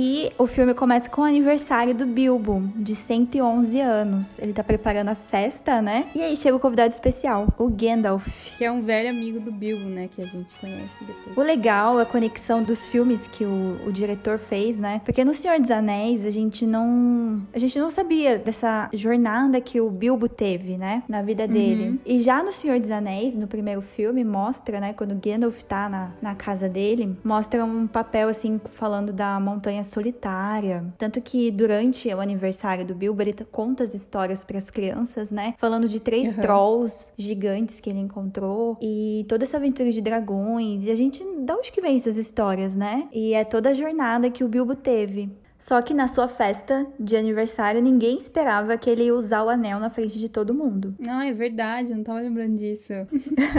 E 0.00 0.30
o 0.38 0.46
filme 0.46 0.74
começa 0.74 1.10
com 1.10 1.22
o 1.22 1.24
aniversário 1.24 1.92
do 1.92 2.06
Bilbo, 2.06 2.62
de 2.76 2.94
111 2.94 3.80
anos. 3.80 4.38
Ele 4.38 4.52
tá 4.52 4.62
preparando 4.62 5.08
a 5.08 5.16
festa, 5.16 5.82
né? 5.82 6.06
E 6.14 6.22
aí 6.22 6.36
chega 6.36 6.54
o 6.54 6.60
convidado 6.60 6.92
especial, 6.92 7.52
o 7.58 7.68
Gandalf. 7.68 8.24
Que 8.56 8.64
é 8.64 8.70
um 8.70 8.80
velho 8.80 9.10
amigo 9.10 9.40
do 9.40 9.50
Bilbo, 9.50 9.88
né? 9.88 10.08
Que 10.14 10.22
a 10.22 10.24
gente 10.24 10.54
conhece 10.54 11.04
depois. 11.04 11.36
O 11.36 11.42
legal 11.42 11.98
é 11.98 12.04
a 12.04 12.06
conexão 12.06 12.62
dos 12.62 12.86
filmes 12.86 13.26
que 13.26 13.44
o, 13.44 13.80
o 13.88 13.90
diretor 13.90 14.38
fez, 14.38 14.78
né? 14.78 15.02
Porque 15.04 15.24
no 15.24 15.34
Senhor 15.34 15.58
dos 15.58 15.72
Anéis 15.72 16.24
a 16.24 16.30
gente 16.30 16.64
não. 16.64 17.42
A 17.52 17.58
gente 17.58 17.76
não 17.76 17.90
sabia 17.90 18.38
dessa 18.38 18.88
jornada 18.92 19.60
que 19.60 19.80
o 19.80 19.90
Bilbo 19.90 20.28
teve, 20.28 20.76
né? 20.76 21.02
Na 21.08 21.22
vida 21.22 21.48
dele. 21.48 22.00
E 22.06 22.22
já 22.22 22.40
no 22.40 22.52
Senhor 22.52 22.78
dos 22.78 22.92
Anéis, 22.92 23.34
no 23.34 23.48
primeiro 23.48 23.82
filme, 23.82 24.22
mostra, 24.22 24.78
né? 24.78 24.92
Quando 24.92 25.16
Gandalf 25.16 25.60
tá 25.64 25.88
na, 25.88 26.10
na 26.22 26.36
casa 26.36 26.68
dele, 26.68 27.18
mostra 27.24 27.64
um 27.64 27.88
papel 27.88 28.28
assim, 28.28 28.60
falando 28.74 29.12
da 29.12 29.40
montanha 29.40 29.82
solitária. 29.88 30.84
Tanto 30.96 31.20
que 31.20 31.50
durante 31.50 32.08
o 32.12 32.20
aniversário 32.20 32.84
do 32.84 32.94
Bilbo, 32.94 33.20
ele 33.22 33.34
conta 33.50 33.82
as 33.82 33.94
histórias 33.94 34.44
para 34.44 34.58
as 34.58 34.70
crianças, 34.70 35.30
né? 35.30 35.54
Falando 35.58 35.88
de 35.88 36.00
três 36.00 36.28
Uhum. 36.28 36.40
trolls 36.42 37.12
gigantes 37.16 37.80
que 37.80 37.90
ele 37.90 38.00
encontrou 38.00 38.76
e 38.80 39.24
toda 39.28 39.44
essa 39.44 39.56
aventura 39.56 39.90
de 39.90 40.00
dragões. 40.00 40.84
E 40.84 40.90
a 40.90 40.94
gente, 40.94 41.24
da 41.40 41.54
onde 41.56 41.72
que 41.72 41.80
vem 41.80 41.96
essas 41.96 42.16
histórias, 42.16 42.74
né? 42.74 43.08
E 43.12 43.34
é 43.34 43.44
toda 43.44 43.70
a 43.70 43.74
jornada 43.74 44.30
que 44.30 44.44
o 44.44 44.48
Bilbo 44.48 44.74
teve. 44.74 45.30
Só 45.68 45.82
que 45.82 45.92
na 45.92 46.08
sua 46.08 46.28
festa 46.28 46.86
de 46.98 47.14
aniversário, 47.14 47.82
ninguém 47.82 48.16
esperava 48.16 48.78
que 48.78 48.88
ele 48.88 49.04
ia 49.04 49.14
usar 49.14 49.42
o 49.42 49.50
anel 49.50 49.78
na 49.78 49.90
frente 49.90 50.18
de 50.18 50.28
todo 50.28 50.54
mundo. 50.54 50.94
Ah, 51.08 51.26
é 51.26 51.32
verdade, 51.32 51.90
eu 51.90 51.96
não 51.96 52.04
tava 52.04 52.20
lembrando 52.20 52.56
disso. 52.56 52.92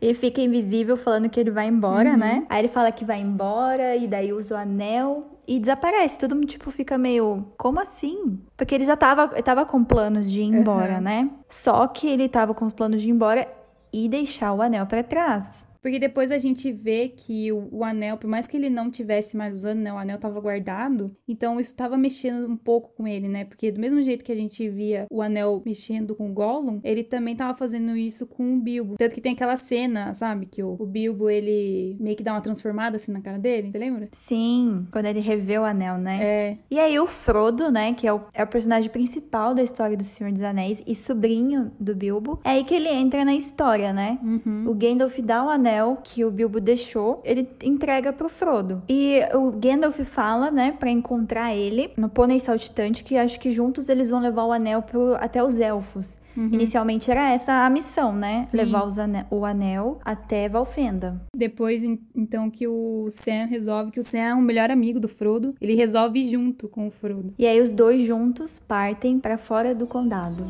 E 0.00 0.14
fica 0.14 0.40
invisível 0.40 0.96
falando 0.96 1.28
que 1.28 1.40
ele 1.40 1.50
vai 1.50 1.66
embora, 1.66 2.10
Uhum. 2.10 2.16
né? 2.16 2.46
Aí 2.48 2.60
ele 2.60 2.68
fala 2.68 2.92
que 2.92 3.04
vai 3.04 3.20
embora 3.20 3.96
e 3.96 4.06
daí 4.06 4.32
usa 4.32 4.54
o 4.54 4.58
anel 4.58 5.26
e 5.46 5.58
desaparece. 5.58 6.16
Todo 6.18 6.36
mundo, 6.36 6.46
tipo, 6.46 6.70
fica 6.70 6.96
meio, 6.96 7.44
como 7.58 7.80
assim? 7.80 8.38
Porque 8.56 8.74
ele 8.74 8.84
já 8.84 8.96
tava, 8.96 9.26
tava 9.42 9.66
com 9.66 9.82
planos 9.82 10.30
de 10.30 10.40
ir 10.40 10.44
embora, 10.44 10.94
Uhum. 10.96 11.00
né? 11.00 11.30
Só 11.48 11.84
que 11.88 12.06
ele 12.06 12.28
tava 12.28 12.54
com 12.54 12.66
os 12.66 12.72
planos 12.72 13.02
de 13.02 13.08
ir 13.08 13.10
embora 13.10 13.48
e 13.92 14.08
deixar 14.08 14.52
o 14.52 14.62
anel 14.62 14.86
pra 14.86 15.02
trás. 15.02 15.66
Porque 15.80 15.98
depois 15.98 16.30
a 16.30 16.38
gente 16.38 16.70
vê 16.72 17.08
que 17.08 17.52
o, 17.52 17.68
o 17.70 17.84
anel, 17.84 18.16
por 18.16 18.28
mais 18.28 18.46
que 18.46 18.56
ele 18.56 18.68
não 18.68 18.90
tivesse 18.90 19.36
mais 19.36 19.54
usando, 19.54 19.80
né? 19.80 19.92
O 19.92 19.98
anel 19.98 20.18
tava 20.18 20.40
guardado. 20.40 21.14
Então 21.26 21.60
isso 21.60 21.74
tava 21.74 21.96
mexendo 21.96 22.48
um 22.48 22.56
pouco 22.56 22.92
com 22.96 23.06
ele, 23.06 23.28
né? 23.28 23.44
Porque 23.44 23.70
do 23.70 23.80
mesmo 23.80 24.02
jeito 24.02 24.24
que 24.24 24.32
a 24.32 24.36
gente 24.36 24.68
via 24.68 25.06
o 25.10 25.22
anel 25.22 25.62
mexendo 25.64 26.14
com 26.14 26.30
o 26.30 26.32
Gollum, 26.32 26.80
ele 26.82 27.04
também 27.04 27.36
tava 27.36 27.56
fazendo 27.56 27.96
isso 27.96 28.26
com 28.26 28.56
o 28.56 28.60
Bilbo. 28.60 28.96
Tanto 28.96 29.14
que 29.14 29.20
tem 29.20 29.32
aquela 29.32 29.56
cena, 29.56 30.12
sabe? 30.14 30.46
Que 30.46 30.62
o, 30.62 30.76
o 30.78 30.86
Bilbo, 30.86 31.30
ele 31.30 31.96
meio 32.00 32.16
que 32.16 32.22
dá 32.22 32.32
uma 32.32 32.40
transformada 32.40 32.96
assim 32.96 33.12
na 33.12 33.20
cara 33.20 33.38
dele, 33.38 33.70
você 33.70 33.78
lembra? 33.78 34.08
Sim, 34.12 34.86
quando 34.90 35.06
ele 35.06 35.20
revê 35.20 35.58
o 35.58 35.64
anel, 35.64 35.98
né? 35.98 36.18
É. 36.22 36.58
E 36.70 36.78
aí 36.78 36.98
o 36.98 37.06
Frodo, 37.06 37.70
né, 37.70 37.92
que 37.94 38.06
é 38.06 38.12
o, 38.12 38.22
é 38.34 38.42
o 38.42 38.46
personagem 38.46 38.90
principal 38.90 39.54
da 39.54 39.62
história 39.62 39.96
do 39.96 40.04
Senhor 40.04 40.32
dos 40.32 40.42
Anéis 40.42 40.82
e 40.86 40.94
sobrinho 40.94 41.70
do 41.78 41.94
Bilbo, 41.94 42.40
é 42.44 42.50
aí 42.50 42.64
que 42.64 42.74
ele 42.74 42.88
entra 42.88 43.24
na 43.24 43.34
história, 43.34 43.92
né? 43.92 44.18
Uhum. 44.22 44.68
O 44.68 44.74
Gandalf 44.74 45.18
dá 45.20 45.44
o 45.44 45.48
anel 45.48 45.67
que 46.02 46.24
o 46.24 46.30
Bilbo 46.30 46.60
deixou, 46.60 47.20
ele 47.24 47.48
entrega 47.62 48.12
pro 48.12 48.28
Frodo. 48.28 48.82
E 48.88 49.20
o 49.34 49.50
Gandalf 49.50 49.98
fala, 50.04 50.50
né, 50.50 50.74
pra 50.78 50.90
encontrar 50.90 51.54
ele 51.54 51.90
no 51.96 52.08
Pônei 52.08 52.40
Saltitante, 52.40 53.04
que 53.04 53.16
acho 53.16 53.38
que 53.40 53.50
juntos 53.50 53.88
eles 53.88 54.08
vão 54.10 54.20
levar 54.20 54.44
o 54.44 54.52
anel 54.52 54.82
pro, 54.82 55.14
até 55.16 55.42
os 55.42 55.58
elfos. 55.60 56.18
Inicialmente 56.36 57.10
era 57.10 57.32
essa 57.32 57.66
a 57.66 57.70
missão, 57.70 58.12
né? 58.14 58.42
Sim. 58.44 58.58
Levar 58.58 58.86
os 58.86 58.96
ane- 58.96 59.26
o 59.28 59.44
anel 59.44 59.98
até 60.04 60.48
Valfenda. 60.48 61.20
Depois, 61.34 61.82
en- 61.82 61.98
então, 62.14 62.48
que 62.48 62.64
o 62.68 63.08
Sam 63.10 63.46
resolve 63.46 63.90
que 63.90 63.98
o 63.98 64.04
Sam 64.04 64.18
é 64.18 64.34
o 64.34 64.40
melhor 64.40 64.70
amigo 64.70 65.00
do 65.00 65.08
Frodo, 65.08 65.56
ele 65.60 65.74
resolve 65.74 66.20
ir 66.20 66.30
junto 66.30 66.68
com 66.68 66.86
o 66.86 66.90
Frodo. 66.92 67.34
E 67.36 67.44
aí 67.44 67.60
os 67.60 67.72
dois 67.72 68.02
juntos 68.02 68.60
partem 68.68 69.18
pra 69.18 69.36
fora 69.36 69.74
do 69.74 69.84
condado. 69.84 70.44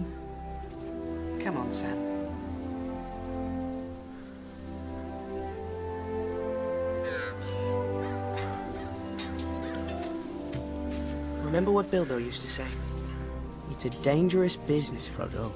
Come 1.42 1.56
on, 1.56 1.70
Sam. 1.70 2.07
Remember 11.58 11.72
what 11.72 11.90
Bilbo 11.90 12.18
used 12.18 12.40
to 12.42 12.46
say? 12.46 12.70
It's 13.72 13.84
a 13.84 13.90
dangerous 13.90 14.54
business. 14.54 15.08
Frodo, 15.08 15.50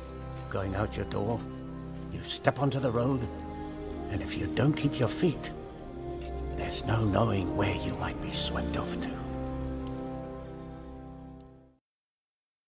going 0.50 0.74
out 0.74 0.96
your 0.96 1.06
door, 1.06 1.38
you 2.12 2.18
step 2.24 2.60
onto 2.60 2.80
the 2.80 2.90
road, 2.90 3.20
and 4.10 4.20
if 4.20 4.36
you 4.36 4.48
don't 4.48 4.72
keep 4.72 4.98
your 4.98 5.08
feet, 5.08 5.52
there's 6.56 6.84
no 6.86 7.04
knowing 7.04 7.56
where 7.56 7.76
you 7.76 7.94
might 8.00 8.20
be 8.20 8.32
swept 8.32 8.76
off 8.76 9.00
to. 9.00 9.10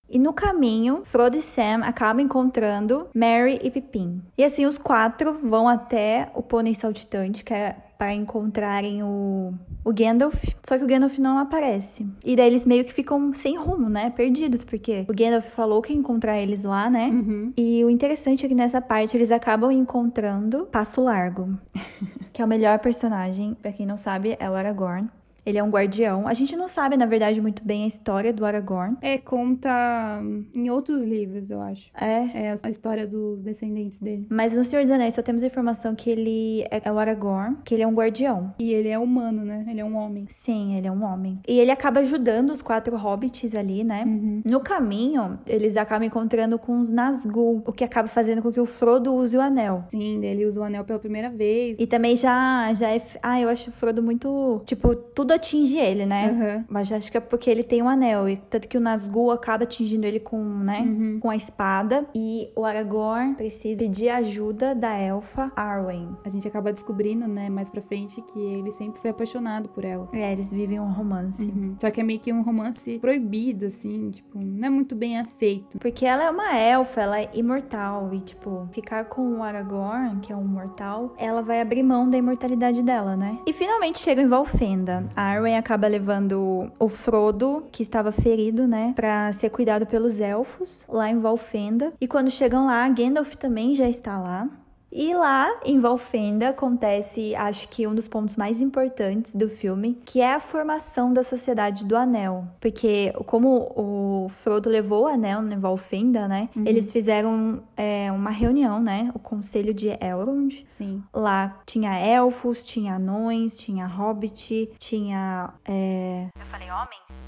E 0.08 0.16
no 0.16 0.32
caminho, 0.32 1.02
Frodo 1.04 1.36
e 1.36 1.42
Sam 1.42 1.82
acabam 1.82 2.20
encontrando 2.20 3.08
Mary 3.12 3.58
e 3.64 3.68
Pippin. 3.68 4.22
E 4.38 4.44
assim 4.44 4.64
os 4.64 4.78
quatro 4.78 5.40
vão 5.42 5.68
até 5.68 6.30
o 6.36 6.40
Pônei 6.40 6.76
Saltitante, 6.76 7.42
que 7.42 7.52
é 7.52 7.83
para 7.98 8.12
encontrarem 8.12 9.02
o, 9.02 9.54
o 9.84 9.92
Gandalf. 9.92 10.42
Só 10.62 10.78
que 10.78 10.84
o 10.84 10.86
Gandalf 10.86 11.18
não 11.18 11.38
aparece. 11.38 12.06
E 12.24 12.36
daí 12.36 12.46
eles 12.46 12.66
meio 12.66 12.84
que 12.84 12.92
ficam 12.92 13.32
sem 13.32 13.56
rumo, 13.56 13.88
né? 13.88 14.10
Perdidos, 14.10 14.64
porque 14.64 15.04
o 15.08 15.14
Gandalf 15.14 15.46
falou 15.48 15.80
que 15.80 15.92
ia 15.92 15.98
encontrar 15.98 16.38
eles 16.38 16.64
lá, 16.64 16.90
né? 16.90 17.08
E 17.56 17.84
o 17.84 17.90
interessante 17.90 18.44
é 18.44 18.48
que 18.48 18.54
nessa 18.54 18.80
parte 18.80 19.16
eles 19.16 19.30
acabam 19.30 19.70
encontrando 19.70 20.66
Passo 20.66 21.02
Largo, 21.02 21.58
que 22.32 22.42
é 22.42 22.44
o 22.44 22.48
melhor 22.48 22.78
personagem, 22.78 23.54
pra 23.60 23.72
quem 23.72 23.86
não 23.86 23.96
sabe, 23.96 24.36
é 24.38 24.50
o 24.50 24.54
Aragorn. 24.54 25.08
Ele 25.44 25.58
é 25.58 25.62
um 25.62 25.70
guardião. 25.70 26.26
A 26.26 26.34
gente 26.34 26.56
não 26.56 26.68
sabe, 26.68 26.96
na 26.96 27.06
verdade, 27.06 27.40
muito 27.40 27.64
bem 27.64 27.84
a 27.84 27.86
história 27.86 28.32
do 28.32 28.44
Aragorn. 28.44 28.96
É, 29.02 29.18
conta 29.18 30.22
em 30.54 30.70
outros 30.70 31.02
livros, 31.02 31.50
eu 31.50 31.60
acho. 31.60 31.90
É. 31.94 32.50
É 32.50 32.54
a 32.62 32.70
história 32.70 33.06
dos 33.06 33.42
descendentes 33.42 34.00
dele. 34.00 34.26
Mas 34.30 34.54
no 34.54 34.64
Senhor 34.64 34.82
dos 34.82 34.90
Anéis 34.90 35.14
só 35.14 35.22
temos 35.22 35.42
a 35.42 35.46
informação 35.46 35.94
que 35.94 36.10
ele 36.10 36.64
é 36.70 36.90
o 36.90 36.98
Aragorn, 36.98 37.56
que 37.64 37.74
ele 37.74 37.82
é 37.82 37.86
um 37.86 37.94
guardião. 37.94 38.54
E 38.58 38.72
ele 38.72 38.88
é 38.88 38.98
humano, 38.98 39.44
né? 39.44 39.64
Ele 39.68 39.80
é 39.80 39.84
um 39.84 39.96
homem. 39.96 40.26
Sim, 40.30 40.76
ele 40.76 40.86
é 40.86 40.92
um 40.92 41.04
homem. 41.04 41.38
E 41.46 41.58
ele 41.58 41.70
acaba 41.70 42.00
ajudando 42.00 42.50
os 42.50 42.62
quatro 42.62 42.96
hobbits 42.96 43.54
ali, 43.54 43.84
né? 43.84 44.04
Uhum. 44.06 44.42
No 44.44 44.60
caminho, 44.60 45.38
eles 45.46 45.76
acabam 45.76 46.06
encontrando 46.06 46.58
com 46.58 46.78
os 46.78 46.90
Nazgûl, 46.90 47.62
o 47.66 47.72
que 47.72 47.84
acaba 47.84 48.08
fazendo 48.08 48.42
com 48.42 48.50
que 48.50 48.60
o 48.60 48.66
Frodo 48.66 49.14
use 49.14 49.36
o 49.36 49.40
anel. 49.40 49.84
Sim, 49.88 50.24
ele 50.24 50.46
usa 50.46 50.60
o 50.60 50.64
anel 50.64 50.84
pela 50.84 50.98
primeira 50.98 51.28
vez. 51.28 51.76
E 51.78 51.86
também 51.86 52.16
já, 52.16 52.72
já 52.74 52.90
é. 52.90 53.02
Ah, 53.22 53.40
eu 53.40 53.48
acho 53.48 53.70
o 53.70 53.72
Frodo 53.72 54.02
muito. 54.02 54.62
Tipo, 54.64 54.94
tudo 54.94 55.33
atinge 55.34 55.76
ele, 55.76 56.06
né? 56.06 56.30
Aham. 56.30 56.64
Mas 56.68 56.90
acho 56.90 57.10
que 57.10 57.16
é 57.16 57.20
porque 57.20 57.50
ele 57.50 57.62
tem 57.62 57.82
um 57.82 57.88
anel. 57.88 58.28
E 58.28 58.36
tanto 58.36 58.68
que 58.68 58.78
o 58.78 58.80
Nazgûl 58.80 59.30
acaba 59.30 59.64
atingindo 59.64 60.06
ele 60.06 60.20
com, 60.20 60.42
né? 60.42 60.80
Uhum. 60.80 61.18
Com 61.20 61.30
a 61.30 61.36
espada. 61.36 62.06
E 62.14 62.50
o 62.56 62.64
Aragorn 62.64 63.34
precisa 63.34 63.78
pedir 63.78 64.08
ajuda 64.08 64.74
da 64.74 64.98
elfa 64.98 65.52
Arwen. 65.56 66.16
A 66.24 66.28
gente 66.28 66.46
acaba 66.46 66.72
descobrindo, 66.72 67.26
né, 67.26 67.48
mais 67.48 67.70
pra 67.70 67.82
frente, 67.82 68.22
que 68.22 68.38
ele 68.38 68.70
sempre 68.70 69.00
foi 69.00 69.10
apaixonado 69.10 69.68
por 69.68 69.84
ela. 69.84 70.08
É, 70.12 70.32
eles 70.32 70.50
vivem 70.50 70.80
um 70.80 70.92
romance. 70.92 71.42
Uhum. 71.42 71.76
Só 71.80 71.90
que 71.90 72.00
é 72.00 72.04
meio 72.04 72.20
que 72.20 72.32
um 72.32 72.42
romance 72.42 72.98
proibido, 72.98 73.66
assim, 73.66 74.10
tipo, 74.10 74.38
não 74.38 74.66
é 74.66 74.70
muito 74.70 74.94
bem 74.94 75.18
aceito. 75.18 75.78
Porque 75.78 76.04
ela 76.06 76.24
é 76.24 76.30
uma 76.30 76.56
elfa, 76.56 77.00
ela 77.00 77.20
é 77.20 77.30
imortal. 77.34 78.12
E, 78.12 78.20
tipo, 78.20 78.68
ficar 78.72 79.04
com 79.06 79.38
o 79.38 79.42
Aragorn, 79.42 80.20
que 80.20 80.32
é 80.32 80.36
um 80.36 80.46
mortal, 80.46 81.14
ela 81.18 81.42
vai 81.42 81.60
abrir 81.60 81.82
mão 81.82 82.08
da 82.08 82.16
imortalidade 82.16 82.82
dela, 82.82 83.16
né? 83.16 83.38
E 83.46 83.52
finalmente 83.52 83.98
chega 83.98 84.22
em 84.22 84.28
Valfenda. 84.28 85.08
A 85.14 85.23
Arwen 85.24 85.56
acaba 85.56 85.86
levando 85.86 86.70
o 86.78 86.88
Frodo, 86.88 87.64
que 87.72 87.82
estava 87.82 88.12
ferido, 88.12 88.66
né? 88.66 88.92
Pra 88.94 89.32
ser 89.32 89.50
cuidado 89.50 89.86
pelos 89.86 90.18
elfos, 90.20 90.84
lá 90.88 91.08
em 91.08 91.18
Valfenda. 91.18 91.92
E 92.00 92.06
quando 92.06 92.30
chegam 92.30 92.66
lá, 92.66 92.88
Gandalf 92.88 93.34
também 93.34 93.74
já 93.74 93.88
está 93.88 94.18
lá. 94.18 94.48
E 94.96 95.12
lá 95.12 95.52
em 95.64 95.80
Valfenda 95.80 96.50
acontece, 96.50 97.34
acho 97.34 97.68
que 97.68 97.84
um 97.84 97.94
dos 97.96 98.06
pontos 98.06 98.36
mais 98.36 98.60
importantes 98.60 99.34
do 99.34 99.50
filme, 99.50 100.00
que 100.04 100.20
é 100.20 100.34
a 100.34 100.38
formação 100.38 101.12
da 101.12 101.24
Sociedade 101.24 101.84
do 101.84 101.96
Anel. 101.96 102.46
Porque 102.60 103.12
como 103.26 103.72
o 103.76 104.28
Frodo 104.28 104.70
levou 104.70 105.02
o 105.02 105.06
anel 105.08 105.42
em 105.42 105.58
Valfenda, 105.58 106.28
né? 106.28 106.48
Eles 106.64 106.92
fizeram 106.92 107.60
é, 107.76 108.12
uma 108.12 108.30
reunião, 108.30 108.80
né? 108.80 109.10
O 109.14 109.18
Conselho 109.18 109.74
de 109.74 109.88
Elrond. 110.00 110.64
Sim. 110.68 111.02
Lá 111.12 111.60
tinha 111.66 111.98
elfos, 111.98 112.62
tinha 112.64 112.94
anões, 112.94 113.56
tinha 113.58 113.86
hobbit, 113.86 114.70
tinha. 114.78 115.52
é, 115.64 116.28
Eu 116.38 116.46
falei 116.46 116.70
homens? 116.70 117.26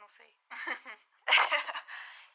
Não 0.00 0.08
sei. 0.08 0.26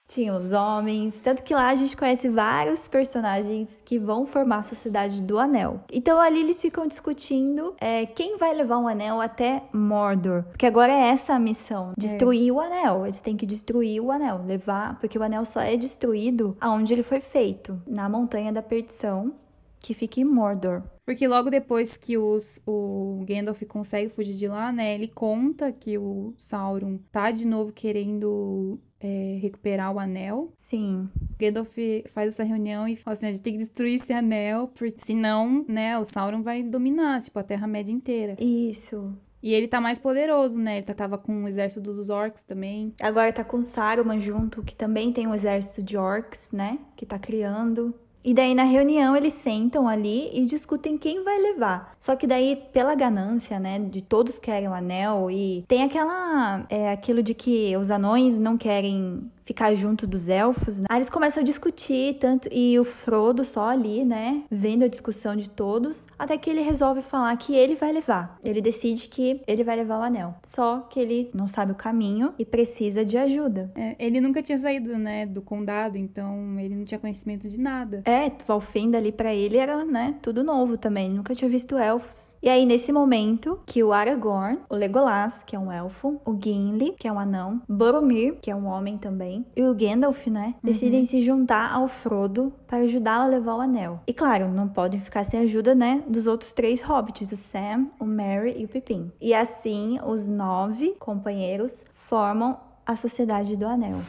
Tinha 0.10 0.36
os 0.36 0.52
homens, 0.52 1.20
tanto 1.24 1.44
que 1.44 1.54
lá 1.54 1.70
a 1.70 1.76
gente 1.76 1.96
conhece 1.96 2.28
vários 2.28 2.88
personagens 2.88 3.80
que 3.86 4.00
vão 4.00 4.26
formar 4.26 4.58
a 4.58 4.64
Sociedade 4.64 5.22
do 5.22 5.38
Anel. 5.38 5.82
Então 5.94 6.20
ali 6.20 6.40
eles 6.40 6.60
ficam 6.60 6.88
discutindo 6.88 7.76
é, 7.80 8.08
quem 8.08 8.36
vai 8.36 8.52
levar 8.56 8.80
um 8.80 8.88
anel 8.88 9.22
até 9.22 9.62
Mordor, 9.72 10.46
porque 10.46 10.66
agora 10.66 10.92
é 10.92 11.10
essa 11.10 11.36
a 11.36 11.40
missão, 11.40 11.94
destruir 11.96 12.52
o 12.52 12.60
anel. 12.60 13.06
Eles 13.06 13.22
têm 13.22 13.38
que 13.38 13.46
destruir 13.46 14.02
o 14.02 14.12
anel, 14.12 14.42
levar, 14.48 14.98
porque 15.00 15.20
o 15.20 15.22
anel 15.22 15.46
só 15.46 15.62
é 15.62 15.78
destruído 15.78 16.58
aonde 16.60 16.92
ele 16.92 17.04
foi 17.04 17.20
feito, 17.20 17.80
na 17.86 18.10
Montanha 18.10 18.52
da 18.52 18.64
Perdição, 18.64 19.32
que 19.80 19.94
fica 19.94 20.20
em 20.20 20.26
Mordor. 20.26 20.84
Porque 21.06 21.28
logo 21.28 21.50
depois 21.50 21.98
que 21.98 22.18
os, 22.18 22.62
o 22.68 23.24
Gandalf 23.28 23.62
consegue 23.64 24.10
fugir 24.10 24.36
de 24.36 24.48
lá, 24.48 24.72
né? 24.72 24.94
Ele 24.94 25.08
conta 25.08 25.72
que 25.72 25.98
o 25.98 26.34
Sauron 26.38 27.00
tá 27.12 27.32
de 27.32 27.48
novo 27.48 27.72
querendo 27.72 28.80
é, 29.00 29.40
recuperar 29.42 29.94
o 29.94 30.00
anel. 30.00 30.54
Sim, 30.58 31.10
Gandalf 31.40 31.76
faz 32.10 32.30
essa 32.30 32.44
reunião 32.44 32.88
e 32.88 32.96
fala 32.96 33.14
assim: 33.14 33.28
a 33.28 33.32
gente 33.32 33.42
tem 33.42 33.54
que 33.54 33.60
destruir 33.60 33.96
esse 33.96 34.14
anel, 34.14 34.68
porque 34.76 35.04
senão, 35.04 35.66
né, 35.68 35.98
o 35.98 36.06
Sauron 36.06 36.42
vai 36.44 36.62
dominar, 36.62 37.22
tipo, 37.24 37.40
a 37.40 37.44
Terra-média 37.44 37.92
inteira. 37.92 38.36
isso. 38.40 39.14
E 39.42 39.54
ele 39.54 39.70
tá 39.70 39.80
mais 39.80 39.98
poderoso, 39.98 40.60
né? 40.60 40.76
Ele 40.80 40.86
tá- 40.86 40.94
tava 40.94 41.18
com 41.18 41.46
o 41.46 41.48
exército 41.48 41.80
dos 41.80 42.10
orcs 42.10 42.44
também. 42.44 42.94
Agora 43.02 43.32
tá 43.32 43.42
com 43.42 43.64
Saruman 43.64 44.20
junto, 44.20 44.62
que 44.62 44.76
também 44.76 45.14
tem 45.14 45.28
um 45.28 45.34
exército 45.34 45.82
de 45.82 45.96
orcs, 45.96 46.52
né? 46.52 46.78
Que 46.98 47.06
tá 47.06 47.18
criando. 47.18 47.96
E 48.24 48.34
daí 48.34 48.54
na 48.54 48.64
reunião 48.64 49.16
eles 49.16 49.34
sentam 49.34 49.88
ali 49.88 50.30
e 50.34 50.46
discutem 50.46 50.98
quem 50.98 51.24
vai 51.24 51.38
levar. 51.40 51.96
Só 52.00 52.16
que 52.16 52.28
daí 52.28 52.56
pela 52.74 52.94
ganância, 52.96 53.60
né, 53.60 53.80
de 53.80 54.02
todos 54.02 54.40
querem 54.40 54.68
o 54.68 54.74
anel 54.74 55.32
e 55.32 55.64
tem 55.68 55.84
aquela 55.84 56.66
é 56.70 56.92
aquilo 56.92 57.24
de 57.24 57.34
que 57.34 57.76
os 57.78 57.90
anões 57.90 58.38
não 58.38 58.58
querem 58.58 59.32
ficar 59.50 59.74
junto 59.74 60.06
dos 60.06 60.28
elfos, 60.28 60.80
né? 60.80 60.86
Aí 60.88 61.00
eles 61.00 61.10
começam 61.10 61.42
a 61.42 61.44
discutir 61.44 62.18
tanto 62.20 62.48
e 62.52 62.78
o 62.78 62.86
Frodo 62.86 63.44
só 63.44 63.68
ali, 63.68 64.06
né, 64.06 64.44
vendo 64.50 64.86
a 64.86 64.88
discussão 64.88 65.36
de 65.36 65.50
todos, 65.50 66.06
até 66.20 66.38
que 66.38 66.52
ele 66.52 66.62
resolve 66.62 67.02
falar 67.02 67.36
que 67.36 67.56
ele 67.56 67.74
vai 67.74 67.92
levar. 67.92 68.38
Ele 68.44 68.62
decide 68.62 69.10
que 69.10 69.42
ele 69.48 69.64
vai 69.64 69.76
levar 69.76 69.98
o 69.98 70.04
anel. 70.04 70.36
Só 70.44 70.82
que 70.82 71.00
ele 71.00 71.32
não 71.34 71.48
sabe 71.48 71.72
o 71.72 71.76
caminho 71.76 72.32
e 72.38 72.46
precisa 72.46 73.04
de 73.04 73.18
ajuda. 73.18 73.72
É, 73.76 73.96
ele 73.98 74.22
nunca 74.22 74.44
tinha 74.44 74.58
saído, 74.58 74.96
né, 75.00 75.26
do 75.26 75.42
condado, 75.42 75.98
então 75.98 76.60
ele 76.60 76.76
não 76.76 76.86
tinha 76.86 77.00
conhecimento 77.00 77.50
de 77.50 77.60
nada. 77.60 78.04
É, 78.06 78.32
Valfenda 78.46 79.00
ali 79.00 79.12
pra 79.12 79.34
ele 79.34 79.58
era, 79.58 79.84
né, 79.84 80.16
tudo 80.22 80.44
novo 80.44 80.78
também, 80.78 81.10
nunca 81.10 81.34
tinha 81.34 81.50
visto 81.50 81.76
elfos. 81.76 82.38
E 82.42 82.48
aí, 82.48 82.66
nesse 82.66 82.92
momento, 82.94 83.60
que 83.66 83.84
o 83.84 83.92
Aragorn, 83.92 84.60
o 84.70 84.76
Legolas, 84.76 85.44
que 85.44 85.56
é 85.56 85.60
um 85.60 85.70
elfo, 85.70 86.22
o 86.26 86.38
Gimli, 86.42 86.96
que 86.98 87.08
é 87.08 87.12
um 87.12 87.20
anão, 87.20 87.62
Boromir, 87.68 88.38
que 88.42 88.50
é 88.50 88.56
um 88.56 88.66
homem 88.66 88.98
também, 88.98 89.46
e 89.56 89.64
o 89.64 89.74
Gandalf, 89.74 90.28
né, 90.28 90.56
decidem 90.64 91.04
se 91.04 91.20
juntar 91.22 91.74
ao 91.74 91.88
Frodo 91.88 92.54
para 92.66 92.78
ajudá-lo 92.80 93.24
a 93.24 93.28
levar 93.28 93.56
o 93.56 93.62
anel. 93.62 94.00
E 94.08 94.14
claro, 94.14 94.48
não 94.48 94.70
podem 94.70 95.00
ficar 95.00 95.26
sem 95.26 95.40
a 95.40 95.44
ajuda, 95.44 95.76
né, 95.76 96.02
dos 96.08 96.28
outros 96.28 96.54
três 96.54 96.82
hobbits, 96.82 97.32
o 97.32 97.36
Sam, 97.36 97.88
o 98.00 98.06
Merry 98.06 98.56
e 98.58 98.66
o 98.66 98.70
Pippin. 98.70 99.12
E 99.20 99.34
assim, 99.34 100.00
os 100.06 100.28
nove 100.28 100.96
companheiros 101.00 101.86
formam 101.94 102.58
a 102.86 102.96
Sociedade 102.96 103.58
do 103.58 103.68
Anel. 103.68 104.00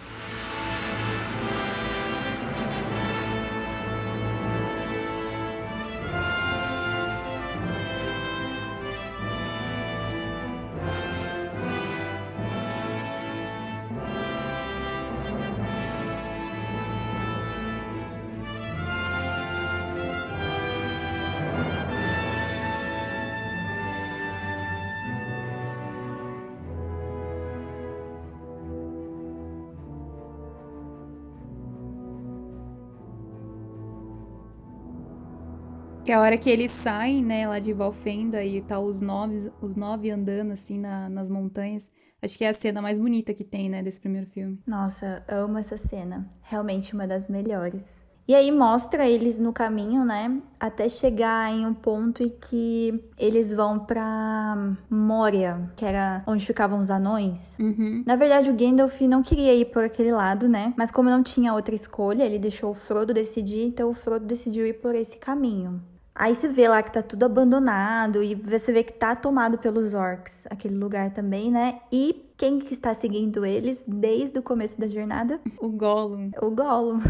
Que 36.11 36.15
é 36.15 36.17
a 36.17 36.21
hora 36.23 36.37
que 36.37 36.51
eles 36.51 36.73
saem, 36.73 37.25
né, 37.25 37.47
lá 37.47 37.61
de 37.61 37.73
Valfenda 37.73 38.45
e 38.45 38.61
tá 38.61 38.81
os 38.81 39.01
nove, 39.01 39.49
os 39.63 39.77
nove 39.77 40.11
andando, 40.11 40.51
assim, 40.51 40.77
na- 40.77 41.09
nas 41.09 41.31
montanhas. 41.31 41.89
Acho 42.21 42.37
que 42.37 42.45
é 42.45 42.49
a 42.49 42.53
cena 42.53 42.83
mais 42.83 42.99
bonita 42.99 43.33
que 43.33 43.45
tem, 43.45 43.71
né, 43.71 43.81
desse 43.81 44.01
primeiro 44.01 44.27
filme. 44.27 44.59
Nossa, 44.67 45.23
amo 45.29 45.57
essa 45.57 45.77
cena. 45.77 46.29
Realmente 46.43 46.95
uma 46.95 47.07
das 47.07 47.29
melhores. 47.29 47.85
E 48.27 48.35
aí 48.35 48.51
mostra 48.51 49.09
eles 49.09 49.39
no 49.39 49.53
caminho, 49.53 50.05
né? 50.05 50.43
Até 50.59 50.89
chegar 50.89 51.53
em 51.53 51.65
um 51.65 51.73
ponto 51.73 52.25
em 52.25 52.29
que 52.29 53.09
eles 53.17 53.53
vão 53.53 53.79
pra 53.79 54.75
Moria, 54.91 55.71
que 55.77 55.85
era 55.85 56.25
onde 56.27 56.45
ficavam 56.45 56.81
os 56.81 56.91
anões. 56.91 57.57
Uhum. 57.57 58.03
Na 58.05 58.17
verdade, 58.17 58.51
o 58.51 58.55
Gandalf 58.57 59.01
não 59.03 59.23
queria 59.23 59.55
ir 59.55 59.67
por 59.67 59.85
aquele 59.85 60.11
lado, 60.11 60.49
né? 60.49 60.75
Mas 60.77 60.91
como 60.91 61.09
não 61.09 61.23
tinha 61.23 61.55
outra 61.55 61.73
escolha, 61.75 62.25
ele 62.25 62.39
deixou 62.39 62.73
o 62.73 62.75
Frodo 62.75 63.15
decidir, 63.15 63.65
então 63.65 63.91
o 63.91 63.95
Frodo 63.95 64.27
decidiu 64.27 64.67
ir 64.67 64.75
por 64.81 64.97
esse 64.97 65.17
caminho. 65.17 65.81
Aí 66.21 66.35
você 66.35 66.49
vê 66.49 66.69
lá 66.69 66.83
que 66.83 66.93
tá 66.93 67.03
tudo 67.03 67.25
abandonado 67.25 68.23
e 68.23 68.35
você 68.35 68.71
vê 68.71 68.85
que 68.85 68.93
tá 68.93 69.17
tomado 69.17 69.57
pelos 69.57 69.95
orcs, 69.95 70.47
aquele 70.51 70.75
lugar 70.77 71.15
também, 71.15 71.51
né? 71.51 71.81
E 71.91 72.31
quem 72.37 72.59
que 72.59 72.75
está 72.75 72.93
seguindo 72.93 73.43
eles 73.47 73.83
desde 73.89 74.39
o 74.39 74.43
começo 74.43 74.79
da 74.79 74.87
jornada? 74.87 75.41
O 75.59 75.71
Gollum. 75.71 76.31
O 76.43 76.51
Gollum. 76.51 77.01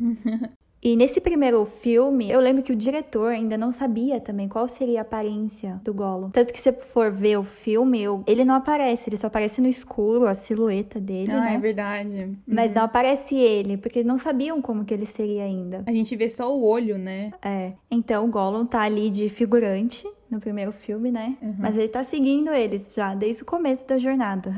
E 0.82 0.96
nesse 0.96 1.20
primeiro 1.20 1.62
filme, 1.66 2.30
eu 2.30 2.40
lembro 2.40 2.62
que 2.62 2.72
o 2.72 2.76
diretor 2.76 3.32
ainda 3.32 3.58
não 3.58 3.70
sabia 3.70 4.18
também 4.18 4.48
qual 4.48 4.66
seria 4.66 5.00
a 5.00 5.02
aparência 5.02 5.78
do 5.84 5.92
Gollum. 5.92 6.30
Tanto 6.30 6.52
que 6.54 6.58
se 6.60 6.72
você 6.72 6.80
for 6.80 7.10
ver 7.10 7.38
o 7.38 7.44
filme, 7.44 8.00
eu- 8.00 8.24
ele 8.26 8.46
não 8.46 8.54
aparece, 8.54 9.10
ele 9.10 9.18
só 9.18 9.26
aparece 9.26 9.60
no 9.60 9.68
escuro, 9.68 10.26
a 10.26 10.34
silhueta 10.34 10.98
dele, 10.98 11.32
ah, 11.32 11.40
né? 11.40 11.54
é 11.54 11.58
verdade. 11.58 12.38
Mas 12.46 12.70
Uhum. 12.70 12.76
não 12.76 12.82
aparece 12.84 13.34
ele, 13.34 13.76
porque 13.76 14.02
não 14.02 14.16
sabiam 14.16 14.62
como 14.62 14.84
que 14.86 14.94
ele 14.94 15.04
seria 15.04 15.42
ainda. 15.44 15.82
A 15.86 15.92
gente 15.92 16.16
vê 16.16 16.30
só 16.30 16.50
o 16.54 16.64
olho, 16.64 16.96
né? 16.96 17.30
É. 17.42 17.72
Então 17.90 18.24
o 18.24 18.28
Gollum 18.30 18.64
tá 18.64 18.80
ali 18.80 19.10
de 19.10 19.28
figurante, 19.28 20.08
no 20.30 20.40
primeiro 20.40 20.72
filme, 20.72 21.10
né? 21.10 21.36
Uhum. 21.42 21.56
Mas 21.58 21.76
ele 21.76 21.88
tá 21.88 22.02
seguindo 22.02 22.50
eles 22.54 22.94
já 22.94 23.14
desde 23.14 23.42
o 23.42 23.46
começo 23.46 23.86
da 23.86 23.98
jornada. 23.98 24.54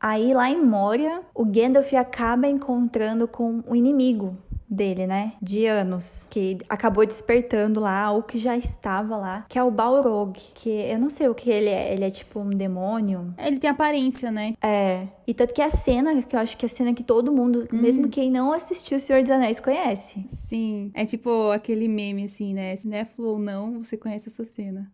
Aí 0.00 0.32
lá 0.32 0.48
em 0.50 0.62
Moria, 0.64 1.20
o 1.34 1.44
Gandalf 1.44 1.92
acaba 1.94 2.46
encontrando 2.46 3.26
com 3.26 3.62
o 3.66 3.74
inimigo 3.74 4.36
dele, 4.68 5.06
né? 5.06 5.32
De 5.40 5.66
anos. 5.66 6.26
Que 6.30 6.58
acabou 6.68 7.06
despertando 7.06 7.80
lá, 7.80 8.10
ou 8.10 8.22
que 8.22 8.38
já 8.38 8.56
estava 8.56 9.16
lá, 9.16 9.46
que 9.48 9.58
é 9.58 9.62
o 9.62 9.70
Balrog. 9.70 10.38
Que 10.54 10.70
eu 10.70 10.98
não 10.98 11.10
sei 11.10 11.28
o 11.28 11.34
que 11.34 11.50
ele 11.50 11.68
é. 11.68 11.92
Ele 11.92 12.04
é 12.04 12.10
tipo 12.10 12.40
um 12.40 12.50
demônio. 12.50 13.34
Ele 13.38 13.58
tem 13.58 13.70
aparência, 13.70 14.30
né? 14.30 14.54
É. 14.62 15.06
E 15.26 15.34
tanto 15.34 15.54
que 15.54 15.62
a 15.62 15.70
cena, 15.70 16.22
que 16.22 16.36
eu 16.36 16.40
acho 16.40 16.56
que 16.56 16.64
é 16.64 16.68
a 16.68 16.70
cena 16.70 16.94
que 16.94 17.02
todo 17.02 17.32
mundo, 17.32 17.68
hum. 17.72 17.76
mesmo 17.80 18.08
quem 18.08 18.30
não 18.30 18.52
assistiu 18.52 18.96
O 18.96 19.00
Senhor 19.00 19.22
dos 19.22 19.30
Anéis, 19.30 19.60
conhece. 19.60 20.24
Sim. 20.48 20.90
É 20.94 21.04
tipo 21.04 21.50
aquele 21.50 21.88
meme, 21.88 22.24
assim, 22.24 22.54
né? 22.54 22.76
Cinéfilo 22.76 23.28
ou 23.28 23.38
não, 23.38 23.82
você 23.82 23.96
conhece 23.96 24.28
essa 24.28 24.44
cena. 24.44 24.90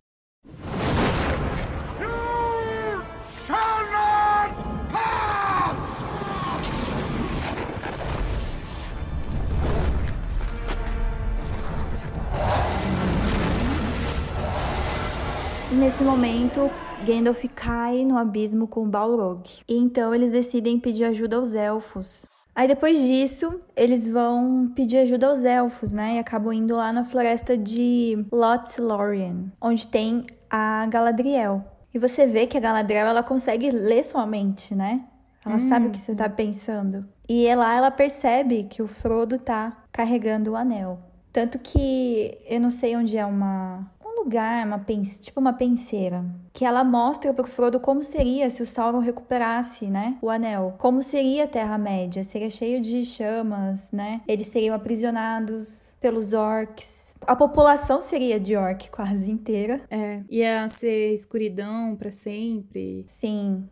Nesse 15.75 16.03
momento, 16.05 16.71
Gandalf 17.07 17.43
cai 17.55 18.05
no 18.05 18.19
abismo 18.19 18.67
com 18.67 18.89
Balrog. 18.89 19.43
E 19.69 19.77
então 19.77 20.15
eles 20.15 20.31
decidem 20.31 20.79
pedir 20.79 21.05
ajuda 21.05 21.37
aos 21.37 21.55
elfos. 21.55 22.25
Aí 22.55 22.69
depois 22.69 22.99
disso, 22.99 23.61
eles 23.75 24.07
vão 24.07 24.71
pedir 24.77 24.99
ajuda 24.99 25.29
aos 25.29 25.43
elfos, 25.43 25.93
né? 25.93 26.17
E 26.17 26.19
acabam 26.19 26.53
indo 26.53 26.77
lá 26.77 26.93
na 26.93 27.05
floresta 27.05 27.57
de 27.57 28.27
Lothlórien, 28.31 29.51
onde 29.61 29.89
tem 29.89 30.27
a 30.51 30.87
Galadriel. 30.87 31.65
E 31.95 31.99
você 31.99 32.27
vê 32.27 32.47
que 32.47 32.59
a 32.59 32.61
Galadriel 32.61 33.07
ela 33.07 33.23
consegue 33.23 33.71
ler 33.71 34.05
sua 34.05 34.27
mente, 34.27 34.75
né? 34.75 35.05
Ela 35.45 35.57
hum. 35.57 35.69
sabe 35.69 35.89
o 35.89 35.91
que 35.91 35.99
você 35.99 36.15
tá 36.15 36.29
pensando. 36.29 37.07
E 37.29 37.53
lá 37.55 37.75
ela 37.75 37.91
percebe 37.91 38.65
que 38.65 38.83
o 38.83 38.87
Frodo 38.87 39.39
tá 39.39 39.85
carregando 39.91 40.53
o 40.53 40.57
anel. 40.57 41.01
Tanto 41.33 41.59
que 41.59 42.39
eu 42.47 42.61
não 42.61 42.71
sei 42.71 42.95
onde 42.95 43.17
é 43.17 43.25
uma 43.25 43.91
lugar, 44.23 44.67
uma 44.67 44.79
tipo 45.21 45.41
uma 45.41 45.53
penseira, 45.53 46.25
que 46.53 46.65
ela 46.65 46.85
mostra 46.85 47.33
pro 47.35 47.47
Frodo 47.47 47.81
como 47.81 48.03
seria 48.03 48.49
se 48.51 48.63
o 48.63 48.67
Sauron 48.67 49.01
recuperasse, 49.01 49.87
né, 49.87 50.17
o 50.23 50.31
anel. 50.31 50.75
Como 50.79 51.03
seria 51.03 51.45
a 51.45 51.49
Terra-média? 51.49 52.25
Seria 52.25 52.51
cheio 52.51 52.81
de 52.81 53.05
chamas, 53.05 53.91
né? 53.91 54.21
Eles 54.27 54.47
seriam 54.47 54.75
aprisionados 54.75 55.95
pelos 56.01 56.33
orcs. 56.33 57.13
A 57.27 57.37
população 57.37 58.01
seria 58.01 58.39
de 58.41 58.57
orc 58.57 58.91
quase 58.91 59.31
inteira. 59.31 59.81
É, 59.91 60.23
ia 60.29 60.69
ser 60.69 61.15
escuridão 61.15 61.95
para 61.97 62.11
sempre. 62.11 63.05
Sim. 63.07 63.69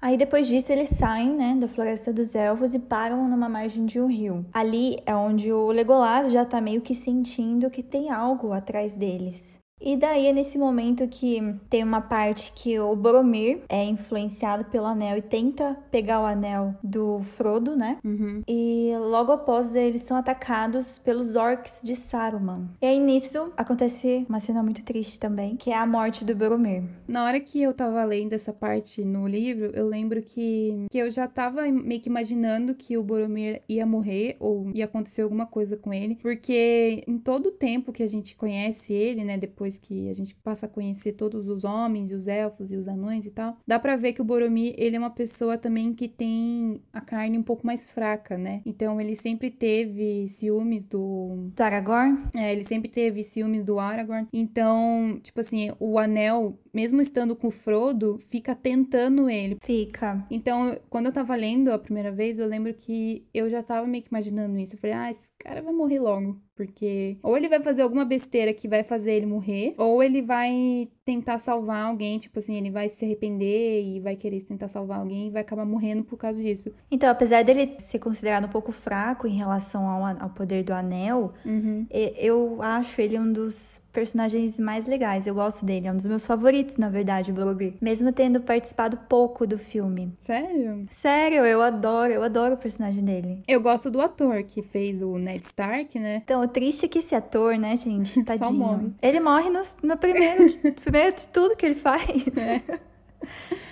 Aí 0.00 0.18
depois 0.18 0.46
disso 0.46 0.70
eles 0.70 0.90
saem, 0.90 1.34
né, 1.34 1.56
da 1.58 1.66
Floresta 1.66 2.12
dos 2.12 2.34
Elfos 2.34 2.74
e 2.74 2.78
param 2.78 3.26
numa 3.26 3.48
margem 3.48 3.86
de 3.86 3.98
um 3.98 4.06
rio. 4.06 4.44
Ali 4.52 4.98
é 5.06 5.14
onde 5.14 5.50
o 5.50 5.68
Legolas 5.68 6.30
já 6.30 6.44
tá 6.44 6.60
meio 6.60 6.82
que 6.82 6.94
sentindo 6.94 7.70
que 7.70 7.82
tem 7.82 8.10
algo 8.10 8.52
atrás 8.52 8.94
deles. 8.94 9.53
E 9.84 9.98
daí 9.98 10.26
é 10.26 10.32
nesse 10.32 10.56
momento 10.56 11.06
que 11.06 11.38
tem 11.68 11.84
uma 11.84 12.00
parte 12.00 12.52
que 12.52 12.80
o 12.80 12.96
Boromir 12.96 13.60
é 13.68 13.84
influenciado 13.84 14.64
pelo 14.64 14.86
anel 14.86 15.18
e 15.18 15.22
tenta 15.22 15.76
pegar 15.90 16.22
o 16.22 16.24
anel 16.24 16.74
do 16.82 17.20
Frodo, 17.36 17.76
né? 17.76 17.98
Uhum. 18.02 18.42
E 18.48 18.92
logo 18.98 19.32
após 19.32 19.74
eles 19.74 20.00
são 20.00 20.16
atacados 20.16 20.98
pelos 20.98 21.36
orcs 21.36 21.82
de 21.84 21.94
Saruman. 21.94 22.70
E 22.80 22.86
aí 22.86 22.98
nisso 22.98 23.52
acontece 23.58 24.24
uma 24.26 24.40
cena 24.40 24.62
muito 24.62 24.82
triste 24.82 25.20
também, 25.20 25.56
que 25.56 25.70
é 25.70 25.76
a 25.76 25.86
morte 25.86 26.24
do 26.24 26.34
Boromir. 26.34 26.82
Na 27.06 27.24
hora 27.24 27.38
que 27.38 27.60
eu 27.60 27.74
tava 27.74 28.02
lendo 28.04 28.32
essa 28.32 28.54
parte 28.54 29.04
no 29.04 29.28
livro, 29.28 29.70
eu 29.74 29.86
lembro 29.86 30.22
que, 30.22 30.86
que 30.90 30.96
eu 30.96 31.10
já 31.10 31.28
tava 31.28 31.62
meio 31.70 32.00
que 32.00 32.08
imaginando 32.08 32.74
que 32.74 32.96
o 32.96 33.02
Boromir 33.02 33.60
ia 33.68 33.84
morrer 33.84 34.36
ou 34.40 34.70
ia 34.74 34.86
acontecer 34.86 35.20
alguma 35.20 35.44
coisa 35.44 35.76
com 35.76 35.92
ele, 35.92 36.16
porque 36.22 37.04
em 37.06 37.18
todo 37.18 37.46
o 37.46 37.52
tempo 37.52 37.92
que 37.92 38.02
a 38.02 38.08
gente 38.08 38.34
conhece 38.34 38.94
ele, 38.94 39.22
né, 39.24 39.36
depois 39.36 39.73
depois 39.74 39.78
que 39.78 40.08
a 40.08 40.12
gente 40.12 40.34
passa 40.36 40.66
a 40.66 40.68
conhecer 40.68 41.12
todos 41.12 41.48
os 41.48 41.64
homens, 41.64 42.12
os 42.12 42.26
elfos 42.26 42.70
e 42.70 42.76
os 42.76 42.88
anões 42.88 43.26
e 43.26 43.30
tal, 43.30 43.56
dá 43.66 43.78
para 43.78 43.96
ver 43.96 44.12
que 44.12 44.20
o 44.20 44.24
Boromir, 44.24 44.74
ele 44.76 44.96
é 44.96 44.98
uma 44.98 45.10
pessoa 45.10 45.56
também 45.58 45.92
que 45.92 46.08
tem 46.08 46.80
a 46.92 47.00
carne 47.00 47.38
um 47.38 47.42
pouco 47.42 47.66
mais 47.66 47.90
fraca, 47.90 48.36
né? 48.36 48.62
Então 48.64 49.00
ele 49.00 49.16
sempre 49.16 49.50
teve 49.50 50.28
ciúmes 50.28 50.84
do 50.84 51.50
do 51.54 51.62
Aragorn? 51.62 52.24
É, 52.36 52.52
ele 52.52 52.64
sempre 52.64 52.88
teve 52.88 53.22
ciúmes 53.22 53.64
do 53.64 53.78
Aragorn. 53.78 54.28
Então, 54.32 55.18
tipo 55.22 55.40
assim, 55.40 55.70
o 55.78 55.98
anel 55.98 56.58
mesmo 56.74 57.00
estando 57.00 57.36
com 57.36 57.48
o 57.48 57.52
Frodo, 57.52 58.18
fica 58.28 58.54
tentando 58.54 59.30
ele. 59.30 59.56
Fica. 59.62 60.26
Então, 60.28 60.76
quando 60.90 61.06
eu 61.06 61.12
tava 61.12 61.36
lendo 61.36 61.72
a 61.72 61.78
primeira 61.78 62.10
vez, 62.10 62.38
eu 62.38 62.48
lembro 62.48 62.74
que 62.74 63.24
eu 63.32 63.48
já 63.48 63.62
tava 63.62 63.86
meio 63.86 64.02
que 64.02 64.10
imaginando 64.10 64.58
isso. 64.58 64.74
Eu 64.74 64.80
falei, 64.80 64.96
ah, 64.96 65.10
esse 65.10 65.30
cara 65.38 65.62
vai 65.62 65.72
morrer 65.72 66.00
logo. 66.00 66.36
Porque 66.54 67.18
ou 67.22 67.36
ele 67.36 67.48
vai 67.48 67.60
fazer 67.60 67.82
alguma 67.82 68.04
besteira 68.04 68.54
que 68.54 68.68
vai 68.68 68.84
fazer 68.84 69.12
ele 69.14 69.26
morrer, 69.26 69.74
ou 69.78 70.02
ele 70.02 70.22
vai 70.22 70.88
tentar 71.04 71.38
salvar 71.38 71.84
alguém, 71.84 72.18
tipo 72.18 72.38
assim, 72.38 72.56
ele 72.56 72.70
vai 72.70 72.88
se 72.88 73.04
arrepender 73.04 73.82
e 73.82 74.00
vai 74.00 74.16
querer 74.16 74.42
tentar 74.42 74.68
salvar 74.68 75.00
alguém 75.00 75.28
e 75.28 75.30
vai 75.30 75.42
acabar 75.42 75.64
morrendo 75.64 76.02
por 76.02 76.16
causa 76.16 76.40
disso. 76.40 76.72
Então, 76.90 77.10
apesar 77.10 77.44
dele 77.44 77.76
ser 77.78 77.98
considerado 77.98 78.46
um 78.46 78.48
pouco 78.48 78.72
fraco 78.72 79.26
em 79.26 79.36
relação 79.36 79.86
ao, 79.86 80.04
ao 80.04 80.30
poder 80.30 80.64
do 80.64 80.72
anel, 80.72 81.32
uhum. 81.44 81.86
eu 81.90 82.62
acho 82.62 83.00
ele 83.00 83.18
um 83.18 83.32
dos 83.32 83.82
personagens 83.94 84.58
mais 84.58 84.86
legais. 84.86 85.26
Eu 85.26 85.34
gosto 85.34 85.64
dele, 85.64 85.86
é 85.86 85.92
um 85.92 85.96
dos 85.96 86.04
meus 86.04 86.26
favoritos, 86.26 86.76
na 86.76 86.90
verdade, 86.90 87.30
o 87.30 87.34
Boromir. 87.34 87.74
Mesmo 87.80 88.12
tendo 88.12 88.40
participado 88.40 88.98
pouco 89.08 89.46
do 89.46 89.56
filme. 89.56 90.12
Sério? 90.18 90.86
Sério, 90.90 91.46
eu 91.46 91.62
adoro, 91.62 92.12
eu 92.12 92.22
adoro 92.22 92.54
o 92.54 92.58
personagem 92.58 93.04
dele. 93.04 93.40
Eu 93.46 93.60
gosto 93.60 93.90
do 93.90 94.00
ator 94.00 94.42
que 94.42 94.62
fez 94.62 95.00
o 95.00 95.16
Ned 95.16 95.44
Stark, 95.46 95.98
né? 95.98 96.20
Então, 96.24 96.42
o 96.42 96.48
triste 96.48 96.84
é 96.84 96.88
que 96.88 96.98
esse 96.98 97.14
ator, 97.14 97.56
né, 97.56 97.76
gente, 97.76 98.20
tadinho. 98.24 98.48
Só 98.48 98.52
morre. 98.52 98.92
Ele 99.00 99.20
morre 99.20 99.48
no, 99.48 99.62
no 99.84 99.96
primeiro, 99.96 100.44
de, 100.94 101.00
primeiro 101.00 101.16
de 101.16 101.26
tudo 101.28 101.56
que 101.56 101.66
ele 101.66 101.74
faz. 101.74 102.24
É. 102.36 102.80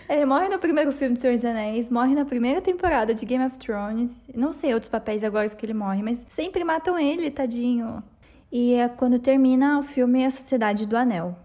Ele 0.08 0.26
morre 0.26 0.48
no 0.48 0.58
primeiro 0.58 0.92
filme 0.92 1.14
do 1.14 1.20
Senhor 1.20 1.36
dos 1.36 1.44
Anéis, 1.44 1.88
morre 1.90 2.14
na 2.14 2.24
primeira 2.24 2.60
temporada 2.60 3.14
de 3.14 3.24
Game 3.24 3.44
of 3.44 3.58
Thrones. 3.58 4.20
Não 4.34 4.52
sei 4.52 4.74
outros 4.74 4.90
papéis 4.90 5.22
agora 5.22 5.48
que 5.48 5.64
ele 5.64 5.74
morre, 5.74 6.02
mas 6.02 6.24
sempre 6.28 6.64
matam 6.64 6.98
ele, 6.98 7.30
tadinho. 7.30 8.02
E 8.50 8.74
é 8.74 8.88
quando 8.88 9.18
termina 9.18 9.78
o 9.78 9.82
filme 9.82 10.24
A 10.24 10.30
Sociedade 10.30 10.86
do 10.86 10.96
Anel. 10.96 11.36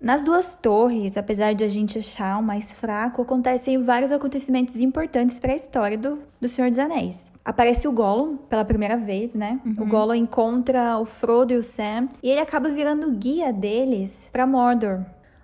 Nas 0.00 0.24
duas 0.24 0.56
torres, 0.56 1.16
apesar 1.16 1.54
de 1.54 1.64
a 1.64 1.68
gente 1.68 1.98
achar 1.98 2.38
o 2.38 2.42
mais 2.42 2.72
fraco, 2.72 3.22
acontecem 3.22 3.82
vários 3.82 4.12
acontecimentos 4.12 4.76
importantes 4.76 5.40
para 5.40 5.52
a 5.52 5.56
história 5.56 5.98
do, 5.98 6.18
do 6.40 6.48
Senhor 6.48 6.70
dos 6.70 6.78
Anéis. 6.78 7.32
Aparece 7.48 7.88
o 7.88 7.92
Gollum 7.92 8.36
pela 8.36 8.62
primeira 8.62 8.94
vez, 8.94 9.34
né? 9.34 9.58
Uhum. 9.64 9.76
O 9.78 9.86
Gollum 9.86 10.14
encontra 10.14 10.98
o 10.98 11.06
Frodo 11.06 11.54
e 11.54 11.56
o 11.56 11.62
Sam 11.62 12.10
e 12.22 12.28
ele 12.28 12.40
acaba 12.40 12.68
virando 12.68 13.10
guia 13.12 13.50
deles 13.50 14.28
para 14.30 14.46
Mordor. 14.46 15.00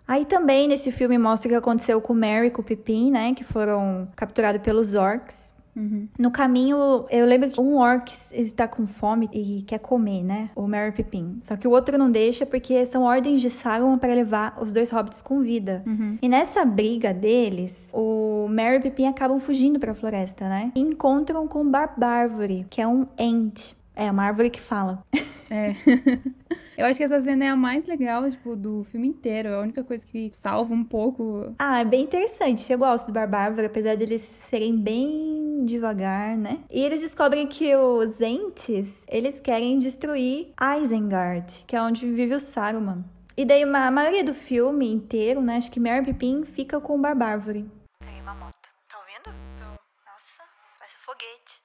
Aí 0.06 0.26
também 0.26 0.68
nesse 0.68 0.92
filme 0.92 1.16
mostra 1.16 1.48
o 1.48 1.50
que 1.50 1.56
aconteceu 1.56 2.02
com 2.02 2.12
o 2.12 2.16
Merry 2.16 2.48
e 2.48 2.50
com 2.50 2.60
o 2.60 2.64
Pippin, 2.64 3.10
né? 3.10 3.32
Que 3.32 3.42
foram 3.42 4.06
capturados 4.14 4.60
pelos 4.60 4.92
orcs. 4.92 5.50
Uhum. 5.76 6.08
No 6.18 6.30
caminho, 6.30 7.06
eu 7.10 7.26
lembro 7.26 7.50
que 7.50 7.60
um 7.60 7.76
orc 7.76 8.12
está 8.32 8.66
com 8.68 8.86
fome 8.86 9.28
e 9.32 9.62
quer 9.62 9.78
comer, 9.78 10.22
né? 10.22 10.50
O 10.54 10.66
Merry 10.66 10.92
Pippin. 10.92 11.38
Só 11.42 11.56
que 11.56 11.66
o 11.66 11.70
outro 11.70 11.98
não 11.98 12.10
deixa 12.10 12.46
porque 12.46 12.84
são 12.86 13.02
ordens 13.02 13.40
de 13.40 13.50
Saruman 13.50 13.98
para 13.98 14.14
levar 14.14 14.56
os 14.60 14.72
dois 14.72 14.90
hobbits 14.90 15.20
com 15.22 15.40
vida. 15.40 15.82
Uhum. 15.86 16.18
E 16.20 16.28
nessa 16.28 16.64
briga 16.64 17.12
deles, 17.12 17.84
o 17.92 18.46
Merry 18.48 18.80
Pippin 18.82 19.06
acabam 19.06 19.38
fugindo 19.38 19.78
para 19.78 19.92
a 19.92 19.94
floresta, 19.94 20.48
né? 20.48 20.72
E 20.74 20.80
encontram 20.80 21.46
com 21.48 21.68
Barbárvore, 21.68 22.66
que 22.70 22.80
é 22.80 22.86
um 22.86 23.06
Ent. 23.18 23.74
É, 23.96 24.10
uma 24.10 24.24
árvore 24.24 24.50
que 24.50 24.60
fala. 24.60 25.04
É. 25.50 25.74
Eu 26.76 26.86
acho 26.86 26.98
que 26.98 27.04
essa 27.04 27.20
cena 27.20 27.44
é 27.44 27.48
a 27.48 27.56
mais 27.56 27.86
legal, 27.86 28.28
tipo, 28.28 28.56
do 28.56 28.82
filme 28.84 29.08
inteiro. 29.08 29.48
É 29.48 29.54
a 29.54 29.60
única 29.60 29.84
coisa 29.84 30.04
que 30.04 30.30
salva 30.32 30.74
um 30.74 30.82
pouco. 30.84 31.54
Ah, 31.58 31.80
é 31.80 31.84
bem 31.84 32.02
interessante. 32.02 32.70
Eu 32.72 32.78
gosto 32.78 33.06
do 33.06 33.12
Barbárvore, 33.12 33.66
apesar 33.66 33.96
deles 33.96 34.22
serem 34.22 34.76
bem 34.76 35.64
devagar, 35.64 36.36
né? 36.36 36.58
E 36.70 36.80
eles 36.80 37.00
descobrem 37.00 37.46
que 37.46 37.74
os 37.76 38.20
Ents, 38.20 39.02
eles 39.06 39.40
querem 39.40 39.78
destruir 39.78 40.52
Isengard, 40.82 41.64
que 41.66 41.76
é 41.76 41.82
onde 41.82 42.10
vive 42.10 42.34
o 42.34 42.40
Saruman. 42.40 43.04
E 43.36 43.44
daí, 43.44 43.62
a 43.62 43.90
maioria 43.90 44.24
do 44.24 44.34
filme 44.34 44.90
inteiro, 44.90 45.40
né? 45.40 45.56
Acho 45.56 45.70
que 45.70 45.80
Merry 45.80 46.04
Pippin 46.04 46.44
fica 46.44 46.80
com 46.80 46.96
o 46.96 47.00
Barbárvore. 47.00 47.70
Aí, 48.00 48.20
uma 48.20 48.34
moto. 48.34 48.54
Tá 48.88 48.98
ouvindo? 48.98 49.36
Tô. 49.56 49.64
Nossa, 49.64 50.42
parece 50.78 50.96
um 50.96 51.00
foguete. 51.00 51.62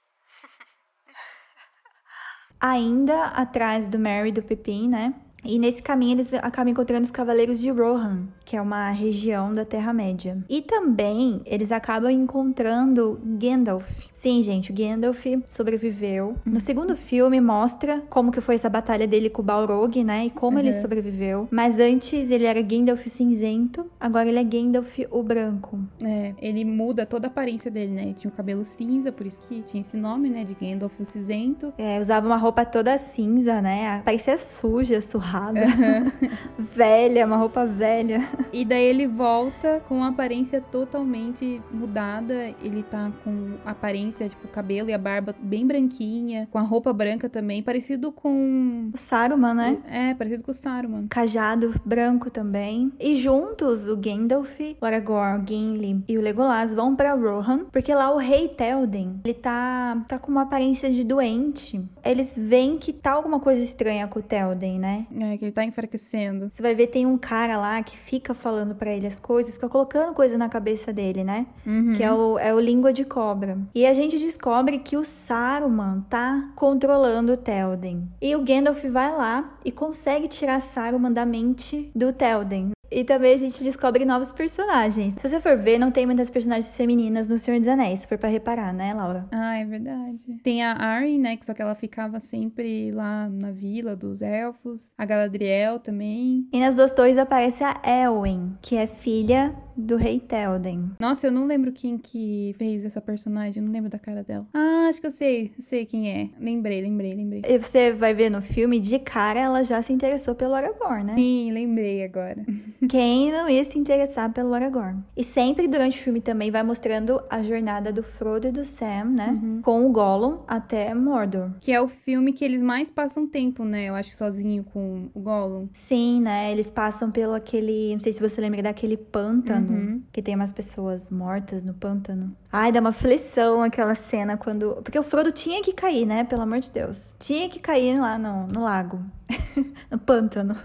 Ainda 2.60 3.28
atrás 3.28 3.88
do 3.88 3.98
Mary 3.98 4.30
e 4.30 4.32
do 4.34 4.42
Pepin, 4.42 4.90
né? 4.90 5.14
E 5.44 5.58
nesse 5.58 5.82
caminho 5.82 6.16
eles 6.16 6.34
acabam 6.34 6.72
encontrando 6.72 7.06
os 7.06 7.12
Cavaleiros 7.12 7.60
de 7.60 7.70
Rohan, 7.70 8.24
que 8.44 8.58
é 8.58 8.62
uma 8.62 8.90
região 8.90 9.54
da 9.54 9.64
Terra-média. 9.64 10.38
E 10.50 10.62
também 10.62 11.42
eles 11.46 11.72
acabam 11.72 12.12
encontrando 12.12 13.20
Gandalf. 13.24 14.09
Sim, 14.22 14.42
gente, 14.44 14.72
o 14.72 14.76
Gandalf 14.76 15.26
sobreviveu. 15.48 16.36
No 16.46 16.60
segundo 16.60 16.96
filme 16.96 17.40
mostra 17.40 18.04
como 18.10 18.32
que 18.32 18.42
foi 18.42 18.56
essa 18.56 18.70
batalha 18.70 19.08
dele 19.08 19.30
com 19.30 19.42
o 19.42 19.46
Balrog, 19.46 20.04
né? 20.04 20.26
E 20.26 20.30
como 20.30 20.60
ele 20.60 20.72
Uhum. 20.72 20.82
sobreviveu. 20.82 21.48
Mas 21.50 21.80
antes 21.80 22.30
ele 22.30 22.44
era 22.44 22.62
Gandalf 22.62 23.08
cinzento, 23.08 23.86
agora 24.00 24.28
ele 24.28 24.40
é 24.40 24.44
Gandalf 24.44 25.00
o 25.10 25.24
branco. 25.24 25.80
É, 26.04 26.34
ele 26.42 26.66
muda 26.66 27.06
toda 27.06 27.28
a 27.28 27.30
aparência 27.30 27.72
dele, 27.72 27.94
né? 27.94 28.02
Ele 28.04 28.14
tinha 28.14 28.30
o 28.30 28.34
cabelo 28.36 28.66
cinza, 28.66 29.10
por 29.12 29.26
isso 29.26 29.40
que 29.48 29.62
tinha 29.62 29.82
esse 29.82 29.96
nome, 29.96 30.30
né? 30.30 30.44
De 30.44 30.54
Gandalf 30.54 31.00
o 31.00 31.06
cinzento. 31.06 31.74
É, 31.78 31.98
usava 32.00 32.26
uma 32.28 32.38
roupa 32.38 32.66
toda 32.66 32.98
cinza, 32.98 33.62
né? 33.62 34.02
Parecia 34.04 34.38
suja, 34.38 35.00
surrada, 35.00 35.62
velha, 36.76 37.26
uma 37.26 37.38
roupa 37.38 37.66
velha. 37.66 38.28
E 38.52 38.66
daí 38.66 38.84
ele 38.84 39.08
volta 39.08 39.82
com 39.88 40.04
a 40.04 40.08
aparência 40.10 40.62
totalmente 40.62 41.62
mudada. 41.72 42.54
Ele 42.62 42.84
tá 42.84 43.12
com 43.24 43.52
a 43.66 43.72
aparência, 44.10 44.28
tipo, 44.28 44.48
o 44.48 44.50
cabelo 44.50 44.90
e 44.90 44.94
a 44.94 44.98
barba 44.98 45.36
bem 45.40 45.66
branquinha, 45.66 46.48
com 46.52 46.58
a 46.58 46.62
roupa 46.62 46.92
branca 46.92 47.30
também, 47.30 47.62
parecido 47.62 48.12
com. 48.12 48.90
O 48.94 48.98
Saruman, 48.98 49.54
né? 49.54 49.78
É, 49.88 50.14
parecido 50.14 50.44
com 50.44 50.52
o 50.52 50.54
Saruman. 50.54 51.08
Cajado 51.08 51.74
branco 51.86 52.30
também. 52.30 52.92
E 53.00 53.16
juntos, 53.16 53.88
o 53.88 53.96
Gandalf, 53.96 54.60
o 54.82 54.86
Aragorn, 54.86 55.44
o 55.44 55.48
Gimli 55.48 56.04
e 56.08 56.18
o 56.18 56.22
Legolas 56.22 56.74
vão 56.74 56.96
pra 56.96 57.14
Rohan, 57.14 57.66
porque 57.72 57.94
lá 57.94 58.12
o 58.14 58.18
rei 58.18 58.48
Théoden, 58.50 59.20
ele 59.24 59.34
tá, 59.34 60.04
tá 60.08 60.18
com 60.18 60.32
uma 60.32 60.44
aparência 60.44 60.92
de 60.92 61.04
doente. 61.04 61.82
Eles 62.04 62.38
veem 62.38 62.78
que 62.78 62.92
tá 62.92 63.12
alguma 63.12 63.40
coisa 63.40 63.62
estranha 63.62 64.08
com 64.08 64.20
o 64.20 64.24
Théoden, 64.24 64.80
né? 64.80 65.06
É, 65.16 65.38
que 65.38 65.46
ele 65.46 65.52
tá 65.52 65.64
enfraquecendo. 65.64 66.50
Você 66.50 66.62
vai 66.62 66.74
ver, 66.74 66.88
tem 66.88 67.06
um 67.06 67.18
cara 67.18 67.58
lá 67.58 67.82
que 67.84 67.98
fica 67.98 68.34
falando 68.34 68.76
pra 68.76 68.92
ele 68.92 69.08
as 69.08 69.20
coisas, 69.20 69.54
fica 69.54 69.70
colocando 69.70 70.14
coisa 70.14 70.38
na 70.38 70.50
cabeça 70.50 70.92
dele, 70.92 71.24
né? 71.24 71.46
Uhum. 71.66 71.94
Que 71.96 72.04
é 72.04 72.12
o, 72.12 72.40
é 72.40 72.54
o 72.54 72.60
língua 72.60 72.92
de 72.92 73.06
cobra. 73.06 73.58
E 73.76 73.86
a 73.86 73.94
gente 74.00 74.18
descobre 74.18 74.80
que 74.80 74.98
o 74.98 75.04
Saruman 75.04 76.06
tá 76.10 76.52
controlando 76.56 77.34
o 77.34 77.38
Théoden. 77.38 78.10
E 78.22 78.36
o 78.36 78.44
Gandalf 78.44 78.84
vai 78.86 79.16
lá 79.16 79.58
e 79.64 79.72
consegue 79.72 80.28
tirar 80.28 80.60
Saruman 80.62 81.12
da 81.12 81.26
mente 81.26 81.92
do 81.94 82.12
Théoden. 82.12 82.72
E 82.92 83.04
também 83.04 83.34
a 83.34 83.38
gente 83.38 83.64
descobre 83.64 84.04
novos 84.06 84.32
personagens. 84.32 85.14
Se 85.20 85.30
você 85.30 85.40
for 85.40 85.58
ver, 85.58 85.78
não 85.78 85.92
tem 85.92 86.06
muitas 86.06 86.30
personagens 86.30 86.76
femininas 86.76 87.30
no 87.30 87.38
Senhor 87.38 87.60
dos 87.60 87.68
Anéis, 87.68 88.02
se 88.02 88.08
for 88.08 88.18
pra 88.18 88.30
reparar, 88.30 88.74
né, 88.74 88.94
Laura? 88.94 89.28
Ah, 89.32 89.58
é 89.58 89.66
verdade. 89.66 90.40
Tem 90.44 90.64
a 90.64 90.74
Arryn, 90.74 91.20
né? 91.20 91.38
Que 91.38 91.46
só 91.46 91.54
que 91.54 91.62
ela 91.62 91.76
ficava 91.76 92.20
sempre 92.20 92.92
lá 92.92 93.30
na 93.30 93.52
vila 93.52 93.96
dos 93.96 94.22
elfos. 94.22 94.94
A 94.98 95.06
Galadriel 95.06 95.80
também. 95.80 96.48
E 96.52 96.60
nas 96.60 96.76
duas 96.76 96.94
torres 96.94 97.18
aparece 97.18 97.64
a 97.64 97.80
Elwyn, 97.84 98.58
que 98.62 98.76
é 98.76 98.88
filha 98.88 99.56
do 99.80 99.96
rei 99.96 100.20
Théoden. 100.20 100.92
Nossa, 101.00 101.28
eu 101.28 101.32
não 101.32 101.46
lembro 101.46 101.72
quem 101.72 101.98
que 101.98 102.54
fez 102.58 102.84
essa 102.84 103.00
personagem. 103.00 103.62
Eu 103.62 103.66
não 103.66 103.74
lembro 103.74 103.90
da 103.90 103.98
cara 103.98 104.24
dela. 104.24 104.46
Ah, 104.54 104.88
acho 104.90 105.00
que 105.00 105.08
eu 105.08 105.12
sei. 105.12 105.52
Eu 105.58 105.64
sei 105.64 105.86
quem 105.86 106.12
é. 106.12 106.30
Lembrei, 106.40 106.82
lembrei, 106.82 107.14
lembrei. 107.14 107.42
E 107.46 107.58
você 107.60 107.92
vai 107.94 108.14
ver 108.14 108.30
no 108.30 108.42
filme, 108.42 108.80
de 108.80 109.00
cara 109.00 109.40
ela 109.40 109.64
já 109.64 109.82
se 109.82 109.94
interessou 109.94 110.36
pelo 110.36 110.54
Aragorn, 110.54 111.04
né? 111.06 111.16
Sim, 111.16 111.52
lembrei 111.52 112.04
agora. 112.04 112.46
Quem 112.88 113.32
não 113.32 113.50
ia 113.50 113.64
se 113.64 113.78
interessar 113.78 114.32
pelo 114.32 114.54
Aragorn? 114.54 115.04
E 115.16 115.24
sempre 115.24 115.68
durante 115.68 116.00
o 116.00 116.02
filme 116.02 116.22
também 116.22 116.50
vai 116.52 116.64
mostrando 116.64 117.22
a 117.30 117.42
jornada 117.42 117.92
do 117.92 118.04
Frodo 118.04 118.48
e 118.48 118.52
do 118.52 118.64
Sam, 118.64 119.06
né? 119.06 119.40
Com 119.64 119.86
o 119.86 119.92
Gollum 119.92 120.40
até 120.48 120.94
Mordor. 120.94 121.52
Que 121.60 121.72
é 121.72 121.82
o 121.82 121.88
filme 121.88 122.32
que 122.32 122.46
eles 122.46 122.62
mais 122.62 122.90
passam 122.90 123.28
tempo, 123.28 123.64
né? 123.64 123.86
Eu 123.86 123.96
acho 123.96 124.12
sozinho 124.12 124.64
com 124.64 125.10
o 125.14 125.20
Gollum. 125.20 125.68
Sim, 125.74 126.22
né? 126.22 126.52
Eles 126.52 126.72
passam 126.72 127.12
pelo 127.12 127.34
aquele. 127.34 127.94
Não 127.94 128.02
sei 128.02 128.14
se 128.14 128.20
você 128.20 128.40
lembra 128.40 128.62
daquele 128.62 128.98
pântano. 128.98 129.74
Uhum. 129.74 130.04
Que 130.12 130.22
tem 130.22 130.36
umas 130.36 130.52
pessoas 130.52 131.10
mortas 131.10 131.64
no 131.64 131.74
pântano. 131.74 132.36
Ai, 132.52 132.72
dá 132.72 132.80
uma 132.80 132.90
aflição 132.90 133.62
aquela 133.62 133.96
cena 133.96 134.38
quando. 134.38 134.78
Porque 134.84 134.98
o 134.98 135.04
Frodo 135.04 135.32
tinha 135.32 135.62
que 135.62 135.74
cair, 135.74 136.06
né? 136.06 136.24
Pelo 136.24 136.42
amor 136.44 136.60
de 136.60 136.72
Deus. 136.72 137.12
Tinha 137.20 137.50
que 137.50 137.60
cair 137.60 138.00
lá 138.00 138.18
no, 138.18 138.48
no 138.48 138.64
lago. 138.64 139.00
no 139.92 140.00
pântano. 140.00 140.56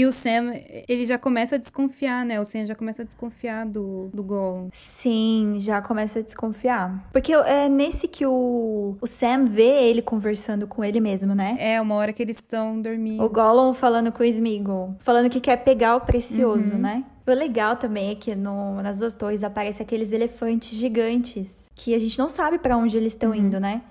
E 0.00 0.06
o 0.06 0.12
Sam, 0.12 0.54
ele 0.88 1.04
já 1.04 1.18
começa 1.18 1.56
a 1.56 1.58
desconfiar, 1.58 2.24
né? 2.24 2.40
O 2.40 2.44
Sam 2.46 2.64
já 2.64 2.74
começa 2.74 3.02
a 3.02 3.04
desconfiar 3.04 3.66
do, 3.66 4.08
do 4.14 4.22
Gollum. 4.22 4.70
Sim, 4.72 5.56
já 5.58 5.82
começa 5.82 6.20
a 6.20 6.22
desconfiar. 6.22 7.06
Porque 7.12 7.34
é 7.34 7.68
nesse 7.68 8.08
que 8.08 8.24
o, 8.24 8.96
o 8.98 9.06
Sam 9.06 9.44
vê 9.44 9.90
ele 9.90 10.00
conversando 10.00 10.66
com 10.66 10.82
ele 10.82 11.00
mesmo, 11.00 11.34
né? 11.34 11.54
É, 11.60 11.78
uma 11.82 11.96
hora 11.96 12.14
que 12.14 12.22
eles 12.22 12.38
estão 12.38 12.80
dormindo. 12.80 13.22
O 13.22 13.28
Gollum 13.28 13.74
falando 13.74 14.10
com 14.10 14.22
o 14.22 14.26
Smeagol, 14.26 14.94
falando 15.00 15.28
que 15.28 15.38
quer 15.38 15.58
pegar 15.58 15.96
o 15.96 16.00
precioso, 16.00 16.72
Uhum. 16.72 16.78
né? 16.78 17.04
O 17.26 17.30
legal 17.32 17.76
também 17.76 18.10
é 18.10 18.14
que 18.14 18.34
no- 18.34 18.80
nas 18.82 18.96
duas 18.96 19.14
torres 19.14 19.44
aparecem 19.44 19.84
aqueles 19.84 20.10
elefantes 20.12 20.70
gigantes 20.78 21.46
que 21.74 21.94
a 21.94 21.98
gente 21.98 22.18
não 22.18 22.28
sabe 22.30 22.58
pra 22.58 22.74
onde 22.74 22.96
eles 22.96 23.12
Uhum. 23.12 23.16
estão 23.16 23.34
indo, 23.34 23.60
né? 23.60 23.82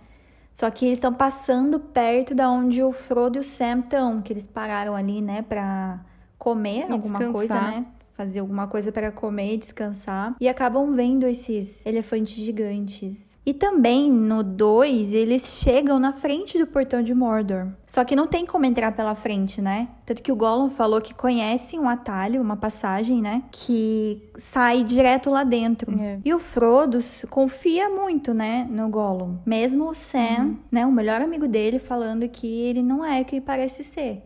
Só 0.51 0.69
que 0.69 0.85
eles 0.85 0.97
estão 0.97 1.13
passando 1.13 1.79
perto 1.79 2.33
da 2.35 2.49
onde 2.49 2.83
o 2.83 2.91
Frodo 2.91 3.37
e 3.37 3.41
o 3.41 3.43
Sam 3.43 3.79
estão, 3.79 4.21
que 4.21 4.33
eles 4.33 4.45
pararam 4.47 4.95
ali, 4.95 5.21
né, 5.21 5.41
pra 5.43 5.99
comer 6.37 6.87
E 6.89 6.91
alguma 6.93 7.19
descansar. 7.19 7.31
coisa, 7.31 7.53
né? 7.61 7.85
Fazer 8.13 8.39
alguma 8.39 8.67
coisa 8.67 8.91
para 8.91 9.11
comer 9.11 9.53
e 9.53 9.57
descansar. 9.57 10.35
E 10.41 10.49
acabam 10.49 10.91
vendo 10.93 11.25
esses 11.27 11.85
elefantes 11.85 12.35
gigantes. 12.35 13.28
E 13.49 13.53
também 13.55 14.11
no 14.11 14.43
2, 14.43 15.11
eles 15.11 15.41
chegam 15.63 15.97
na 15.97 16.13
frente 16.13 16.59
do 16.59 16.67
portão 16.67 17.01
de 17.01 17.15
Mordor. 17.15 17.65
Só 17.87 18.03
que 18.05 18.15
não 18.15 18.27
tem 18.27 18.45
como 18.45 18.63
entrar 18.63 18.91
pela 18.91 19.15
frente, 19.15 19.59
né? 19.59 19.87
Tanto 20.05 20.21
que 20.21 20.31
o 20.31 20.35
Gollum 20.35 20.69
falou 20.69 21.01
que 21.01 21.15
conhece 21.15 21.75
um 21.79 21.89
atalho, 21.89 22.43
uma 22.43 22.55
passagem, 22.55 23.19
né? 23.23 23.41
Que 23.51 24.21
sai 24.37 24.83
direto 24.83 25.31
lá 25.31 25.43
dentro. 25.43 25.91
É. 25.99 26.19
E 26.23 26.31
o 26.31 26.37
Frodo 26.37 26.99
confia 27.31 27.89
muito, 27.89 28.35
né, 28.35 28.67
no 28.69 28.87
Gollum. 28.87 29.37
Mesmo 29.47 29.89
o 29.89 29.95
Sam, 29.95 30.19
Uhum. 30.41 30.57
né, 30.71 30.85
o 30.85 30.91
melhor 30.91 31.19
amigo 31.19 31.47
dele, 31.47 31.79
falando 31.79 32.29
que 32.29 32.45
ele 32.45 32.83
não 32.83 33.03
é 33.03 33.21
o 33.21 33.25
que 33.25 33.41
parece 33.41 33.83
ser. 33.83 34.21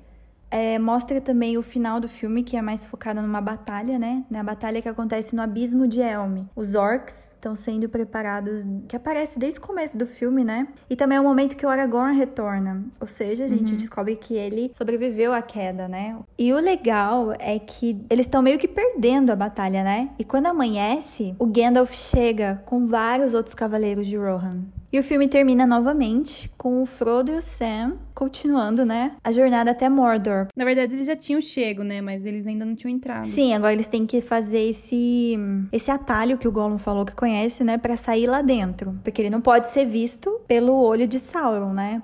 É, 0.54 0.78
mostra 0.78 1.20
também 1.20 1.58
o 1.58 1.64
final 1.64 2.00
do 2.00 2.08
filme, 2.08 2.44
que 2.44 2.56
é 2.56 2.62
mais 2.62 2.86
focado 2.86 3.20
numa 3.20 3.42
batalha, 3.42 3.98
né? 3.98 4.24
Na 4.30 4.44
batalha 4.44 4.84
que 4.84 4.88
acontece 4.88 5.36
no 5.36 5.42
Abismo 5.42 5.88
de 5.88 6.00
Helm. 6.00 6.44
Os 6.56 6.76
orcs 6.76 7.34
estão 7.34 7.56
sendo 7.56 7.90
preparados, 7.90 8.64
que 8.88 8.96
aparece 8.96 9.40
desde 9.40 9.60
o 9.60 9.64
começo 9.64 9.98
do 9.98 10.06
filme, 10.06 10.44
né? 10.44 10.68
E 10.88 10.96
também 10.96 11.18
é 11.18 11.22
o 11.22 11.24
momento 11.24 11.56
que 11.56 11.66
o 11.66 11.70
Aragorn 11.70 12.16
retorna. 12.16 12.86
Ou 13.02 13.08
seja, 13.08 13.46
a 13.46 13.48
gente 13.48 13.76
descobre 13.76 14.16
que 14.16 14.36
ele 14.36 14.72
sobreviveu 14.78 15.34
à 15.34 15.42
queda, 15.42 15.88
né? 15.88 16.16
E 16.38 16.54
o 16.54 16.60
legal 16.60 17.34
é 17.40 17.58
que 17.58 18.06
eles 18.08 18.28
estão 18.28 18.44
meio 18.44 18.60
que 18.60 18.68
perdendo 18.68 19.32
a 19.32 19.36
batalha, 19.36 19.84
né? 19.84 20.12
E 20.20 20.24
quando 20.24 20.46
amanhece, 20.46 21.36
o 21.40 21.48
Gandalf 21.48 21.96
chega 21.96 22.62
com 22.68 22.86
vários 22.86 23.34
outros 23.34 23.56
cavaleiros 23.56 24.06
de 24.06 24.16
Rohan. 24.16 24.66
E 24.94 25.00
o 25.00 25.02
filme 25.02 25.28
termina 25.28 25.66
novamente 25.66 26.52
com 26.56 26.84
o 26.84 26.86
Frodo 26.86 27.32
e 27.32 27.36
o 27.36 27.42
Sam 27.42 27.98
continuando, 28.14 28.86
né? 28.86 29.16
A 29.24 29.32
jornada 29.32 29.72
até 29.72 29.90
Mordor. 29.90 30.46
Na 30.56 30.64
verdade, 30.64 30.94
eles 30.94 31.08
já 31.08 31.16
tinham 31.16 31.42
chego, 31.42 31.82
né? 31.84 32.00
Mas 32.00 32.24
eles 32.24 32.46
ainda 32.46 32.64
não 32.64 32.76
tinham 32.76 32.96
entrado. 32.96 33.26
Sim, 33.26 33.56
agora 33.56 33.74
eles 33.74 33.88
têm 33.88 34.06
que 34.06 34.22
fazer 34.22 34.70
esse 34.70 35.36
esse 35.72 35.90
atalho 35.90 36.38
que 36.38 36.48
o 36.48 36.52
Gollum 36.52 36.78
falou 36.78 37.06
que 37.06 37.16
conhece, 37.16 37.64
né, 37.64 37.80
Pra 37.80 37.98
sair 37.98 38.28
lá 38.28 38.44
dentro, 38.44 39.00
porque 39.04 39.20
ele 39.20 39.32
não 39.32 39.42
pode 39.42 39.70
ser 39.70 39.86
visto 39.86 40.40
pelo 40.48 40.74
olho 40.80 41.08
de 41.08 41.18
Sauron, 41.18 41.74
né? 41.74 42.04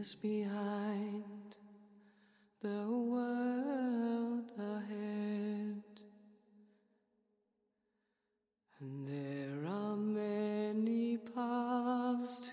miss 0.00 0.16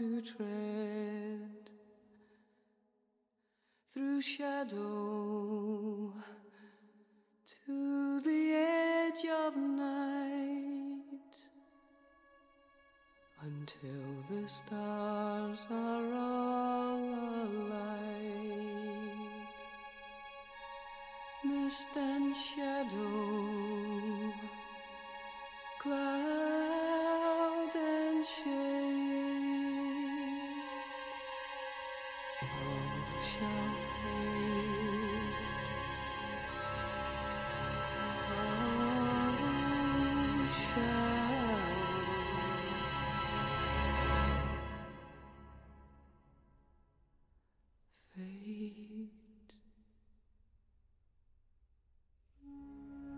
to 0.07 0.21
tread 0.21 1.69
through 3.93 4.21
shadow 4.21 6.13
to 7.65 8.21
the 8.21 8.53
edge 8.53 9.25
of 9.25 9.57
night 9.57 11.35
until 13.41 14.23
the 14.29 14.47
stars 14.47 15.57
are 15.69 16.13
all 16.13 17.03
alight. 17.43 18.77
Mist 21.43 21.87
and 21.95 22.33
shadow, 22.33 24.31
cloud 25.81 26.86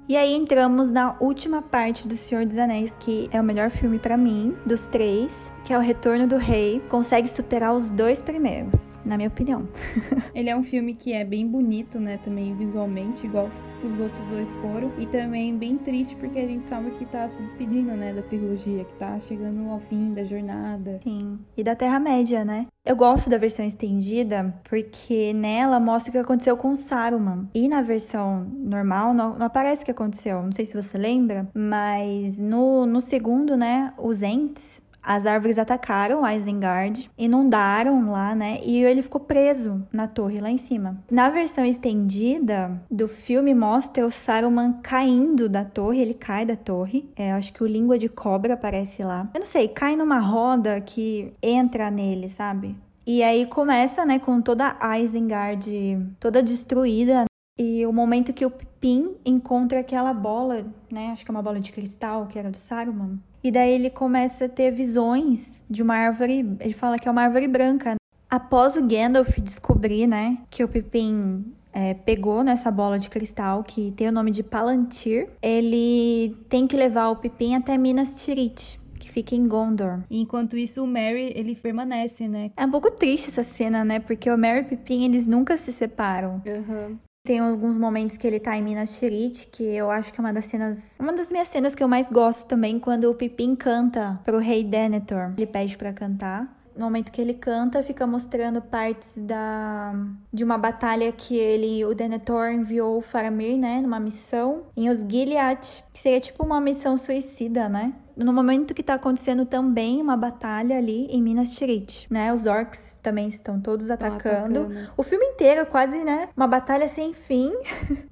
E 0.10 0.18
aí 0.18 0.34
entramos 0.34 0.90
na 0.90 1.16
última 1.20 1.62
parte 1.62 2.08
do 2.08 2.16
Senhor 2.16 2.44
dos 2.44 2.58
Anéis, 2.58 2.98
que 3.00 3.30
é 3.32 3.40
o 3.40 3.44
melhor 3.44 3.70
filme 3.70 4.00
para 4.00 4.18
mim, 4.18 4.58
dos 4.66 4.88
três, 4.88 5.32
que 5.64 5.72
é 5.72 5.78
o 5.78 5.82
Retorno 5.82 6.26
do 6.26 6.36
Rei. 6.36 6.82
Consegue 6.90 7.28
superar 7.28 7.76
os 7.76 7.92
dois 7.92 8.20
primeiros, 8.20 8.89
na 9.06 9.18
minha 9.18 9.30
opinião. 9.30 9.68
Ele 10.34 10.50
é 10.50 10.56
um 10.56 10.64
filme 10.64 10.94
que 10.94 11.14
é 11.14 11.24
bem 11.24 11.48
bonito, 11.48 12.00
né, 12.00 12.18
também 12.18 12.56
visualmente, 12.56 13.26
igual 13.26 13.50
os 13.84 14.00
outros 14.00 14.28
dois 14.30 14.54
foram. 14.56 14.92
E 14.98 15.06
também 15.06 15.58
bem 15.58 15.78
triste, 15.78 16.16
porque 16.16 16.40
a 16.40 16.48
gente 16.48 16.68
sabe 16.68 16.92
que 16.92 17.06
tá 17.06 17.30
se 17.30 17.42
despedindo, 17.42 17.92
né, 17.94 18.14
da 18.14 18.22
trilogia, 18.22 18.84
que 18.84 18.94
tá 18.96 19.20
chegando 19.20 19.70
ao 19.70 19.80
fim 19.80 20.14
da 20.14 20.24
jornada. 20.24 21.00
Sim, 21.04 21.40
e 21.56 21.64
da 21.64 21.76
Terra-média, 21.76 22.44
né? 22.44 22.68
Eu 22.86 22.96
gosto 22.96 23.30
da 23.30 23.38
versão 23.38 23.66
estendida 23.66 24.54
porque 24.68 25.34
nela 25.34 25.80
mostra 25.80 26.10
o 26.10 26.12
que 26.14 26.18
aconteceu 26.18 26.58
com 26.58 26.76
Saruman. 26.76 27.48
E 27.54 27.68
na 27.68 27.82
versão 27.82 28.48
normal 28.58 29.14
não, 29.14 29.38
não 29.38 29.46
aparece 29.46 29.84
o 29.84 29.86
que 29.86 29.92
aconteceu. 29.92 30.42
Não 30.42 30.52
sei 30.52 30.66
se 30.66 30.82
você 30.82 30.98
lembra, 30.98 31.48
mas 31.54 32.38
no, 32.38 32.86
no 32.86 33.02
segundo, 33.02 33.56
né, 33.56 33.94
os 33.98 34.24
Ents 34.24 34.82
as 35.10 35.26
árvores 35.26 35.58
atacaram 35.58 36.22
Isengard, 36.24 37.10
inundaram 37.18 38.12
lá, 38.12 38.36
né? 38.36 38.60
E 38.64 38.84
ele 38.84 39.02
ficou 39.02 39.20
preso 39.20 39.82
na 39.92 40.08
torre 40.08 40.40
lá 40.40 40.52
em 40.52 40.58
cima. 40.58 41.04
Na 41.10 41.32
versão 41.32 41.66
estendida 41.66 42.80
do 42.92 43.08
filme 43.08 43.56
mostra 43.56 44.06
o 44.06 44.12
Saruman 44.12 44.74
caindo 44.84 45.50
da 45.50 45.66
torre, 45.66 46.00
ele 46.00 46.14
cai 46.14 46.46
da 46.46 46.56
torre. 46.56 47.10
É, 47.16 47.32
acho 47.32 47.52
que 47.52 47.64
o 47.64 47.68
língua 47.68 47.98
de 47.98 48.08
cobra 48.08 48.54
aparece 48.54 49.02
lá. 49.04 49.28
Eu 49.34 49.40
não 49.40 49.48
sei, 49.48 49.68
cai 49.68 49.96
numa 49.96 50.20
roda 50.20 50.80
que 50.80 51.34
entra 51.42 51.90
nele, 51.90 52.30
sabe? 52.30 52.76
E 53.04 53.24
aí 53.24 53.48
começa, 53.48 54.06
né, 54.06 54.20
com 54.20 54.40
toda 54.40 54.78
a 54.80 55.00
Isengard 55.00 56.16
toda 56.20 56.44
destruída. 56.44 57.26
E 57.58 57.84
o 57.84 57.92
momento 57.92 58.32
que 58.32 58.46
o 58.46 58.52
Pin 58.80 59.16
encontra 59.26 59.80
aquela 59.80 60.14
bola, 60.14 60.68
né? 60.92 61.10
Acho 61.14 61.26
que 61.26 61.32
é 61.32 61.34
uma 61.34 61.42
bola 61.42 61.60
de 61.60 61.72
cristal 61.72 62.28
que 62.28 62.38
era 62.38 62.52
do 62.52 62.58
Saruman. 62.58 63.18
E 63.44 63.52
daí 63.52 63.72
ele 63.72 63.90
começa 63.90 64.46
a 64.46 64.50
ter 64.50 64.72
visões 64.72 65.64
de 65.70 65.82
uma 65.82 65.96
árvore, 65.96 66.46
ele 66.60 66.74
fala 66.74 66.98
que 66.98 67.08
é 67.08 67.12
uma 67.12 67.22
árvore 67.22 67.48
branca. 67.48 67.96
Após 68.30 68.76
o 68.76 68.82
Gandalf 68.86 69.40
descobrir, 69.40 70.06
né, 70.06 70.38
que 70.50 70.64
o 70.64 70.68
Pippin 70.68 71.46
é, 71.74 71.94
pegou 71.94 72.44
nessa 72.44 72.70
bola 72.70 73.00
de 73.00 73.10
cristal 73.10 73.64
que 73.64 73.92
tem 73.96 74.08
o 74.08 74.12
nome 74.12 74.32
de 74.32 74.44
Palantir, 74.44 75.30
ele 75.42 76.36
tem 76.50 76.68
que 76.68 76.76
levar 76.76 77.10
o 77.10 77.16
Pippin 77.16 77.56
até 77.56 77.78
Minas 77.78 78.24
Tirith, 78.24 78.80
que 79.00 79.10
fica 79.10 79.36
em 79.36 79.48
Gondor. 79.48 80.00
Enquanto 80.12 80.58
isso, 80.58 80.84
o 80.84 80.88
Merry, 80.88 81.34
ele 81.36 81.56
permanece, 81.56 82.28
né? 82.28 82.52
É 82.56 82.66
um 82.66 82.72
pouco 82.72 82.92
triste 82.92 83.30
essa 83.30 83.44
cena, 83.44 83.84
né? 83.84 84.00
Porque 84.00 84.30
o 84.30 84.38
Merry 84.38 84.60
e 84.60 84.62
o 84.62 84.66
Pippin, 84.66 85.06
eles 85.06 85.26
nunca 85.26 85.58
se 85.58 85.72
separam. 85.72 86.42
Uhum. 86.46 86.98
Tem 87.24 87.40
alguns 87.40 87.78
momentos 87.78 88.18
que 88.18 88.26
ele 88.26 88.40
tá 88.40 88.58
em 88.58 88.64
Minas 88.64 88.98
Tirith, 88.98 89.50
que 89.52 89.64
eu 89.64 89.92
acho 89.92 90.12
que 90.12 90.20
é 90.20 90.24
uma 90.24 90.34
das 90.34 90.46
cenas, 90.46 90.96
uma 91.00 91.14
das 91.14 91.32
minhas 91.32 91.48
cenas 91.50 91.76
que 91.76 91.84
eu 91.84 91.88
mais 91.88 92.10
gosto 92.10 92.48
também, 92.48 92.80
quando 92.80 93.06
o 93.06 93.14
Pippin 93.14 93.56
canta 93.56 94.20
pro 94.24 94.40
rei 94.40 94.64
Denethor. 94.64 95.34
Ele 95.38 95.46
pede 95.46 95.78
para 95.78 95.92
cantar. 95.94 96.58
No 96.76 96.86
momento 96.86 97.12
que 97.12 97.20
ele 97.20 97.34
canta, 97.34 97.84
fica 97.84 98.08
mostrando 98.08 98.62
partes 98.62 99.18
da 99.18 99.94
de 100.32 100.46
uma 100.46 100.58
batalha 100.58 101.12
que 101.12 101.36
ele, 101.36 101.84
o 101.84 101.94
Denethor 101.94 102.52
enviou 102.52 102.98
o 102.98 103.02
Faramir, 103.02 103.58
né, 103.58 103.82
numa 103.82 104.00
missão 104.00 104.64
em 104.78 104.90
Osgiliath, 104.90 105.84
que 105.92 106.00
seria 106.00 106.22
tipo 106.22 106.42
uma 106.46 106.62
missão 106.62 106.98
suicida, 106.98 107.68
né? 107.68 107.94
No 108.24 108.34
momento 108.34 108.74
que 108.74 108.84
tá 108.84 108.96
acontecendo 108.96 109.46
também 109.46 110.02
uma 110.02 110.18
batalha 110.18 110.78
ali 110.78 111.06
em 111.08 111.22
Minas 111.22 111.54
Tirith, 111.54 112.08
né? 112.10 112.34
Os 112.34 112.46
orcs 112.46 113.00
também 113.02 113.28
estão 113.28 113.60
todos 113.60 113.90
atacando. 113.90 114.62
atacando. 114.62 114.94
O 114.98 115.04
filme 115.04 115.26
inteiro 115.26 115.62
é 115.62 115.66
quase, 115.66 115.98
né, 116.04 116.30
uma 116.36 116.48
batalha 116.48 116.88
sem 116.88 117.14
fim. 117.14 117.52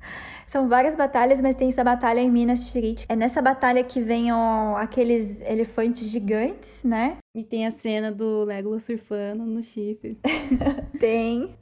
São 0.47 0.69
várias 0.69 0.95
batalhas, 0.95 1.41
mas 1.41 1.57
tem 1.57 1.69
essa 1.69 1.83
batalha 1.83 2.21
em 2.21 2.31
Minas 2.31 2.71
Tirith. 2.71 3.05
É 3.09 3.17
nessa 3.17 3.41
batalha 3.41 3.83
que 3.83 3.99
vem 3.99 4.31
ó, 4.31 4.77
aqueles 4.77 5.41
elefantes 5.41 6.07
gigantes, 6.07 6.81
né? 6.85 7.17
E 7.35 7.43
tem 7.43 7.67
a 7.67 7.71
cena 7.71 8.13
do 8.13 8.45
Legolas 8.45 8.85
surfando 8.85 9.45
no 9.45 9.61
chifre. 9.61 10.17
tem. 10.97 11.53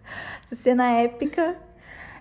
Essa 0.43 0.56
cena 0.56 0.91
épica. 0.91 1.58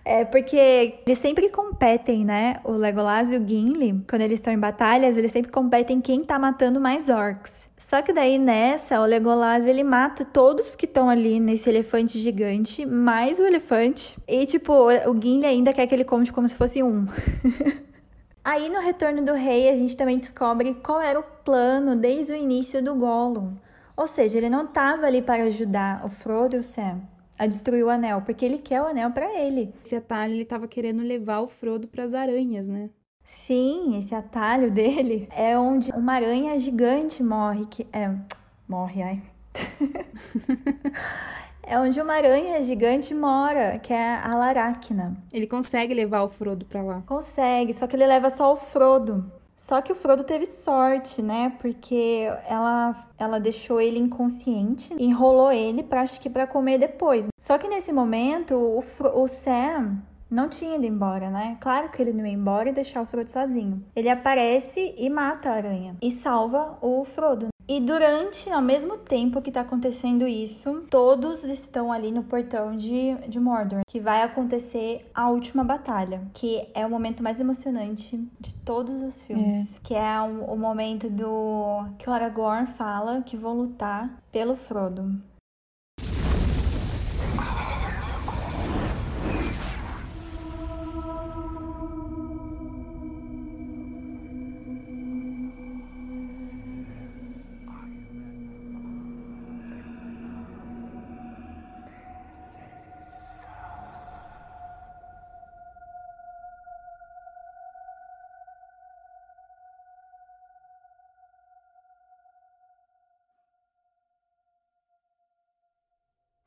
É 0.04 0.22
porque 0.22 0.98
eles 1.06 1.18
sempre 1.18 1.48
competem, 1.48 2.26
né? 2.26 2.60
O 2.62 2.72
Legolas 2.72 3.32
e 3.32 3.36
o 3.36 3.48
Gimli, 3.48 4.04
quando 4.06 4.20
eles 4.20 4.38
estão 4.38 4.52
em 4.52 4.58
batalhas, 4.58 5.16
eles 5.16 5.32
sempre 5.32 5.50
competem 5.50 5.98
quem 6.00 6.22
tá 6.22 6.38
matando 6.38 6.78
mais 6.78 7.08
orcs. 7.08 7.70
Só 7.88 8.02
que 8.02 8.12
daí 8.12 8.38
nessa, 8.38 9.00
o 9.00 9.04
Legolas 9.06 9.66
ele 9.66 9.82
mata 9.82 10.24
todos 10.24 10.74
que 10.74 10.84
estão 10.84 11.08
ali 11.08 11.40
nesse 11.40 11.70
elefante 11.70 12.18
gigante, 12.18 12.84
mais 12.84 13.38
o 13.38 13.46
elefante. 13.46 14.18
E 14.28 14.44
tipo, 14.46 14.72
o 14.74 15.22
Gimli 15.22 15.46
ainda 15.46 15.72
quer 15.72 15.86
que 15.86 15.94
ele 15.94 16.04
conte 16.04 16.32
como 16.32 16.48
se 16.48 16.54
fosse 16.54 16.82
um. 16.82 17.06
Aí 18.44 18.68
no 18.68 18.80
Retorno 18.80 19.24
do 19.24 19.32
Rei, 19.32 19.70
a 19.70 19.76
gente 19.76 19.96
também 19.96 20.18
descobre 20.18 20.74
qual 20.74 21.00
era 21.00 21.18
o 21.18 21.22
plano 21.22 21.96
desde 21.96 22.32
o 22.32 22.36
início 22.36 22.82
do 22.82 22.94
Gollum. 22.94 23.54
Ou 23.96 24.06
seja, 24.06 24.36
ele 24.36 24.50
não 24.50 24.64
estava 24.64 25.06
ali 25.06 25.22
para 25.22 25.44
ajudar 25.44 26.04
o 26.04 26.10
Frodo 26.10 26.56
e 26.56 26.58
o 26.58 26.62
Sam 26.62 27.00
a 27.38 27.46
destruir 27.46 27.84
o 27.84 27.90
anel, 27.90 28.22
porque 28.22 28.44
ele 28.44 28.58
quer 28.58 28.82
o 28.82 28.86
anel 28.86 29.10
para 29.10 29.40
ele. 29.40 29.74
Esse 29.84 29.96
atalho 29.96 30.34
ele 30.34 30.44
tava 30.44 30.68
querendo 30.68 31.02
levar 31.02 31.40
o 31.40 31.48
Frodo 31.48 31.88
para 31.88 32.04
as 32.04 32.14
aranhas, 32.14 32.68
né? 32.68 32.90
Sim, 33.24 33.98
esse 33.98 34.14
atalho 34.14 34.70
dele 34.70 35.28
é 35.32 35.58
onde 35.58 35.90
uma 35.92 36.14
aranha 36.14 36.58
gigante 36.58 37.22
morre, 37.22 37.66
que 37.66 37.86
é 37.92 38.14
morre, 38.68 39.02
ai. 39.02 39.22
é 41.62 41.78
onde 41.78 42.00
uma 42.00 42.14
aranha 42.14 42.62
gigante 42.62 43.14
mora, 43.14 43.78
que 43.78 43.92
é 43.92 44.16
a 44.16 44.34
Laracna. 44.34 45.16
Ele 45.32 45.46
consegue 45.46 45.94
levar 45.94 46.22
o 46.22 46.28
Frodo 46.28 46.66
para 46.66 46.82
lá. 46.82 47.02
Consegue, 47.06 47.72
só 47.72 47.86
que 47.86 47.96
ele 47.96 48.06
leva 48.06 48.30
só 48.30 48.52
o 48.52 48.56
Frodo. 48.56 49.30
Só 49.64 49.80
que 49.80 49.90
o 49.90 49.94
Frodo 49.94 50.24
teve 50.24 50.44
sorte, 50.44 51.22
né? 51.22 51.56
Porque 51.58 52.30
ela, 52.46 53.08
ela 53.18 53.40
deixou 53.40 53.80
ele 53.80 53.98
inconsciente, 53.98 54.92
enrolou 54.98 55.50
ele 55.50 55.82
para 55.82 56.02
acho 56.02 56.20
que 56.20 56.28
para 56.28 56.46
comer 56.46 56.76
depois. 56.76 57.28
Só 57.40 57.56
que 57.56 57.66
nesse 57.66 57.90
momento 57.90 58.54
o, 58.54 58.84
o 59.22 59.26
Sam 59.26 60.02
não 60.30 60.50
tinha 60.50 60.76
ido 60.76 60.84
embora, 60.84 61.30
né? 61.30 61.56
Claro 61.62 61.88
que 61.88 62.02
ele 62.02 62.12
não 62.12 62.26
ia 62.26 62.34
embora 62.34 62.68
e 62.68 62.72
deixar 62.74 63.00
o 63.00 63.06
Frodo 63.06 63.30
sozinho. 63.30 63.82
Ele 63.96 64.10
aparece 64.10 64.94
e 64.98 65.08
mata 65.08 65.48
a 65.48 65.54
aranha 65.54 65.96
e 66.02 66.10
salva 66.10 66.76
o 66.82 67.02
Frodo. 67.02 67.48
E 67.66 67.80
durante, 67.80 68.50
ao 68.50 68.60
mesmo 68.60 68.98
tempo 68.98 69.40
que 69.40 69.50
tá 69.50 69.62
acontecendo 69.62 70.28
isso, 70.28 70.84
todos 70.90 71.42
estão 71.44 71.90
ali 71.90 72.12
no 72.12 72.22
portão 72.22 72.76
de, 72.76 73.14
de 73.26 73.40
Mordor, 73.40 73.80
que 73.86 73.98
vai 73.98 74.22
acontecer 74.22 75.10
a 75.14 75.30
última 75.30 75.64
batalha, 75.64 76.22
que 76.34 76.68
é 76.74 76.84
o 76.84 76.90
momento 76.90 77.22
mais 77.22 77.40
emocionante 77.40 78.22
de 78.38 78.54
todos 78.56 79.00
os 79.00 79.22
filmes. 79.22 79.66
É. 79.66 79.78
Que 79.82 79.94
é 79.94 80.20
o, 80.20 80.52
o 80.52 80.58
momento 80.58 81.08
do 81.08 81.86
que 81.98 82.08
o 82.08 82.12
Aragorn 82.12 82.66
fala 82.66 83.22
que 83.22 83.36
vão 83.36 83.56
lutar 83.56 84.10
pelo 84.30 84.56
Frodo. 84.56 85.18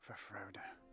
For 0.08 0.14
Frodo. 0.14 0.87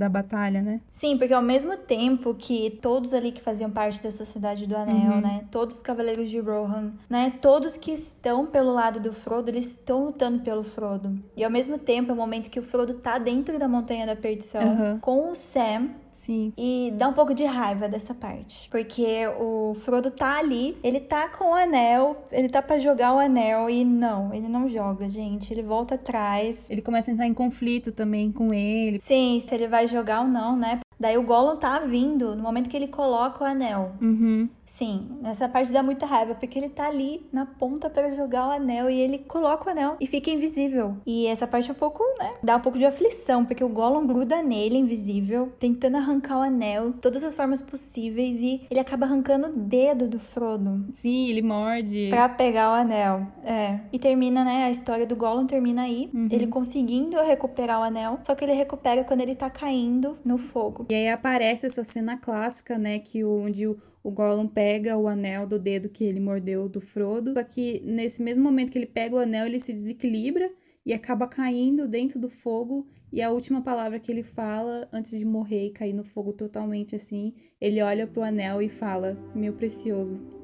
Da 0.00 0.08
batalha, 0.08 0.60
né? 0.60 0.80
Sim, 0.94 1.16
porque 1.16 1.32
ao 1.32 1.40
mesmo 1.42 1.76
tempo 1.76 2.34
que 2.34 2.78
todos 2.82 3.14
ali 3.14 3.30
que 3.32 3.40
faziam 3.40 3.70
parte 3.70 4.02
da 4.02 4.10
Sociedade 4.10 4.66
do 4.66 4.76
Anel, 4.76 5.12
Uhum. 5.12 5.20
né? 5.20 5.44
Todos 5.50 5.76
os 5.76 5.82
Cavaleiros 5.82 6.28
de 6.28 6.40
Rohan, 6.40 6.92
né? 7.08 7.32
Todos 7.40 7.76
que 7.76 7.92
estão 7.92 8.46
pelo 8.46 8.72
lado 8.72 8.98
do 8.98 9.12
Frodo, 9.12 9.50
eles 9.50 9.66
estão 9.66 10.06
lutando 10.06 10.40
pelo 10.42 10.64
Frodo. 10.64 11.18
E 11.36 11.44
ao 11.44 11.50
mesmo 11.50 11.78
tempo 11.78 12.10
é 12.10 12.14
o 12.14 12.16
momento 12.16 12.50
que 12.50 12.58
o 12.58 12.62
Frodo 12.62 12.94
tá 12.94 13.18
dentro 13.18 13.58
da 13.58 13.68
Montanha 13.68 14.06
da 14.06 14.16
Perdição 14.16 14.60
Aham. 14.62 14.98
com 15.00 15.30
o 15.30 15.34
Sam. 15.34 15.90
Sim. 16.10 16.52
E 16.56 16.92
dá 16.96 17.08
um 17.08 17.12
pouco 17.12 17.34
de 17.34 17.44
raiva 17.44 17.88
dessa 17.88 18.14
parte. 18.14 18.68
Porque 18.70 19.26
o 19.38 19.76
Frodo 19.84 20.10
tá 20.10 20.38
ali, 20.38 20.76
ele 20.82 21.00
tá 21.00 21.28
com 21.28 21.50
o 21.50 21.54
anel, 21.54 22.24
ele 22.30 22.48
tá 22.48 22.60
pra 22.60 22.78
jogar 22.78 23.14
o 23.14 23.18
anel 23.18 23.70
e 23.70 23.84
não, 23.84 24.32
ele 24.34 24.48
não 24.48 24.68
joga, 24.68 25.08
gente. 25.08 25.52
Ele 25.52 25.62
volta 25.62 25.94
atrás. 25.94 26.66
Ele 26.68 26.82
começa 26.82 27.10
a 27.10 27.14
entrar 27.14 27.26
em 27.26 27.34
conflito 27.34 27.92
também 27.92 28.30
com 28.30 28.52
ele. 28.52 29.00
Sim, 29.06 29.44
se 29.48 29.54
ele 29.54 29.66
vai 29.66 29.86
jogar 29.86 30.22
ou 30.22 30.28
não, 30.28 30.56
né? 30.56 30.80
Daí 30.98 31.16
o 31.16 31.22
Gollum 31.22 31.56
tá 31.56 31.78
vindo 31.78 32.36
no 32.36 32.42
momento 32.42 32.68
que 32.68 32.76
ele 32.76 32.88
coloca 32.88 33.42
o 33.42 33.46
anel. 33.46 33.92
Uhum. 34.02 34.50
Sim, 34.80 35.18
nessa 35.20 35.46
parte 35.46 35.70
dá 35.70 35.82
muita 35.82 36.06
raiva, 36.06 36.34
porque 36.34 36.58
ele 36.58 36.70
tá 36.70 36.86
ali 36.86 37.26
na 37.30 37.44
ponta 37.44 37.90
para 37.90 38.14
jogar 38.14 38.48
o 38.48 38.50
anel 38.52 38.88
e 38.88 38.98
ele 38.98 39.18
coloca 39.18 39.68
o 39.68 39.70
anel 39.72 39.96
e 40.00 40.06
fica 40.06 40.30
invisível. 40.30 40.96
E 41.04 41.26
essa 41.26 41.46
parte 41.46 41.68
é 41.68 41.72
um 41.74 41.76
pouco, 41.76 42.02
né? 42.18 42.32
Dá 42.42 42.56
um 42.56 42.60
pouco 42.60 42.78
de 42.78 42.86
aflição, 42.86 43.44
porque 43.44 43.62
o 43.62 43.68
Gollum 43.68 44.06
gruda 44.06 44.42
nele, 44.42 44.78
invisível, 44.78 45.52
tentando 45.60 45.98
arrancar 45.98 46.38
o 46.38 46.40
anel, 46.40 46.94
todas 46.94 47.22
as 47.22 47.34
formas 47.34 47.60
possíveis, 47.60 48.40
e 48.40 48.62
ele 48.70 48.80
acaba 48.80 49.04
arrancando 49.04 49.48
o 49.48 49.52
dedo 49.52 50.08
do 50.08 50.18
Frodo 50.18 50.86
Sim, 50.90 51.28
ele 51.28 51.42
morde. 51.42 52.08
pra 52.08 52.26
pegar 52.30 52.70
o 52.70 52.74
anel. 52.74 53.26
É. 53.44 53.80
E 53.92 53.98
termina, 53.98 54.42
né? 54.42 54.64
A 54.64 54.70
história 54.70 55.06
do 55.06 55.14
Gollum 55.14 55.46
termina 55.46 55.82
aí, 55.82 56.08
Uhum. 56.14 56.28
ele 56.30 56.46
conseguindo 56.46 57.20
recuperar 57.22 57.80
o 57.80 57.82
anel, 57.82 58.18
só 58.24 58.34
que 58.34 58.42
ele 58.46 58.54
recupera 58.54 59.04
quando 59.04 59.20
ele 59.20 59.34
tá 59.34 59.50
caindo 59.50 60.16
no 60.24 60.38
fogo. 60.38 60.86
E 60.88 60.94
aí 60.94 61.08
aparece 61.10 61.66
essa 61.66 61.84
cena 61.84 62.16
clássica, 62.16 62.78
né, 62.78 62.98
que 62.98 63.22
onde 63.22 63.66
o, 63.66 63.76
o 64.02 64.10
Gollum 64.10 64.48
pega 64.48 64.96
o 64.96 65.06
anel 65.06 65.46
do 65.46 65.58
dedo 65.58 65.88
que 65.88 66.04
ele 66.04 66.20
mordeu 66.20 66.68
do 66.68 66.80
Frodo. 66.80 67.34
Só 67.34 67.42
que 67.42 67.80
nesse 67.84 68.22
mesmo 68.22 68.42
momento 68.44 68.72
que 68.72 68.78
ele 68.78 68.86
pega 68.86 69.16
o 69.16 69.18
anel, 69.18 69.46
ele 69.46 69.60
se 69.60 69.72
desequilibra 69.72 70.50
e 70.84 70.92
acaba 70.92 71.26
caindo 71.28 71.86
dentro 71.86 72.18
do 72.18 72.28
fogo. 72.28 72.86
E 73.12 73.20
a 73.20 73.30
última 73.30 73.60
palavra 73.60 73.98
que 73.98 74.10
ele 74.10 74.22
fala 74.22 74.88
antes 74.92 75.18
de 75.18 75.24
morrer 75.24 75.66
e 75.66 75.70
cair 75.70 75.92
no 75.92 76.04
fogo 76.04 76.32
totalmente 76.32 76.96
assim, 76.96 77.34
ele 77.60 77.82
olha 77.82 78.06
pro 78.06 78.22
anel 78.22 78.62
e 78.62 78.68
fala: 78.68 79.18
"Meu 79.34 79.52
precioso". 79.52 80.39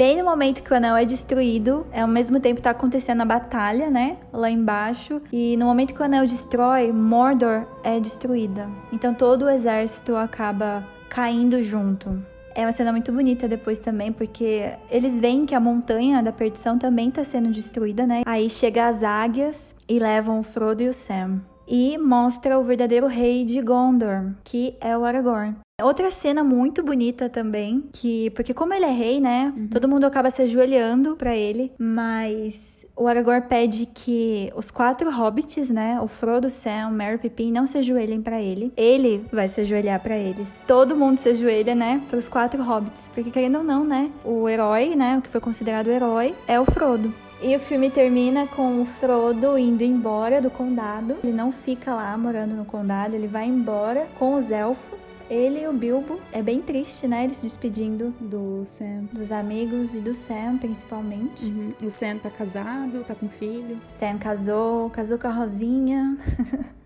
Bem 0.00 0.16
no 0.16 0.24
momento 0.24 0.62
que 0.62 0.72
o 0.72 0.74
anel 0.74 0.96
é 0.96 1.04
destruído, 1.04 1.86
é 1.92 2.00
ao 2.00 2.08
mesmo 2.08 2.40
tempo 2.40 2.62
tá 2.62 2.70
acontecendo 2.70 3.20
a 3.20 3.24
batalha, 3.26 3.90
né? 3.90 4.16
Lá 4.32 4.50
embaixo. 4.50 5.20
E 5.30 5.58
no 5.58 5.66
momento 5.66 5.92
que 5.92 6.00
o 6.00 6.02
anel 6.02 6.24
destrói, 6.24 6.90
Mordor 6.90 7.66
é 7.84 8.00
destruída. 8.00 8.66
Então 8.90 9.12
todo 9.12 9.44
o 9.44 9.50
exército 9.50 10.16
acaba 10.16 10.88
caindo 11.10 11.62
junto. 11.62 12.18
É 12.54 12.64
uma 12.64 12.72
cena 12.72 12.92
muito 12.92 13.12
bonita 13.12 13.46
depois 13.46 13.78
também, 13.78 14.10
porque 14.10 14.72
eles 14.90 15.18
veem 15.18 15.44
que 15.44 15.54
a 15.54 15.60
montanha 15.60 16.22
da 16.22 16.32
perdição 16.32 16.78
também 16.78 17.10
tá 17.10 17.22
sendo 17.22 17.50
destruída, 17.50 18.06
né? 18.06 18.22
Aí 18.24 18.48
chega 18.48 18.88
as 18.88 19.02
águias 19.02 19.74
e 19.86 19.98
levam 19.98 20.40
o 20.40 20.42
Frodo 20.42 20.82
e 20.82 20.88
o 20.88 20.94
Sam. 20.94 21.42
E 21.68 21.98
mostra 21.98 22.58
o 22.58 22.64
verdadeiro 22.64 23.06
rei 23.06 23.44
de 23.44 23.60
Gondor, 23.60 24.32
que 24.44 24.74
é 24.80 24.96
o 24.96 25.04
Aragorn. 25.04 25.56
Outra 25.82 26.10
cena 26.10 26.42
muito 26.44 26.82
bonita 26.82 27.28
também, 27.28 27.84
que 27.92 28.30
porque 28.30 28.54
como 28.54 28.74
ele 28.74 28.84
é 28.84 28.92
rei, 28.92 29.20
né, 29.20 29.52
todo 29.70 29.88
mundo 29.88 30.04
acaba 30.04 30.30
se 30.30 30.42
ajoelhando 30.42 31.16
pra 31.16 31.36
ele, 31.36 31.72
mas 31.78 32.54
o 32.96 33.08
Aragorn 33.08 33.46
pede 33.48 33.86
que 33.86 34.52
os 34.54 34.70
quatro 34.70 35.10
hobbits, 35.10 35.70
né, 35.70 35.98
o 36.02 36.06
Frodo, 36.06 36.50
Sam, 36.50 36.90
Merry 36.90 37.16
Pippin 37.18 37.50
não 37.50 37.66
se 37.66 37.78
ajoelhem 37.78 38.20
pra 38.20 38.40
ele. 38.42 38.72
Ele 38.76 39.24
vai 39.32 39.48
se 39.48 39.62
ajoelhar 39.62 40.00
pra 40.00 40.18
eles. 40.18 40.46
Todo 40.66 40.94
mundo 40.94 41.18
se 41.18 41.30
ajoelha, 41.30 41.74
né, 41.74 42.02
pros 42.10 42.28
quatro 42.28 42.62
hobbits, 42.62 43.10
porque 43.14 43.30
querendo 43.30 43.58
ou 43.58 43.64
não, 43.64 43.84
né, 43.84 44.10
o 44.24 44.48
herói, 44.48 44.94
né, 44.94 45.16
o 45.16 45.22
que 45.22 45.30
foi 45.30 45.40
considerado 45.40 45.86
o 45.86 45.90
herói 45.90 46.34
é 46.46 46.60
o 46.60 46.66
Frodo. 46.66 47.12
E 47.42 47.56
o 47.56 47.60
filme 47.60 47.88
termina 47.88 48.46
com 48.46 48.82
o 48.82 48.84
Frodo 48.84 49.56
indo 49.56 49.82
embora 49.82 50.42
do 50.42 50.50
condado. 50.50 51.16
Ele 51.24 51.32
não 51.32 51.50
fica 51.50 51.94
lá 51.94 52.16
morando 52.18 52.54
no 52.54 52.66
condado, 52.66 53.14
ele 53.14 53.26
vai 53.26 53.46
embora 53.46 54.06
com 54.18 54.34
os 54.34 54.50
elfos. 54.50 55.16
Ele 55.30 55.62
e 55.62 55.66
o 55.66 55.72
Bilbo. 55.72 56.20
É 56.32 56.42
bem 56.42 56.60
triste, 56.60 57.08
né? 57.08 57.24
Ele 57.24 57.32
se 57.32 57.42
despedindo 57.42 58.14
Do 58.20 58.62
Sam. 58.66 59.08
dos 59.10 59.32
amigos 59.32 59.94
e 59.94 60.00
do 60.00 60.12
Sam, 60.12 60.58
principalmente. 60.58 61.46
Uhum. 61.46 61.72
O 61.82 61.90
Sam 61.90 62.18
tá 62.18 62.30
casado, 62.30 63.04
tá 63.04 63.14
com 63.14 63.28
filho. 63.28 63.80
Sam 63.88 64.18
casou, 64.18 64.90
casou 64.90 65.18
com 65.18 65.28
a 65.28 65.32
Rosinha. 65.32 66.18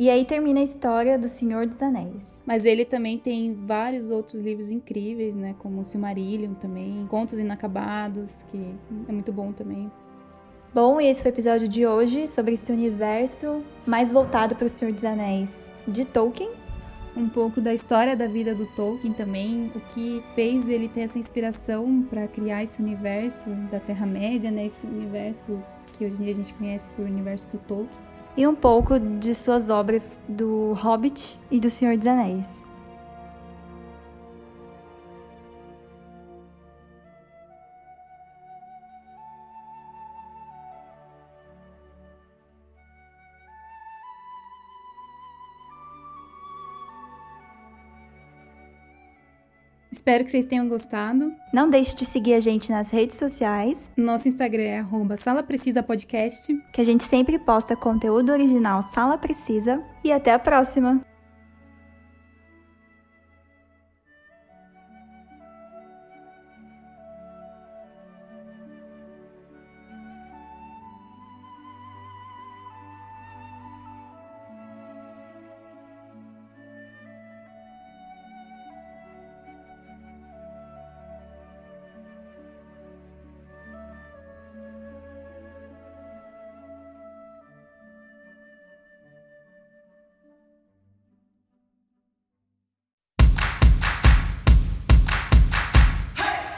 e 0.00 0.08
aí 0.08 0.24
termina 0.24 0.60
a 0.60 0.62
história 0.62 1.18
do 1.18 1.28
Senhor 1.28 1.66
dos 1.66 1.82
Anéis. 1.82 2.24
Mas 2.46 2.64
ele 2.64 2.86
também 2.86 3.18
tem 3.18 3.52
vários 3.52 4.10
outros 4.10 4.40
livros 4.40 4.70
incríveis, 4.70 5.34
né? 5.34 5.54
Como 5.58 5.82
o 5.82 5.84
Silmarillion 5.84 6.54
também, 6.54 7.06
Contos 7.10 7.38
Inacabados, 7.38 8.42
que 8.50 8.74
é 9.06 9.12
muito 9.12 9.30
bom 9.30 9.52
também. 9.52 9.92
Bom, 10.72 11.02
e 11.02 11.06
esse 11.06 11.20
foi 11.20 11.30
o 11.30 11.34
episódio 11.34 11.68
de 11.68 11.86
hoje 11.86 12.26
sobre 12.26 12.54
esse 12.54 12.72
universo 12.72 13.62
mais 13.86 14.10
voltado 14.10 14.56
para 14.56 14.64
o 14.64 14.70
Senhor 14.70 14.94
dos 14.94 15.04
Anéis 15.04 15.50
de 15.86 16.06
Tolkien. 16.06 16.48
Um 17.14 17.28
pouco 17.28 17.60
da 17.60 17.74
história 17.74 18.16
da 18.16 18.26
vida 18.26 18.54
do 18.54 18.64
Tolkien 18.68 19.12
também, 19.12 19.70
o 19.74 19.80
que 19.80 20.22
fez 20.34 20.66
ele 20.66 20.88
ter 20.88 21.02
essa 21.02 21.18
inspiração 21.18 22.06
para 22.08 22.26
criar 22.26 22.62
esse 22.62 22.80
universo 22.80 23.50
da 23.70 23.78
Terra-média, 23.78 24.50
né? 24.50 24.64
Esse 24.64 24.86
universo 24.86 25.62
que 25.92 26.06
hoje 26.06 26.14
em 26.14 26.24
dia 26.24 26.32
a 26.32 26.36
gente 26.36 26.54
conhece 26.54 26.88
por 26.92 27.04
universo 27.04 27.50
do 27.52 27.58
Tolkien. 27.58 28.09
E 28.36 28.46
um 28.46 28.54
pouco 28.54 28.98
de 28.98 29.34
suas 29.34 29.68
obras 29.68 30.20
do 30.28 30.72
Hobbit 30.74 31.38
e 31.50 31.58
do 31.58 31.68
Senhor 31.68 31.96
dos 31.96 32.06
Anéis. 32.06 32.59
Espero 50.00 50.24
que 50.24 50.30
vocês 50.30 50.46
tenham 50.46 50.66
gostado. 50.66 51.30
Não 51.52 51.68
deixe 51.68 51.94
de 51.94 52.06
seguir 52.06 52.32
a 52.32 52.40
gente 52.40 52.72
nas 52.72 52.88
redes 52.88 53.18
sociais, 53.18 53.90
Nosso 53.94 54.28
Instagram 54.28 54.62
é 54.62 54.78
arroba 54.78 55.14
Sala 55.18 55.42
Precisa 55.42 55.82
Podcast. 55.82 56.56
que 56.72 56.80
a 56.80 56.84
gente 56.84 57.04
sempre 57.04 57.38
posta 57.38 57.76
conteúdo 57.76 58.32
original 58.32 58.82
Sala 58.94 59.18
Precisa. 59.18 59.84
E 60.02 60.10
até 60.10 60.32
a 60.32 60.38
próxima! 60.38 61.09